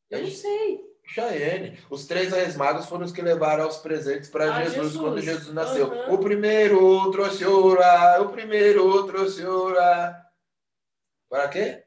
Eu 0.08 0.22
não 0.22 0.30
sei. 0.30 0.80
Chayenne. 1.04 1.76
Os 1.90 2.06
três 2.06 2.32
reis 2.32 2.54
magos 2.54 2.86
foram 2.86 3.04
os 3.04 3.10
que 3.10 3.20
levaram 3.20 3.66
os 3.66 3.78
presentes 3.78 4.30
para 4.30 4.54
ah, 4.54 4.62
Jesus, 4.62 4.76
Jesus, 4.76 4.96
quando 4.96 5.20
Jesus 5.20 5.52
nasceu. 5.52 5.88
Uhum. 5.88 6.14
O 6.14 6.18
primeiro 6.18 7.10
trouxe 7.10 7.44
ouro, 7.44 7.80
o 8.20 8.28
primeiro 8.28 9.04
trouxe 9.08 9.44
ouro. 9.44 9.76
Para 11.28 11.48
quê? 11.48 11.84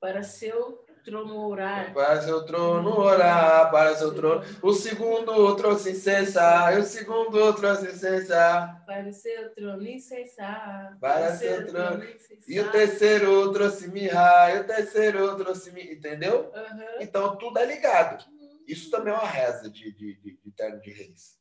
Para 0.00 0.22
seu 0.22 0.86
trono 1.02 1.46
orar. 1.46 1.92
Para 1.92 2.22
seu 2.22 2.44
trono 2.44 2.98
orar, 2.98 3.70
para 3.70 3.96
seu 3.96 4.14
trono. 4.14 4.44
O 4.62 4.72
segundo 4.72 5.56
trouxe 5.56 5.92
incensa, 5.92 6.72
e 6.72 6.78
o 6.78 6.82
segundo 6.82 7.52
trouxe 7.54 7.90
incensa. 7.90 8.82
Para 8.86 9.08
o 9.08 9.12
seu 9.12 9.54
trono 9.54 9.86
incensar. 9.86 10.98
Para 11.00 11.34
seu 11.36 11.66
trono. 11.66 12.04
E 12.46 12.60
o 12.60 12.70
terceiro 12.70 13.52
trouxe 13.52 13.88
mirra, 13.88 14.54
e 14.54 14.60
o 14.60 14.64
terceiro 14.64 15.36
trouxe 15.36 15.72
mirra. 15.72 15.92
Entendeu? 15.92 16.52
Uhum. 16.54 17.00
Então 17.00 17.36
tudo 17.36 17.58
é 17.58 17.66
ligado. 17.66 18.24
Isso 18.66 18.90
também 18.90 19.12
é 19.12 19.16
uma 19.16 19.26
reza 19.26 19.68
de, 19.68 19.92
de, 19.92 20.14
de, 20.20 20.36
de 20.36 20.52
terno 20.52 20.80
de 20.80 20.92
reis. 20.92 21.38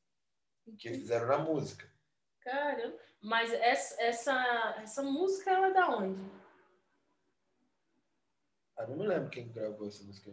Que 0.77 0.89
fizeram 0.89 1.27
na 1.27 1.37
música. 1.37 1.87
Caramba. 2.43 2.97
Mas 3.21 3.51
essa, 3.53 4.01
essa, 4.01 4.75
essa 4.81 5.03
música 5.03 5.51
ela 5.51 5.67
é 5.67 5.73
da 5.73 5.89
onde? 5.89 6.38
Ah, 8.79 8.87
não 8.87 8.95
me 8.95 9.05
lembro 9.05 9.29
quem 9.29 9.51
gravou 9.51 9.89
essa 9.89 10.01
música. 10.05 10.31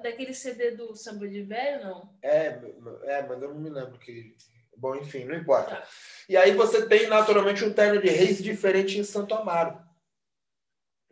Daquele 0.00 0.32
CD 0.32 0.70
do 0.70 0.94
Samba 0.94 1.26
de 1.26 1.42
Velho, 1.42 1.84
não? 1.84 2.08
É, 2.22 2.60
é, 3.02 3.26
mas 3.28 3.42
eu 3.42 3.52
não 3.52 3.60
me 3.60 3.68
lembro 3.68 3.98
que. 3.98 4.36
Bom, 4.76 4.94
enfim, 4.94 5.24
não 5.24 5.34
importa. 5.34 5.74
Tá. 5.74 5.88
E 6.28 6.36
aí 6.36 6.54
você 6.54 6.86
tem 6.86 7.08
naturalmente 7.08 7.64
um 7.64 7.72
terno 7.72 8.00
de 8.00 8.08
reis 8.08 8.40
diferente 8.40 8.96
em 8.96 9.02
Santo 9.02 9.34
Amaro. 9.34 9.76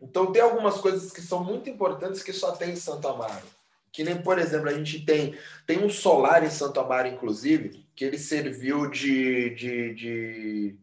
Então 0.01 0.30
tem 0.30 0.41
algumas 0.41 0.80
coisas 0.80 1.11
que 1.11 1.20
são 1.20 1.43
muito 1.43 1.68
importantes 1.68 2.22
que 2.22 2.32
só 2.32 2.53
tem 2.53 2.70
em 2.70 2.76
Santo 2.76 3.09
Amaro. 3.09 3.47
Que 3.91 4.05
nem, 4.05 4.22
por 4.22 4.39
exemplo, 4.39 4.68
a 4.68 4.72
gente 4.72 5.05
tem, 5.05 5.37
tem 5.66 5.84
um 5.84 5.91
solar 5.91 6.45
em 6.45 6.51
Santo 6.51 6.78
Amaro, 6.78 7.09
inclusive, 7.09 7.84
que 7.97 8.05
ele 8.05 8.18
serviu 8.18 8.89
de, 8.89 9.51
de, 9.57 9.95
de, 9.95 10.78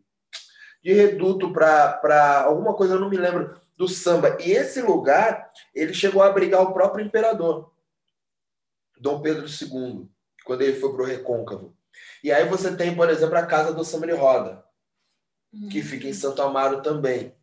de 0.83 0.93
reduto 0.93 1.53
para 1.53 2.41
alguma 2.41 2.73
coisa, 2.73 2.95
eu 2.95 2.99
não 2.99 3.09
me 3.09 3.17
lembro 3.17 3.62
do 3.75 3.87
samba. 3.87 4.37
E 4.41 4.51
esse 4.51 4.81
lugar, 4.81 5.51
ele 5.73 5.93
chegou 5.93 6.21
a 6.21 6.27
abrigar 6.27 6.61
o 6.61 6.73
próprio 6.73 7.05
imperador, 7.05 7.71
Dom 8.97 9.21
Pedro 9.21 9.45
II, 9.47 10.09
quando 10.45 10.61
ele 10.61 10.79
foi 10.79 10.93
para 10.93 11.01
o 11.03 11.05
Recôncavo. 11.05 11.75
E 12.23 12.31
aí 12.31 12.47
você 12.47 12.75
tem, 12.75 12.95
por 12.95 13.09
exemplo, 13.09 13.37
a 13.37 13.45
Casa 13.45 13.73
do 13.73 13.83
Samba 13.83 14.07
de 14.07 14.13
Roda, 14.13 14.63
que 15.69 15.79
Uhum. 15.79 15.85
fica 15.85 16.07
em 16.07 16.13
Santo 16.13 16.41
Amaro 16.41 16.81
também. 16.81 17.35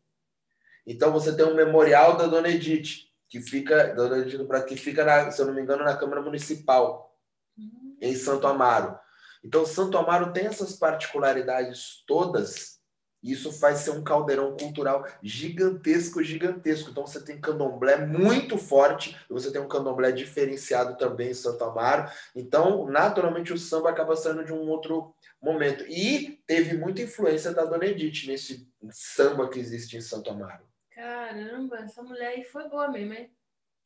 Então 0.86 1.12
você 1.12 1.36
tem 1.36 1.44
um 1.44 1.54
memorial 1.54 2.16
da 2.16 2.26
Dona 2.26 2.48
Edith, 2.48 3.08
que 3.28 3.40
fica, 3.40 3.94
Dona 3.94 4.18
Edith 4.18 4.38
do 4.38 4.64
que 4.64 4.76
fica, 4.76 5.04
na, 5.04 5.30
se 5.30 5.40
eu 5.40 5.46
não 5.46 5.54
me 5.54 5.60
engano, 5.62 5.84
na 5.84 5.96
Câmara 5.96 6.22
Municipal, 6.22 7.16
Uhum. 7.56 7.96
em 8.00 8.14
Santo 8.16 8.46
Amaro. 8.46 8.98
Então 9.44 9.64
Santo 9.66 9.96
Amaro 9.98 10.32
tem 10.32 10.46
essas 10.46 10.74
particularidades 10.76 12.02
todas, 12.06 12.79
isso 13.22 13.52
faz 13.52 13.78
ser 13.78 13.90
um 13.90 14.02
caldeirão 14.02 14.56
cultural 14.56 15.06
gigantesco, 15.22 16.22
gigantesco. 16.22 16.90
Então 16.90 17.06
você 17.06 17.20
tem 17.22 17.40
candomblé 17.40 18.06
muito 18.06 18.56
forte, 18.56 19.16
você 19.28 19.50
tem 19.52 19.60
um 19.60 19.68
candomblé 19.68 20.10
diferenciado 20.12 20.96
também 20.96 21.30
em 21.30 21.34
Santo 21.34 21.62
Amaro. 21.64 22.10
Então, 22.34 22.86
naturalmente, 22.86 23.52
o 23.52 23.58
samba 23.58 23.90
acaba 23.90 24.16
saindo 24.16 24.44
de 24.44 24.52
um 24.52 24.68
outro 24.68 25.14
momento. 25.40 25.84
E 25.88 26.42
teve 26.46 26.76
muita 26.76 27.02
influência 27.02 27.52
da 27.52 27.64
Dona 27.64 27.86
Edith 27.86 28.26
nesse 28.26 28.68
samba 28.90 29.48
que 29.48 29.58
existe 29.58 29.96
em 29.96 30.00
Santo 30.00 30.30
Amaro. 30.30 30.64
Caramba, 30.94 31.78
essa 31.78 32.02
mulher 32.02 32.28
aí 32.28 32.44
foi 32.44 32.68
boa 32.68 32.88
mesmo, 32.88 33.14
hein? 33.14 33.30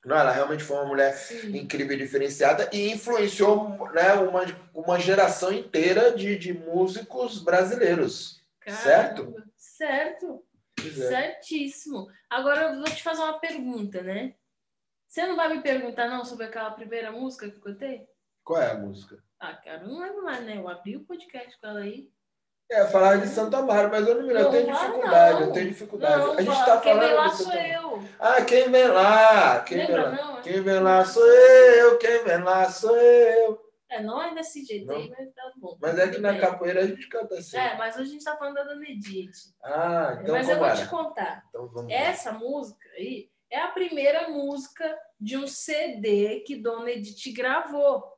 Não, 0.05 0.17
ela 0.17 0.33
realmente 0.33 0.63
foi 0.63 0.77
uma 0.77 0.85
mulher 0.85 1.15
Sim. 1.15 1.57
incrível 1.57 1.97
e 1.97 1.99
diferenciada 1.99 2.69
e 2.73 2.93
influenciou 2.93 3.91
né, 3.93 4.13
uma, 4.15 4.45
uma 4.75 4.99
geração 5.01 5.51
inteira 5.51 6.13
de, 6.13 6.37
de 6.37 6.53
músicos 6.53 7.43
brasileiros. 7.43 8.44
Certo? 8.73 9.23
Caramba. 9.25 9.45
Certo. 9.57 10.45
Pois 10.77 11.01
é. 11.01 11.09
Certíssimo. 11.09 12.07
Agora 12.29 12.63
eu 12.63 12.77
vou 12.77 12.85
te 12.85 13.03
fazer 13.03 13.23
uma 13.23 13.39
pergunta, 13.39 14.03
né? 14.03 14.35
Você 15.07 15.27
não 15.27 15.37
vai 15.37 15.49
me 15.49 15.63
perguntar, 15.63 16.09
não, 16.09 16.25
sobre 16.25 16.47
aquela 16.47 16.71
primeira 16.73 17.13
música 17.13 17.49
que 17.49 17.57
eu 17.57 17.61
cantei? 17.63 18.07
Qual 18.43 18.61
é 18.61 18.73
a 18.73 18.75
música? 18.79 19.23
Ah, 19.39 19.55
cara, 19.55 19.83
eu 19.83 19.89
não 19.89 20.01
lembro 20.01 20.25
mais, 20.25 20.45
né? 20.45 20.57
Eu 20.57 20.69
abri 20.69 20.97
o 20.97 21.05
podcast 21.05 21.59
com 21.61 21.67
ela 21.67 21.81
aí. 21.81 22.11
É, 22.71 22.87
falar 22.87 23.17
de 23.19 23.29
Santo 23.29 23.55
Amaro, 23.57 23.91
mas 23.91 24.07
eu 24.07 24.15
não 24.17 24.23
me 24.23 24.33
lembro. 24.33 24.49
Eu 24.49 24.51
tenho 24.51 24.73
dificuldade, 24.73 25.41
não. 25.41 25.47
eu 25.47 25.53
tenho 25.53 25.69
dificuldade. 25.69 26.17
Não, 26.17 26.33
a 26.33 26.43
gente 26.43 26.55
fala, 26.55 26.65
tá 26.65 26.81
quem 26.81 26.99
vem 26.99 27.09
falando 27.09 27.17
lá 27.17 27.27
de 27.29 27.37
sou 27.37 27.47
Santo 27.47 27.59
Amaro. 27.59 27.73
eu. 27.73 28.09
Ah, 28.19 28.43
quem 28.43 28.71
vem 28.71 28.89
lá? 28.89 29.61
Quem 29.61 29.77
vem 29.79 29.87
Lembra, 29.87 30.03
lá? 30.03 30.17
não? 30.17 30.43
Quem 30.43 30.63
vem 30.63 30.81
lá 30.81 31.05
sou 31.05 31.27
eu, 31.27 31.99
quem 31.99 32.25
vem 32.25 32.43
lá 32.43 32.71
sou 32.71 32.97
eu. 32.97 33.64
É, 33.95 34.03
não 34.03 34.21
é 34.21 34.35
desse 34.35 34.65
jeito 34.65 34.87
Não. 34.87 34.97
aí, 34.97 35.09
mas 35.09 35.33
tá 35.33 35.53
bom. 35.57 35.79
Mas 35.81 35.97
é 35.99 36.09
que 36.09 36.19
na 36.19 36.33
bem. 36.33 36.41
capoeira 36.41 36.81
a 36.83 36.87
gente 36.87 37.09
canta 37.09 37.37
assim. 37.37 37.57
É, 37.57 37.77
mas 37.77 37.95
hoje 37.95 38.09
a 38.09 38.13
gente 38.13 38.25
tá 38.25 38.37
falando 38.37 38.55
da 38.57 38.65
Dona 38.65 38.85
Edith. 38.89 39.55
Ah, 39.63 40.19
então 40.21 40.35
mas 40.35 40.49
eu 40.49 40.59
vou 40.59 40.75
te 40.75 40.87
contar. 40.89 41.45
Então 41.49 41.69
vamos 41.69 41.93
lá. 41.93 41.97
Essa 41.97 42.33
música 42.33 42.89
aí 42.97 43.31
é 43.49 43.61
a 43.61 43.69
primeira 43.69 44.29
música 44.31 44.99
de 45.21 45.37
um 45.37 45.47
CD 45.47 46.41
que 46.41 46.57
Dona 46.57 46.91
Edith 46.91 47.33
gravou. 47.33 48.13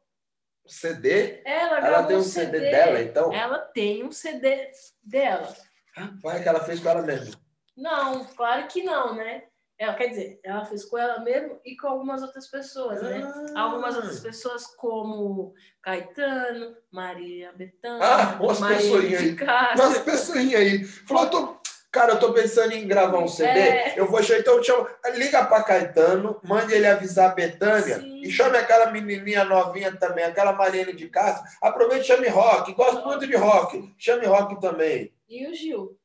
CD? 0.67 1.43
Ela 1.45 1.77
Ela 1.77 1.81
gravou 1.81 2.07
tem 2.09 2.17
um 2.17 2.21
um 2.21 2.23
CD 2.23 2.59
dela, 2.59 3.03
então? 3.03 3.33
Ela 3.33 3.59
tem 3.59 4.03
um 4.03 4.11
CD 4.11 4.71
dela. 5.03 5.55
Rapaz, 5.95 6.43
que 6.43 6.49
ela 6.49 6.61
fez 6.65 6.81
com 6.81 6.89
ela 6.89 7.03
mesma. 7.03 7.39
Não, 7.77 8.25
claro 8.25 8.67
que 8.67 8.83
não, 8.83 9.15
né? 9.15 9.45
Ela, 9.79 9.95
quer 9.95 10.09
dizer, 10.09 10.41
ela 10.43 10.65
fez 10.65 10.87
com 10.87 10.97
ela 10.97 11.21
mesmo 11.21 11.61
e 11.65 11.77
com 11.77 11.87
algumas 11.87 12.23
outras 12.23 12.47
pessoas, 12.49 13.03
né? 13.03 13.23
Ah. 13.55 13.61
Algumas 13.61 13.95
outras 13.95 14.21
pessoas 14.21 14.67
como 14.67 15.53
Caetano, 15.83 16.75
Maria 16.91 17.53
Bethânia, 17.53 18.01
Ah, 18.03 18.39
umas 18.41 18.59
pessoinhas 18.59 19.21
de 19.21 19.45
aí. 19.45 19.75
Umas 19.75 19.99
pessoinhas 19.99 20.61
aí. 20.61 20.85
Falou, 20.85 21.25
eu 21.25 21.31
tô... 21.31 21.57
Cara, 21.93 22.13
eu 22.13 22.19
tô 22.19 22.31
pensando 22.33 22.73
em 22.73 22.87
gravar 22.87 23.19
um 23.19 23.29
CD. 23.29 23.59
É. 23.59 23.95
Eu 23.97 24.07
vou 24.07 24.23
chamar, 24.23 24.41
então 24.41 24.57
eu 24.57 24.63
chamo, 24.63 24.87
liga 25.15 25.43
pra 25.47 25.63
Caetano, 25.63 26.39
mande 26.45 26.75
ele 26.75 26.87
avisar 26.87 27.31
a 27.31 27.35
Betânia 27.35 28.01
Sim. 28.01 28.21
e 28.21 28.31
chame 28.31 28.59
aquela 28.59 28.91
menininha 28.91 29.45
novinha 29.47 29.97
também, 29.97 30.23
aquela 30.25 30.53
Mariane 30.53 30.93
de 30.93 31.09
Castro. 31.09 31.49
Aproveite 31.63 32.05
e 32.05 32.07
chame 32.07 32.29
rock. 32.29 32.75
Gosto 32.75 33.03
muito 33.07 33.27
de 33.27 33.35
rock. 33.35 33.95
Chame 33.97 34.27
rock 34.27 34.61
também. 34.61 35.11
E 35.27 35.47
o 35.49 35.55
Gil. 35.55 35.97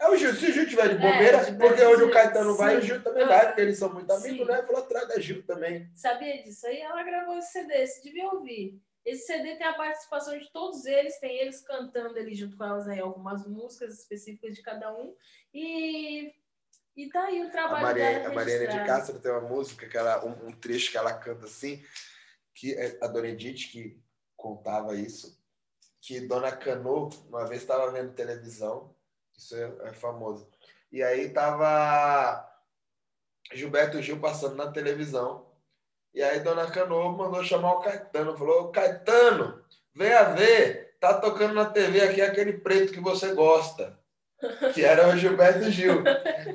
É 0.00 0.08
o 0.08 0.16
Gil, 0.16 0.34
se 0.34 0.46
o 0.46 0.52
Gil 0.52 0.66
tiver 0.66 0.88
de 0.88 0.94
É, 0.94 1.12
bobeira, 1.12 1.44
de 1.44 1.58
porque 1.58 1.82
onde 1.84 2.02
o 2.04 2.10
Caetano 2.10 2.56
vai, 2.56 2.78
o. 2.78 2.80
Gil 2.80 3.02
também 3.02 3.26
vai, 3.26 3.46
porque 3.46 3.60
eles 3.60 3.78
são 3.78 3.92
muito 3.92 4.10
amigos, 4.10 4.46
Sim. 4.46 4.52
né? 4.52 4.62
Falou, 4.62 4.82
traga 4.82 5.20
Gil 5.20 5.42
também. 5.44 5.90
Sabia 5.94 6.42
disso? 6.42 6.66
Aí 6.66 6.80
ela 6.80 7.02
gravou 7.02 7.36
esse 7.36 7.52
CD, 7.52 7.86
você 7.86 8.00
devia 8.00 8.26
ouvir. 8.30 8.80
Esse 9.04 9.26
CD 9.26 9.56
tem 9.56 9.66
a 9.66 9.74
participação 9.74 10.38
de 10.38 10.50
todos 10.52 10.86
eles, 10.86 11.18
tem 11.20 11.36
eles 11.38 11.60
cantando 11.60 12.18
ali 12.18 12.34
junto 12.34 12.56
com 12.56 12.64
elas 12.64 12.88
aí 12.88 12.98
algumas 12.98 13.46
músicas 13.46 13.98
específicas 13.98 14.54
de 14.54 14.62
cada 14.62 14.90
um. 14.94 15.14
E, 15.52 16.32
e 16.96 17.08
tá 17.10 17.24
aí 17.24 17.42
o 17.42 17.48
A, 17.48 17.50
trabalho 17.50 17.82
Maria, 17.82 18.04
dela 18.04 18.28
a 18.28 18.32
Mariane 18.34 18.66
de. 18.68 18.86
Castro 18.86 19.18
tem 19.18 19.30
uma 19.30 19.40
música, 19.42 19.86
que 19.86 19.96
ela, 19.96 20.24
um, 20.24 20.48
um 20.48 20.52
trecho 20.52 20.90
que 20.90 20.96
ela 20.96 21.12
canta 21.12 21.44
assim, 21.44 21.84
que 22.54 22.72
é 22.74 22.98
a 23.02 23.06
Dona 23.06 23.28
Edith 23.28 23.70
que 23.70 24.02
contava 24.34 24.94
isso, 24.94 25.38
que 26.00 26.20
Dona 26.20 26.52
Cano, 26.52 27.10
uma 27.28 27.46
vez 27.46 27.60
estava 27.60 27.90
vendo 27.90 28.14
televisão, 28.14 28.94
isso 29.40 29.56
é, 29.56 29.72
é 29.88 29.92
famoso, 29.92 30.46
e 30.92 31.02
aí 31.02 31.30
tava 31.30 32.46
Gilberto 33.52 34.02
Gil 34.02 34.20
passando 34.20 34.54
na 34.54 34.70
televisão, 34.70 35.46
e 36.12 36.22
aí 36.22 36.40
Dona 36.40 36.70
Cano 36.70 37.16
mandou 37.16 37.42
chamar 37.42 37.74
o 37.74 37.80
Caetano, 37.80 38.36
falou, 38.36 38.70
Caetano, 38.70 39.64
venha 39.94 40.24
ver, 40.24 40.96
tá 41.00 41.14
tocando 41.14 41.54
na 41.54 41.64
TV 41.64 42.02
aqui 42.02 42.20
aquele 42.20 42.54
preto 42.54 42.92
que 42.92 43.00
você 43.00 43.32
gosta, 43.32 43.98
que 44.74 44.84
era 44.84 45.08
o 45.08 45.16
Gilberto 45.16 45.70
Gil. 45.70 46.02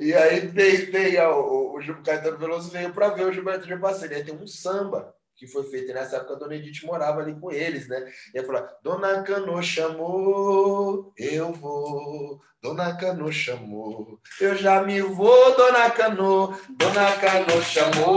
E 0.00 0.12
aí 0.12 0.40
veio, 0.40 0.92
veio 0.92 1.30
o, 1.30 1.76
o 1.76 1.80
Gil 1.80 2.02
Caetano 2.02 2.36
Veloso 2.36 2.70
veio 2.70 2.92
para 2.92 3.08
ver 3.08 3.26
o 3.26 3.32
Gilberto 3.32 3.66
Gil 3.66 3.80
passando. 3.80 4.12
E 4.12 4.16
aí 4.16 4.24
tem 4.24 4.34
um 4.34 4.46
samba 4.46 5.15
que 5.36 5.46
foi 5.46 5.64
feito. 5.64 5.90
E 5.90 5.94
nessa 5.94 6.16
época 6.16 6.34
a 6.34 6.38
Dona 6.38 6.54
Edith 6.56 6.84
morava 6.84 7.20
ali 7.20 7.38
com 7.38 7.52
eles, 7.52 7.86
né? 7.88 8.10
E 8.34 8.38
aí 8.38 8.44
falou: 8.44 8.66
Dona 8.82 9.22
Cano 9.22 9.62
chamou, 9.62 11.12
eu 11.16 11.52
vou. 11.52 12.40
Dona 12.62 12.96
Cano 12.96 13.30
chamou, 13.30 14.18
eu 14.40 14.56
já 14.56 14.82
me 14.82 15.00
vou, 15.00 15.54
Dona 15.56 15.90
Cano. 15.90 16.58
Dona 16.70 17.12
Cano 17.18 17.62
chamou, 17.62 18.16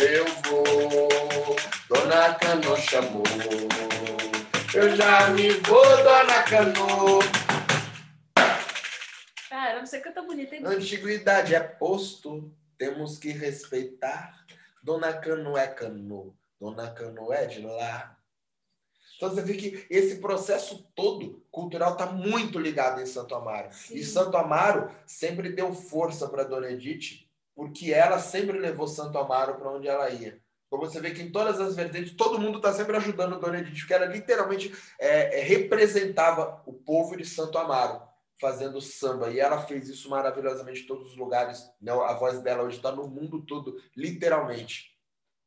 eu 0.00 0.24
vou. 0.46 1.56
Dona 1.88 2.34
Cano 2.34 2.76
chamou, 2.76 3.24
eu 4.72 4.96
já 4.96 5.28
me 5.30 5.50
vou, 5.50 5.84
Dona 5.84 6.42
Cano. 6.44 7.18
Caramba, 9.50 9.84
você 9.84 9.98
canta 10.00 10.22
bonito, 10.22 10.54
hein? 10.54 10.62
Antiguidade 10.64 11.54
é 11.54 11.60
posto, 11.60 12.50
temos 12.78 13.18
que 13.18 13.30
respeitar. 13.30 14.47
Dona 14.88 15.12
Cano 15.12 15.54
é 15.54 15.66
cano, 15.66 16.34
Dona 16.58 16.90
Cano 16.90 17.30
é 17.30 17.44
de 17.44 17.60
lá. 17.60 18.16
Então 19.14 19.28
você 19.28 19.42
vê 19.42 19.52
que 19.52 19.86
esse 19.90 20.16
processo 20.16 20.90
todo 20.94 21.44
cultural 21.50 21.92
está 21.92 22.06
muito 22.06 22.58
ligado 22.58 22.98
em 22.98 23.04
Santo 23.04 23.34
Amaro. 23.34 23.68
E 23.90 24.02
Sim. 24.02 24.02
Santo 24.02 24.34
Amaro 24.38 24.90
sempre 25.04 25.52
deu 25.52 25.74
força 25.74 26.26
para 26.26 26.42
Dona 26.42 26.70
Edith, 26.70 27.28
porque 27.54 27.92
ela 27.92 28.18
sempre 28.18 28.58
levou 28.58 28.88
Santo 28.88 29.18
Amaro 29.18 29.56
para 29.56 29.70
onde 29.70 29.86
ela 29.86 30.08
ia. 30.08 30.40
Então 30.66 30.78
você 30.78 30.98
vê 31.02 31.10
que 31.10 31.20
em 31.20 31.30
todas 31.30 31.60
as 31.60 31.76
vertentes, 31.76 32.16
todo 32.16 32.40
mundo 32.40 32.56
está 32.56 32.72
sempre 32.72 32.96
ajudando 32.96 33.38
Dona 33.38 33.58
Edith, 33.58 33.80
porque 33.80 33.92
ela 33.92 34.06
literalmente 34.06 34.74
é, 34.98 35.38
é, 35.38 35.42
representava 35.42 36.62
o 36.64 36.72
povo 36.72 37.14
de 37.14 37.26
Santo 37.26 37.58
Amaro 37.58 38.07
fazendo 38.40 38.80
samba. 38.80 39.30
E 39.30 39.40
ela 39.40 39.62
fez 39.62 39.88
isso 39.88 40.08
maravilhosamente 40.08 40.82
em 40.82 40.86
todos 40.86 41.10
os 41.10 41.16
lugares. 41.16 41.62
Né? 41.80 41.92
A 41.92 42.14
voz 42.14 42.40
dela 42.40 42.62
hoje 42.62 42.76
está 42.76 42.92
no 42.92 43.08
mundo 43.08 43.44
todo, 43.44 43.76
literalmente. 43.96 44.96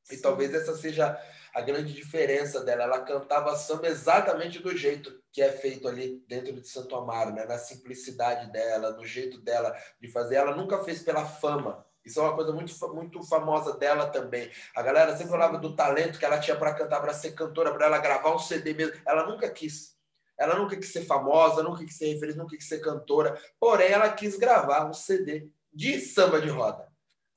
E 0.10 0.16
Sim. 0.16 0.22
talvez 0.22 0.54
essa 0.54 0.76
seja 0.76 1.18
a 1.54 1.62
grande 1.62 1.94
diferença 1.94 2.64
dela. 2.64 2.84
Ela 2.84 3.02
cantava 3.02 3.56
samba 3.56 3.88
exatamente 3.88 4.60
do 4.60 4.76
jeito 4.76 5.22
que 5.32 5.42
é 5.42 5.52
feito 5.52 5.88
ali 5.88 6.24
dentro 6.28 6.54
de 6.54 6.68
Santo 6.68 6.96
Amaro, 6.96 7.34
né? 7.34 7.46
na 7.46 7.58
simplicidade 7.58 8.52
dela, 8.52 8.92
no 8.92 9.06
jeito 9.06 9.40
dela 9.42 9.76
de 10.00 10.08
fazer. 10.10 10.36
Ela 10.36 10.56
nunca 10.56 10.84
fez 10.84 11.02
pela 11.04 11.26
fama. 11.26 11.86
Isso 12.04 12.20
é 12.20 12.24
uma 12.24 12.36
coisa 12.36 12.52
muito, 12.52 12.74
muito 12.94 13.24
famosa 13.24 13.78
dela 13.78 14.08
também. 14.08 14.52
A 14.76 14.82
galera 14.82 15.16
sempre 15.16 15.32
falava 15.32 15.58
do 15.60 15.76
talento 15.76 16.18
que 16.18 16.26
ela 16.26 16.40
tinha 16.40 16.58
para 16.58 16.74
cantar, 16.74 17.00
para 17.00 17.14
ser 17.14 17.34
cantora, 17.34 17.72
para 17.74 17.86
ela 17.86 18.00
gravar 18.00 18.34
um 18.34 18.40
CD 18.40 18.74
mesmo. 18.74 19.00
Ela 19.06 19.28
nunca 19.28 19.50
quis. 19.50 19.96
Ela 20.42 20.58
nunca 20.58 20.76
quis 20.76 20.92
ser 20.92 21.06
famosa, 21.06 21.62
nunca 21.62 21.86
quis 21.86 21.96
ser 21.96 22.08
referência, 22.08 22.42
nunca 22.42 22.58
quis 22.58 22.68
ser 22.68 22.80
cantora. 22.80 23.40
Porém, 23.60 23.92
ela 23.92 24.12
quis 24.12 24.36
gravar 24.36 24.90
um 24.90 24.94
CD 24.94 25.48
de 25.72 26.00
samba 26.02 26.42
de 26.42 26.50
roda. 26.50 26.92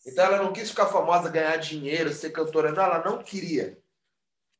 Então 0.06 0.24
ela 0.24 0.42
não 0.42 0.54
quis 0.54 0.70
ficar 0.70 0.86
famosa, 0.86 1.28
ganhar 1.28 1.58
dinheiro, 1.58 2.10
ser 2.14 2.30
cantora. 2.30 2.72
Não, 2.72 2.82
ela 2.82 3.04
não 3.04 3.22
queria. 3.22 3.78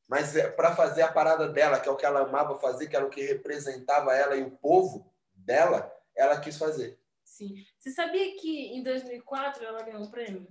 Mas 0.07 0.37
é 0.37 0.47
para 0.47 0.77
fazer 0.77 1.01
a 1.01 1.11
parada 1.11 1.49
dela, 1.49 1.81
que 1.81 1.89
é 1.89 1.93
o 1.93 1.97
que 1.97 2.05
ela 2.05 2.21
amava 2.21 2.59
fazer, 2.59 2.87
que 2.87 2.95
era 2.95 3.07
o 3.07 3.09
que 3.09 3.23
representava 3.23 4.15
ela 4.15 4.37
e 4.37 4.43
o 4.43 4.51
povo 4.51 5.11
dela, 5.35 5.91
ela 6.15 6.39
quis 6.39 6.59
fazer. 6.59 6.99
Sim. 7.25 7.65
Você 7.79 7.93
sabia 7.93 8.37
que 8.37 8.77
em 8.77 8.83
2004 8.83 9.65
ela 9.65 9.83
ganhou 9.83 10.03
um 10.03 10.11
prêmio? 10.11 10.47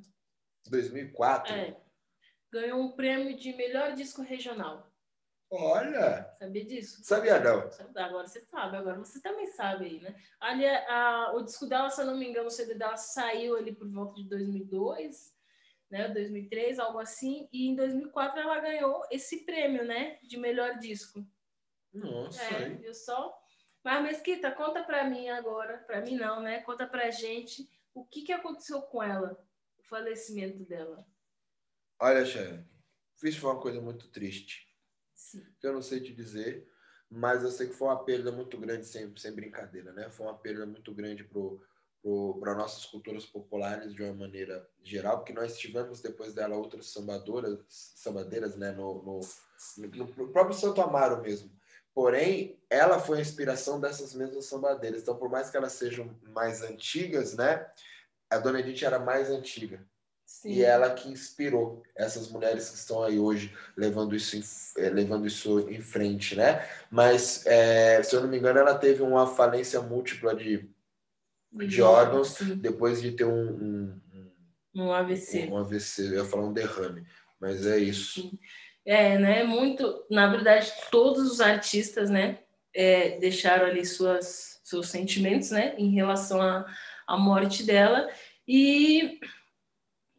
2004. 0.68 1.54
É. 1.54 1.78
Ganhou 2.52 2.80
um 2.82 2.92
prêmio 2.96 3.38
de 3.38 3.54
melhor 3.54 3.94
disco 3.94 4.24
regional. 4.24 4.92
Olha! 5.50 6.34
Sabia 6.40 6.66
disso? 6.66 7.04
Sabia 7.04 7.40
não. 7.40 7.70
Agora 7.96 8.28
você 8.28 8.42
sabe, 8.42 8.78
agora 8.78 8.98
você 8.98 9.22
também 9.22 9.48
sabe 9.48 9.86
aí, 9.86 10.00
né? 10.00 10.16
Ali, 10.40 10.68
a, 10.68 11.32
o 11.36 11.44
disco 11.44 11.68
dela, 11.68 11.90
se 11.90 12.02
eu 12.02 12.06
não 12.06 12.18
me 12.18 12.28
engano, 12.28 12.48
o 12.48 12.52
CD 12.52 12.74
dela 12.74 12.98
saiu 12.98 13.56
ali 13.56 13.72
por 13.72 13.88
volta 13.88 14.16
de 14.16 14.28
2002, 14.28 15.32
né? 15.92 16.08
2003, 16.08 16.80
algo 16.80 16.98
assim. 16.98 17.48
E 17.54 17.68
em 17.68 17.76
2004 17.76 18.40
ela 18.40 18.60
ganhou 18.60 19.06
esse 19.12 19.46
prêmio, 19.46 19.86
né? 19.86 20.18
De 20.24 20.38
melhor 20.38 20.80
disco. 20.80 21.24
Nossa! 21.94 22.42
É, 22.42 22.70
viu 22.70 22.94
só? 22.94 23.40
Mas, 23.84 24.02
Mesquita, 24.02 24.52
conta 24.52 24.84
pra 24.84 25.08
mim 25.08 25.30
agora, 25.30 25.78
pra 25.80 26.02
mim 26.02 26.16
não, 26.16 26.42
né? 26.42 26.62
Conta 26.62 26.88
pra 26.88 27.12
gente 27.12 27.70
o 27.94 28.04
que, 28.04 28.24
que 28.24 28.32
aconteceu 28.32 28.82
com 28.82 29.04
ela, 29.04 29.38
o 29.78 29.84
falecimento 29.84 30.64
dela. 30.64 31.06
Olha, 32.00 32.26
Sharon, 32.26 32.64
fiz 33.20 33.38
foi 33.38 33.52
uma 33.52 33.62
coisa 33.62 33.80
muito 33.80 34.10
triste 34.10 34.73
Que 35.60 35.68
eu 35.68 35.74
não 35.74 35.82
sei 35.82 36.00
te 36.00 36.14
dizer, 36.14 36.68
mas 37.10 37.44
eu 37.44 37.52
sei 37.52 37.68
que 37.68 37.74
foi 37.74 37.88
uma 37.88 38.04
perda 38.04 38.32
muito 38.32 38.58
grande, 38.58 38.86
sem, 38.86 39.16
sem 39.18 39.32
brincadeira, 39.32 39.94
né? 39.94 40.10
Foi 40.10 40.26
uma 40.26 40.38
perda 40.38 40.66
muito 40.66 40.94
grande 40.94 41.24
para 41.24 42.56
nossas 42.56 42.86
culturas 42.86 43.26
populares 43.26 43.94
de 43.94 44.04
uma 44.04 44.14
maneira 44.14 44.68
geral, 44.82 45.18
porque 45.18 45.34
nós 45.34 45.58
tivemos 45.58 46.02
depois 46.02 46.34
dela 46.34 46.56
outras 46.56 46.88
sambadoras, 46.88 47.60
sambadeiras, 47.68 48.56
né? 48.56 48.72
No, 48.72 49.04
no, 49.04 49.20
no, 49.78 50.32
próprio 50.32 50.58
Santo 50.58 50.82
Amaro 50.82 51.22
mesmo. 51.22 51.52
Porém, 51.94 52.60
ela 52.70 53.00
foi 53.00 53.20
a 53.20 53.22
inspiração 53.22 53.80
dessas 53.80 54.16
mesmas 54.16 54.46
sambadeiras. 54.46 55.04
Então, 55.04 55.16
por 55.16 55.30
mais 55.30 55.52
que 55.52 55.58
elas 55.58 55.74
sejam 55.74 56.20
mais 56.30 56.64
antigas, 56.64 57.36
né? 57.36 57.70
A 58.28 58.40
Dona 58.40 58.60
Edith 58.60 58.84
era 58.84 58.98
mais 58.98 59.30
antiga. 59.30 59.86
Sim. 60.34 60.50
E 60.50 60.64
ela 60.64 60.90
que 60.90 61.08
inspirou 61.10 61.84
essas 61.96 62.28
mulheres 62.28 62.68
que 62.68 62.76
estão 62.76 63.04
aí 63.04 63.20
hoje 63.20 63.56
levando 63.78 64.16
isso 64.16 64.36
em, 64.36 64.44
eh, 64.84 64.90
levando 64.90 65.28
isso 65.28 65.70
em 65.70 65.80
frente, 65.80 66.36
né? 66.36 66.68
Mas, 66.90 67.46
é, 67.46 68.02
se 68.02 68.16
eu 68.16 68.22
não 68.22 68.28
me 68.28 68.40
engano, 68.40 68.58
ela 68.58 68.74
teve 68.74 69.04
uma 69.04 69.28
falência 69.28 69.80
múltipla 69.80 70.36
de, 70.36 70.68
de 71.52 71.82
órgãos 71.84 72.30
sim. 72.30 72.56
depois 72.56 73.00
de 73.00 73.12
ter 73.12 73.26
um, 73.26 73.32
um, 73.32 74.02
um 74.76 74.92
AVC. 74.92 75.50
Um, 75.50 75.54
um, 75.54 75.58
AVC, 75.58 76.08
eu 76.08 76.14
ia 76.16 76.26
falar 76.26 76.48
um 76.48 76.54
derrame, 76.54 77.06
mas 77.40 77.68
é 77.68 77.78
isso. 77.78 78.22
Sim. 78.22 78.40
É, 78.84 79.20
né? 79.20 79.44
Muito, 79.44 80.04
na 80.10 80.28
verdade, 80.28 80.74
todos 80.90 81.32
os 81.32 81.40
artistas, 81.42 82.10
né, 82.10 82.40
é, 82.74 83.20
deixaram 83.20 83.68
ali 83.68 83.86
suas, 83.86 84.60
seus 84.64 84.90
sentimentos, 84.90 85.52
né, 85.52 85.76
em 85.78 85.92
relação 85.92 86.42
à, 86.42 86.66
à 87.08 87.18
morte 87.18 87.64
dela. 87.64 88.10
E 88.48 89.20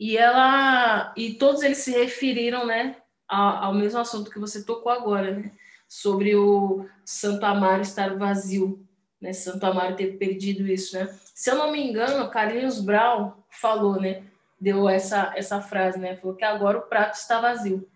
e 0.05 0.18
ela 0.18 1.14
e 1.16 1.32
todos 1.32 1.62
eles 1.62 1.78
se 1.78 1.90
referiram, 1.90 2.66
né, 2.66 2.94
ao, 3.26 3.64
ao 3.64 3.74
mesmo 3.74 3.98
assunto 3.98 4.30
que 4.30 4.38
você 4.38 4.62
tocou 4.62 4.92
agora, 4.92 5.30
né, 5.30 5.50
sobre 5.88 6.36
o 6.36 6.84
Santo 7.07 7.46
Amaro 7.46 7.80
estar 7.80 8.14
vazio, 8.14 8.86
né, 9.18 9.32
Santo 9.32 9.64
Amaro 9.64 9.96
ter 9.96 10.18
perdido 10.18 10.66
isso, 10.66 10.94
né? 10.94 11.09
Se 11.34 11.50
eu 11.50 11.57
não 11.57 11.72
me 11.72 11.82
engano, 11.82 12.30
Carlinhos 12.30 12.82
Brown 12.82 13.32
falou, 13.48 13.98
né, 13.98 14.22
deu 14.61 14.86
essa 14.90 15.32
essa 15.34 15.62
frase, 15.62 15.98
né, 15.98 16.16
falou 16.16 16.36
que 16.36 16.44
agora 16.44 16.76
o 16.76 16.82
prato 16.82 17.14
está 17.14 17.40
vazio 17.40 17.88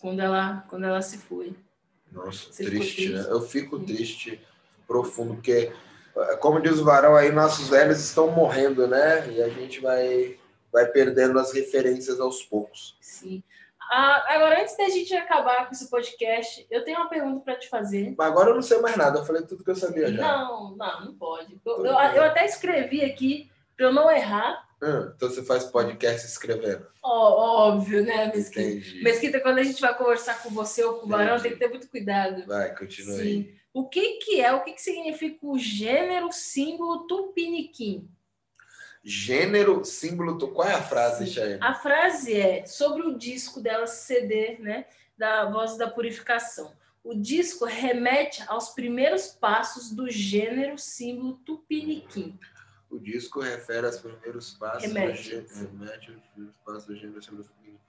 quando 0.00 0.20
ela 0.20 0.64
quando 0.68 0.84
ela 0.84 1.02
se 1.02 1.18
foi. 1.18 1.56
Nossa, 2.12 2.52
triste, 2.52 2.70
triste, 2.70 3.08
né? 3.08 3.26
Eu 3.28 3.40
fico 3.40 3.80
triste 3.80 4.40
profundo 4.86 5.34
porque 5.34 5.72
como 6.38 6.60
diz 6.60 6.78
o 6.78 6.84
Varão 6.84 7.16
aí, 7.16 7.32
nossos 7.32 7.68
velhos 7.68 7.98
estão 7.98 8.30
morrendo, 8.30 8.86
né? 8.86 9.28
E 9.32 9.42
a 9.42 9.48
gente 9.48 9.80
vai 9.80 10.38
vai 10.72 10.86
perdendo 10.86 11.38
as 11.38 11.52
referências 11.52 12.18
aos 12.18 12.42
poucos. 12.42 12.96
Sim. 13.00 13.42
Ah, 13.90 14.24
agora, 14.28 14.62
antes 14.62 14.76
da 14.76 14.88
gente 14.88 15.14
acabar 15.14 15.66
com 15.66 15.72
esse 15.72 15.90
podcast, 15.90 16.66
eu 16.70 16.82
tenho 16.82 16.98
uma 16.98 17.10
pergunta 17.10 17.40
para 17.40 17.56
te 17.56 17.68
fazer. 17.68 18.14
Mas 18.16 18.26
agora 18.26 18.50
eu 18.50 18.54
não 18.54 18.62
sei 18.62 18.80
mais 18.80 18.96
nada, 18.96 19.18
eu 19.18 19.24
falei 19.24 19.42
tudo 19.42 19.62
que 19.62 19.70
eu 19.70 19.76
sabia 19.76 20.10
já. 20.10 20.22
Não, 20.22 20.74
não, 20.74 21.04
não 21.04 21.14
pode. 21.14 21.60
Eu, 21.64 21.84
eu, 21.84 21.92
eu 21.92 22.22
até 22.22 22.46
escrevi 22.46 23.04
aqui 23.04 23.50
para 23.76 23.86
eu 23.86 23.92
não 23.92 24.10
errar. 24.10 24.66
Hum, 24.82 25.12
então 25.14 25.28
você 25.28 25.44
faz 25.44 25.64
podcast 25.64 26.26
escrevendo. 26.26 26.86
Óbvio, 27.02 28.02
né, 28.02 28.32
Mesquita? 28.34 28.62
Entendi. 28.62 29.02
Mesquita, 29.02 29.40
quando 29.40 29.58
a 29.58 29.62
gente 29.62 29.80
vai 29.80 29.94
conversar 29.96 30.42
com 30.42 30.48
você 30.50 30.82
ou 30.82 30.94
com 30.94 31.06
o 31.06 31.08
Barão, 31.08 31.38
tem 31.38 31.52
que 31.52 31.58
ter 31.58 31.68
muito 31.68 31.88
cuidado. 31.88 32.46
Vai, 32.46 32.74
continua 32.74 33.16
Sim. 33.16 33.22
aí. 33.22 33.54
O 33.74 33.88
que, 33.88 34.18
que 34.18 34.40
é, 34.40 34.52
o 34.52 34.62
que, 34.62 34.72
que 34.72 34.82
significa 34.82 35.38
o 35.46 35.58
gênero 35.58 36.32
símbolo 36.32 37.06
tupiniquim? 37.06 38.08
Gênero, 39.04 39.84
símbolo. 39.84 40.38
Qual 40.52 40.68
é 40.68 40.74
a 40.74 40.82
frase, 40.82 41.26
Chay? 41.26 41.58
A 41.60 41.74
frase 41.74 42.34
é 42.34 42.64
sobre 42.66 43.02
o 43.02 43.18
disco 43.18 43.60
dela 43.60 43.86
CD, 43.86 44.58
né? 44.58 44.86
Da 45.18 45.50
Voz 45.50 45.76
da 45.76 45.90
Purificação. 45.90 46.72
O 47.02 47.14
disco 47.14 47.64
remete 47.64 48.44
aos 48.46 48.68
primeiros 48.70 49.26
passos 49.26 49.90
do 49.90 50.08
gênero 50.08 50.78
símbolo 50.78 51.34
tupiniquim. 51.44 52.38
O 52.88 52.98
disco 52.98 53.40
refere 53.40 53.86
aos 53.86 53.98
primeiros 53.98 54.52
passos 54.52 54.84
remete. 54.84 55.18
do 55.18 55.22
gênero, 55.22 55.48
remete 55.48 56.12
aos 56.12 56.22
primeiros 56.26 56.56
passos 56.64 56.86
do 56.86 56.94
gênero 56.94 57.22
símbolo 57.22 57.44
tupiniquim. 57.44 57.80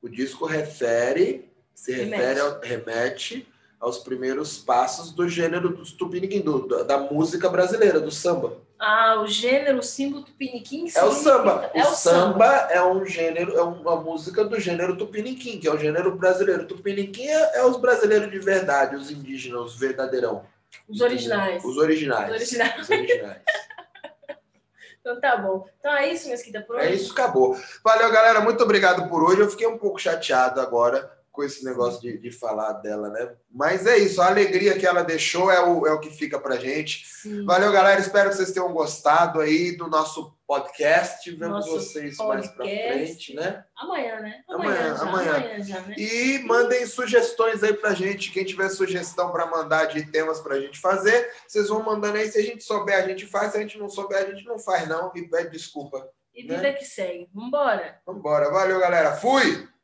O 0.00 0.08
disco 0.08 0.46
refere, 0.46 1.50
se 1.74 1.92
remete. 1.92 2.22
refere 2.22 2.40
ao, 2.40 2.60
remete 2.60 3.48
aos 3.80 3.98
primeiros 3.98 4.58
passos 4.58 5.10
do 5.10 5.28
gênero 5.28 5.70
do 5.70 5.84
tupiniquim, 5.84 6.40
do, 6.40 6.84
da 6.84 6.98
música 6.98 7.48
brasileira, 7.48 7.98
do 7.98 8.12
samba. 8.12 8.64
Ah, 8.78 9.20
o 9.20 9.26
gênero, 9.26 9.78
o 9.78 9.82
símbolo 9.82 10.24
tupiniquim. 10.24 10.86
É 10.94 11.04
o 11.04 11.10
samba. 11.10 11.70
É 11.72 11.82
o, 11.82 11.90
o 11.90 11.94
samba, 11.94 11.96
samba, 11.96 12.46
é 12.70 12.84
um 12.84 13.04
gênero, 13.06 13.56
é 13.56 13.62
uma 13.62 13.96
música 13.96 14.44
do 14.44 14.60
gênero 14.60 14.96
tupiniquim, 14.96 15.58
que 15.58 15.66
é 15.66 15.72
o 15.72 15.78
gênero 15.78 16.14
brasileiro. 16.14 16.66
Tupiniquim 16.66 17.26
é, 17.26 17.58
é 17.58 17.64
os 17.64 17.78
brasileiros 17.78 18.30
de 18.30 18.38
verdade, 18.38 18.96
os 18.96 19.10
indígenas, 19.10 19.60
os 19.62 19.78
verdadeirão. 19.78 20.44
Os 20.88 21.00
originais. 21.00 21.64
Os 21.64 21.76
originais. 21.78 22.28
Os 22.28 22.34
originais. 22.34 22.82
Os 22.82 22.90
originais. 22.90 23.42
então 25.00 25.20
tá 25.20 25.36
bom. 25.38 25.66
Então 25.80 25.96
é 25.96 26.12
isso, 26.12 26.28
Mesquita, 26.28 26.60
por 26.60 26.76
hoje? 26.76 26.86
É 26.86 26.94
isso, 26.94 27.12
acabou. 27.12 27.58
Valeu, 27.82 28.12
galera. 28.12 28.40
Muito 28.40 28.62
obrigado 28.62 29.08
por 29.08 29.22
hoje. 29.22 29.40
Eu 29.40 29.50
fiquei 29.50 29.66
um 29.66 29.78
pouco 29.78 29.98
chateado 29.98 30.60
agora 30.60 31.15
com 31.36 31.44
esse 31.44 31.62
negócio 31.62 32.00
de, 32.00 32.16
de 32.16 32.30
falar 32.30 32.72
dela, 32.72 33.10
né? 33.10 33.34
Mas 33.52 33.86
é 33.86 33.98
isso, 33.98 34.22
a 34.22 34.26
alegria 34.26 34.78
que 34.78 34.86
ela 34.86 35.04
deixou 35.04 35.50
é 35.50 35.62
o, 35.62 35.86
é 35.86 35.92
o 35.92 36.00
que 36.00 36.08
fica 36.08 36.40
pra 36.40 36.56
gente. 36.56 37.06
Sim. 37.06 37.44
Valeu, 37.44 37.70
galera. 37.70 38.00
Espero 38.00 38.30
que 38.30 38.36
vocês 38.36 38.52
tenham 38.52 38.72
gostado 38.72 39.40
aí 39.40 39.76
do 39.76 39.86
nosso 39.86 40.34
podcast. 40.46 41.30
Vemos 41.30 41.66
nosso 41.66 41.70
vocês 41.72 42.16
podcast. 42.16 42.56
mais 42.56 42.56
pra 42.56 42.64
frente, 42.64 43.34
né? 43.34 43.64
Amanhã, 43.76 44.20
né? 44.20 44.42
Amanhã, 44.48 44.74
amanhã. 44.74 44.96
Já, 44.96 45.02
amanhã. 45.02 45.36
amanhã 45.36 45.62
já, 45.62 45.80
né? 45.82 45.94
E 45.98 46.38
mandem 46.44 46.86
sugestões 46.86 47.62
aí 47.62 47.74
pra 47.74 47.92
gente. 47.92 48.32
Quem 48.32 48.44
tiver 48.44 48.70
sugestão 48.70 49.30
para 49.30 49.46
mandar 49.46 49.84
de 49.86 50.10
temas 50.10 50.40
pra 50.40 50.58
gente 50.58 50.80
fazer, 50.80 51.30
vocês 51.46 51.68
vão 51.68 51.82
mandando 51.82 52.16
aí. 52.16 52.28
Se 52.28 52.38
a 52.38 52.42
gente 52.42 52.64
souber, 52.64 52.96
a 52.96 53.06
gente 53.06 53.26
faz. 53.26 53.52
Se 53.52 53.58
a 53.58 53.60
gente 53.60 53.78
não 53.78 53.90
souber, 53.90 54.18
a 54.18 54.24
gente 54.24 54.44
não 54.46 54.58
faz, 54.58 54.88
não. 54.88 55.12
E 55.14 55.28
pede 55.28 55.50
desculpa. 55.50 56.08
E 56.34 56.42
vida 56.42 56.62
né? 56.62 56.72
que 56.72 56.84
segue. 56.84 57.28
Vambora. 57.34 58.00
Vambora. 58.06 58.50
Valeu, 58.50 58.80
galera. 58.80 59.12
Fui! 59.16 59.75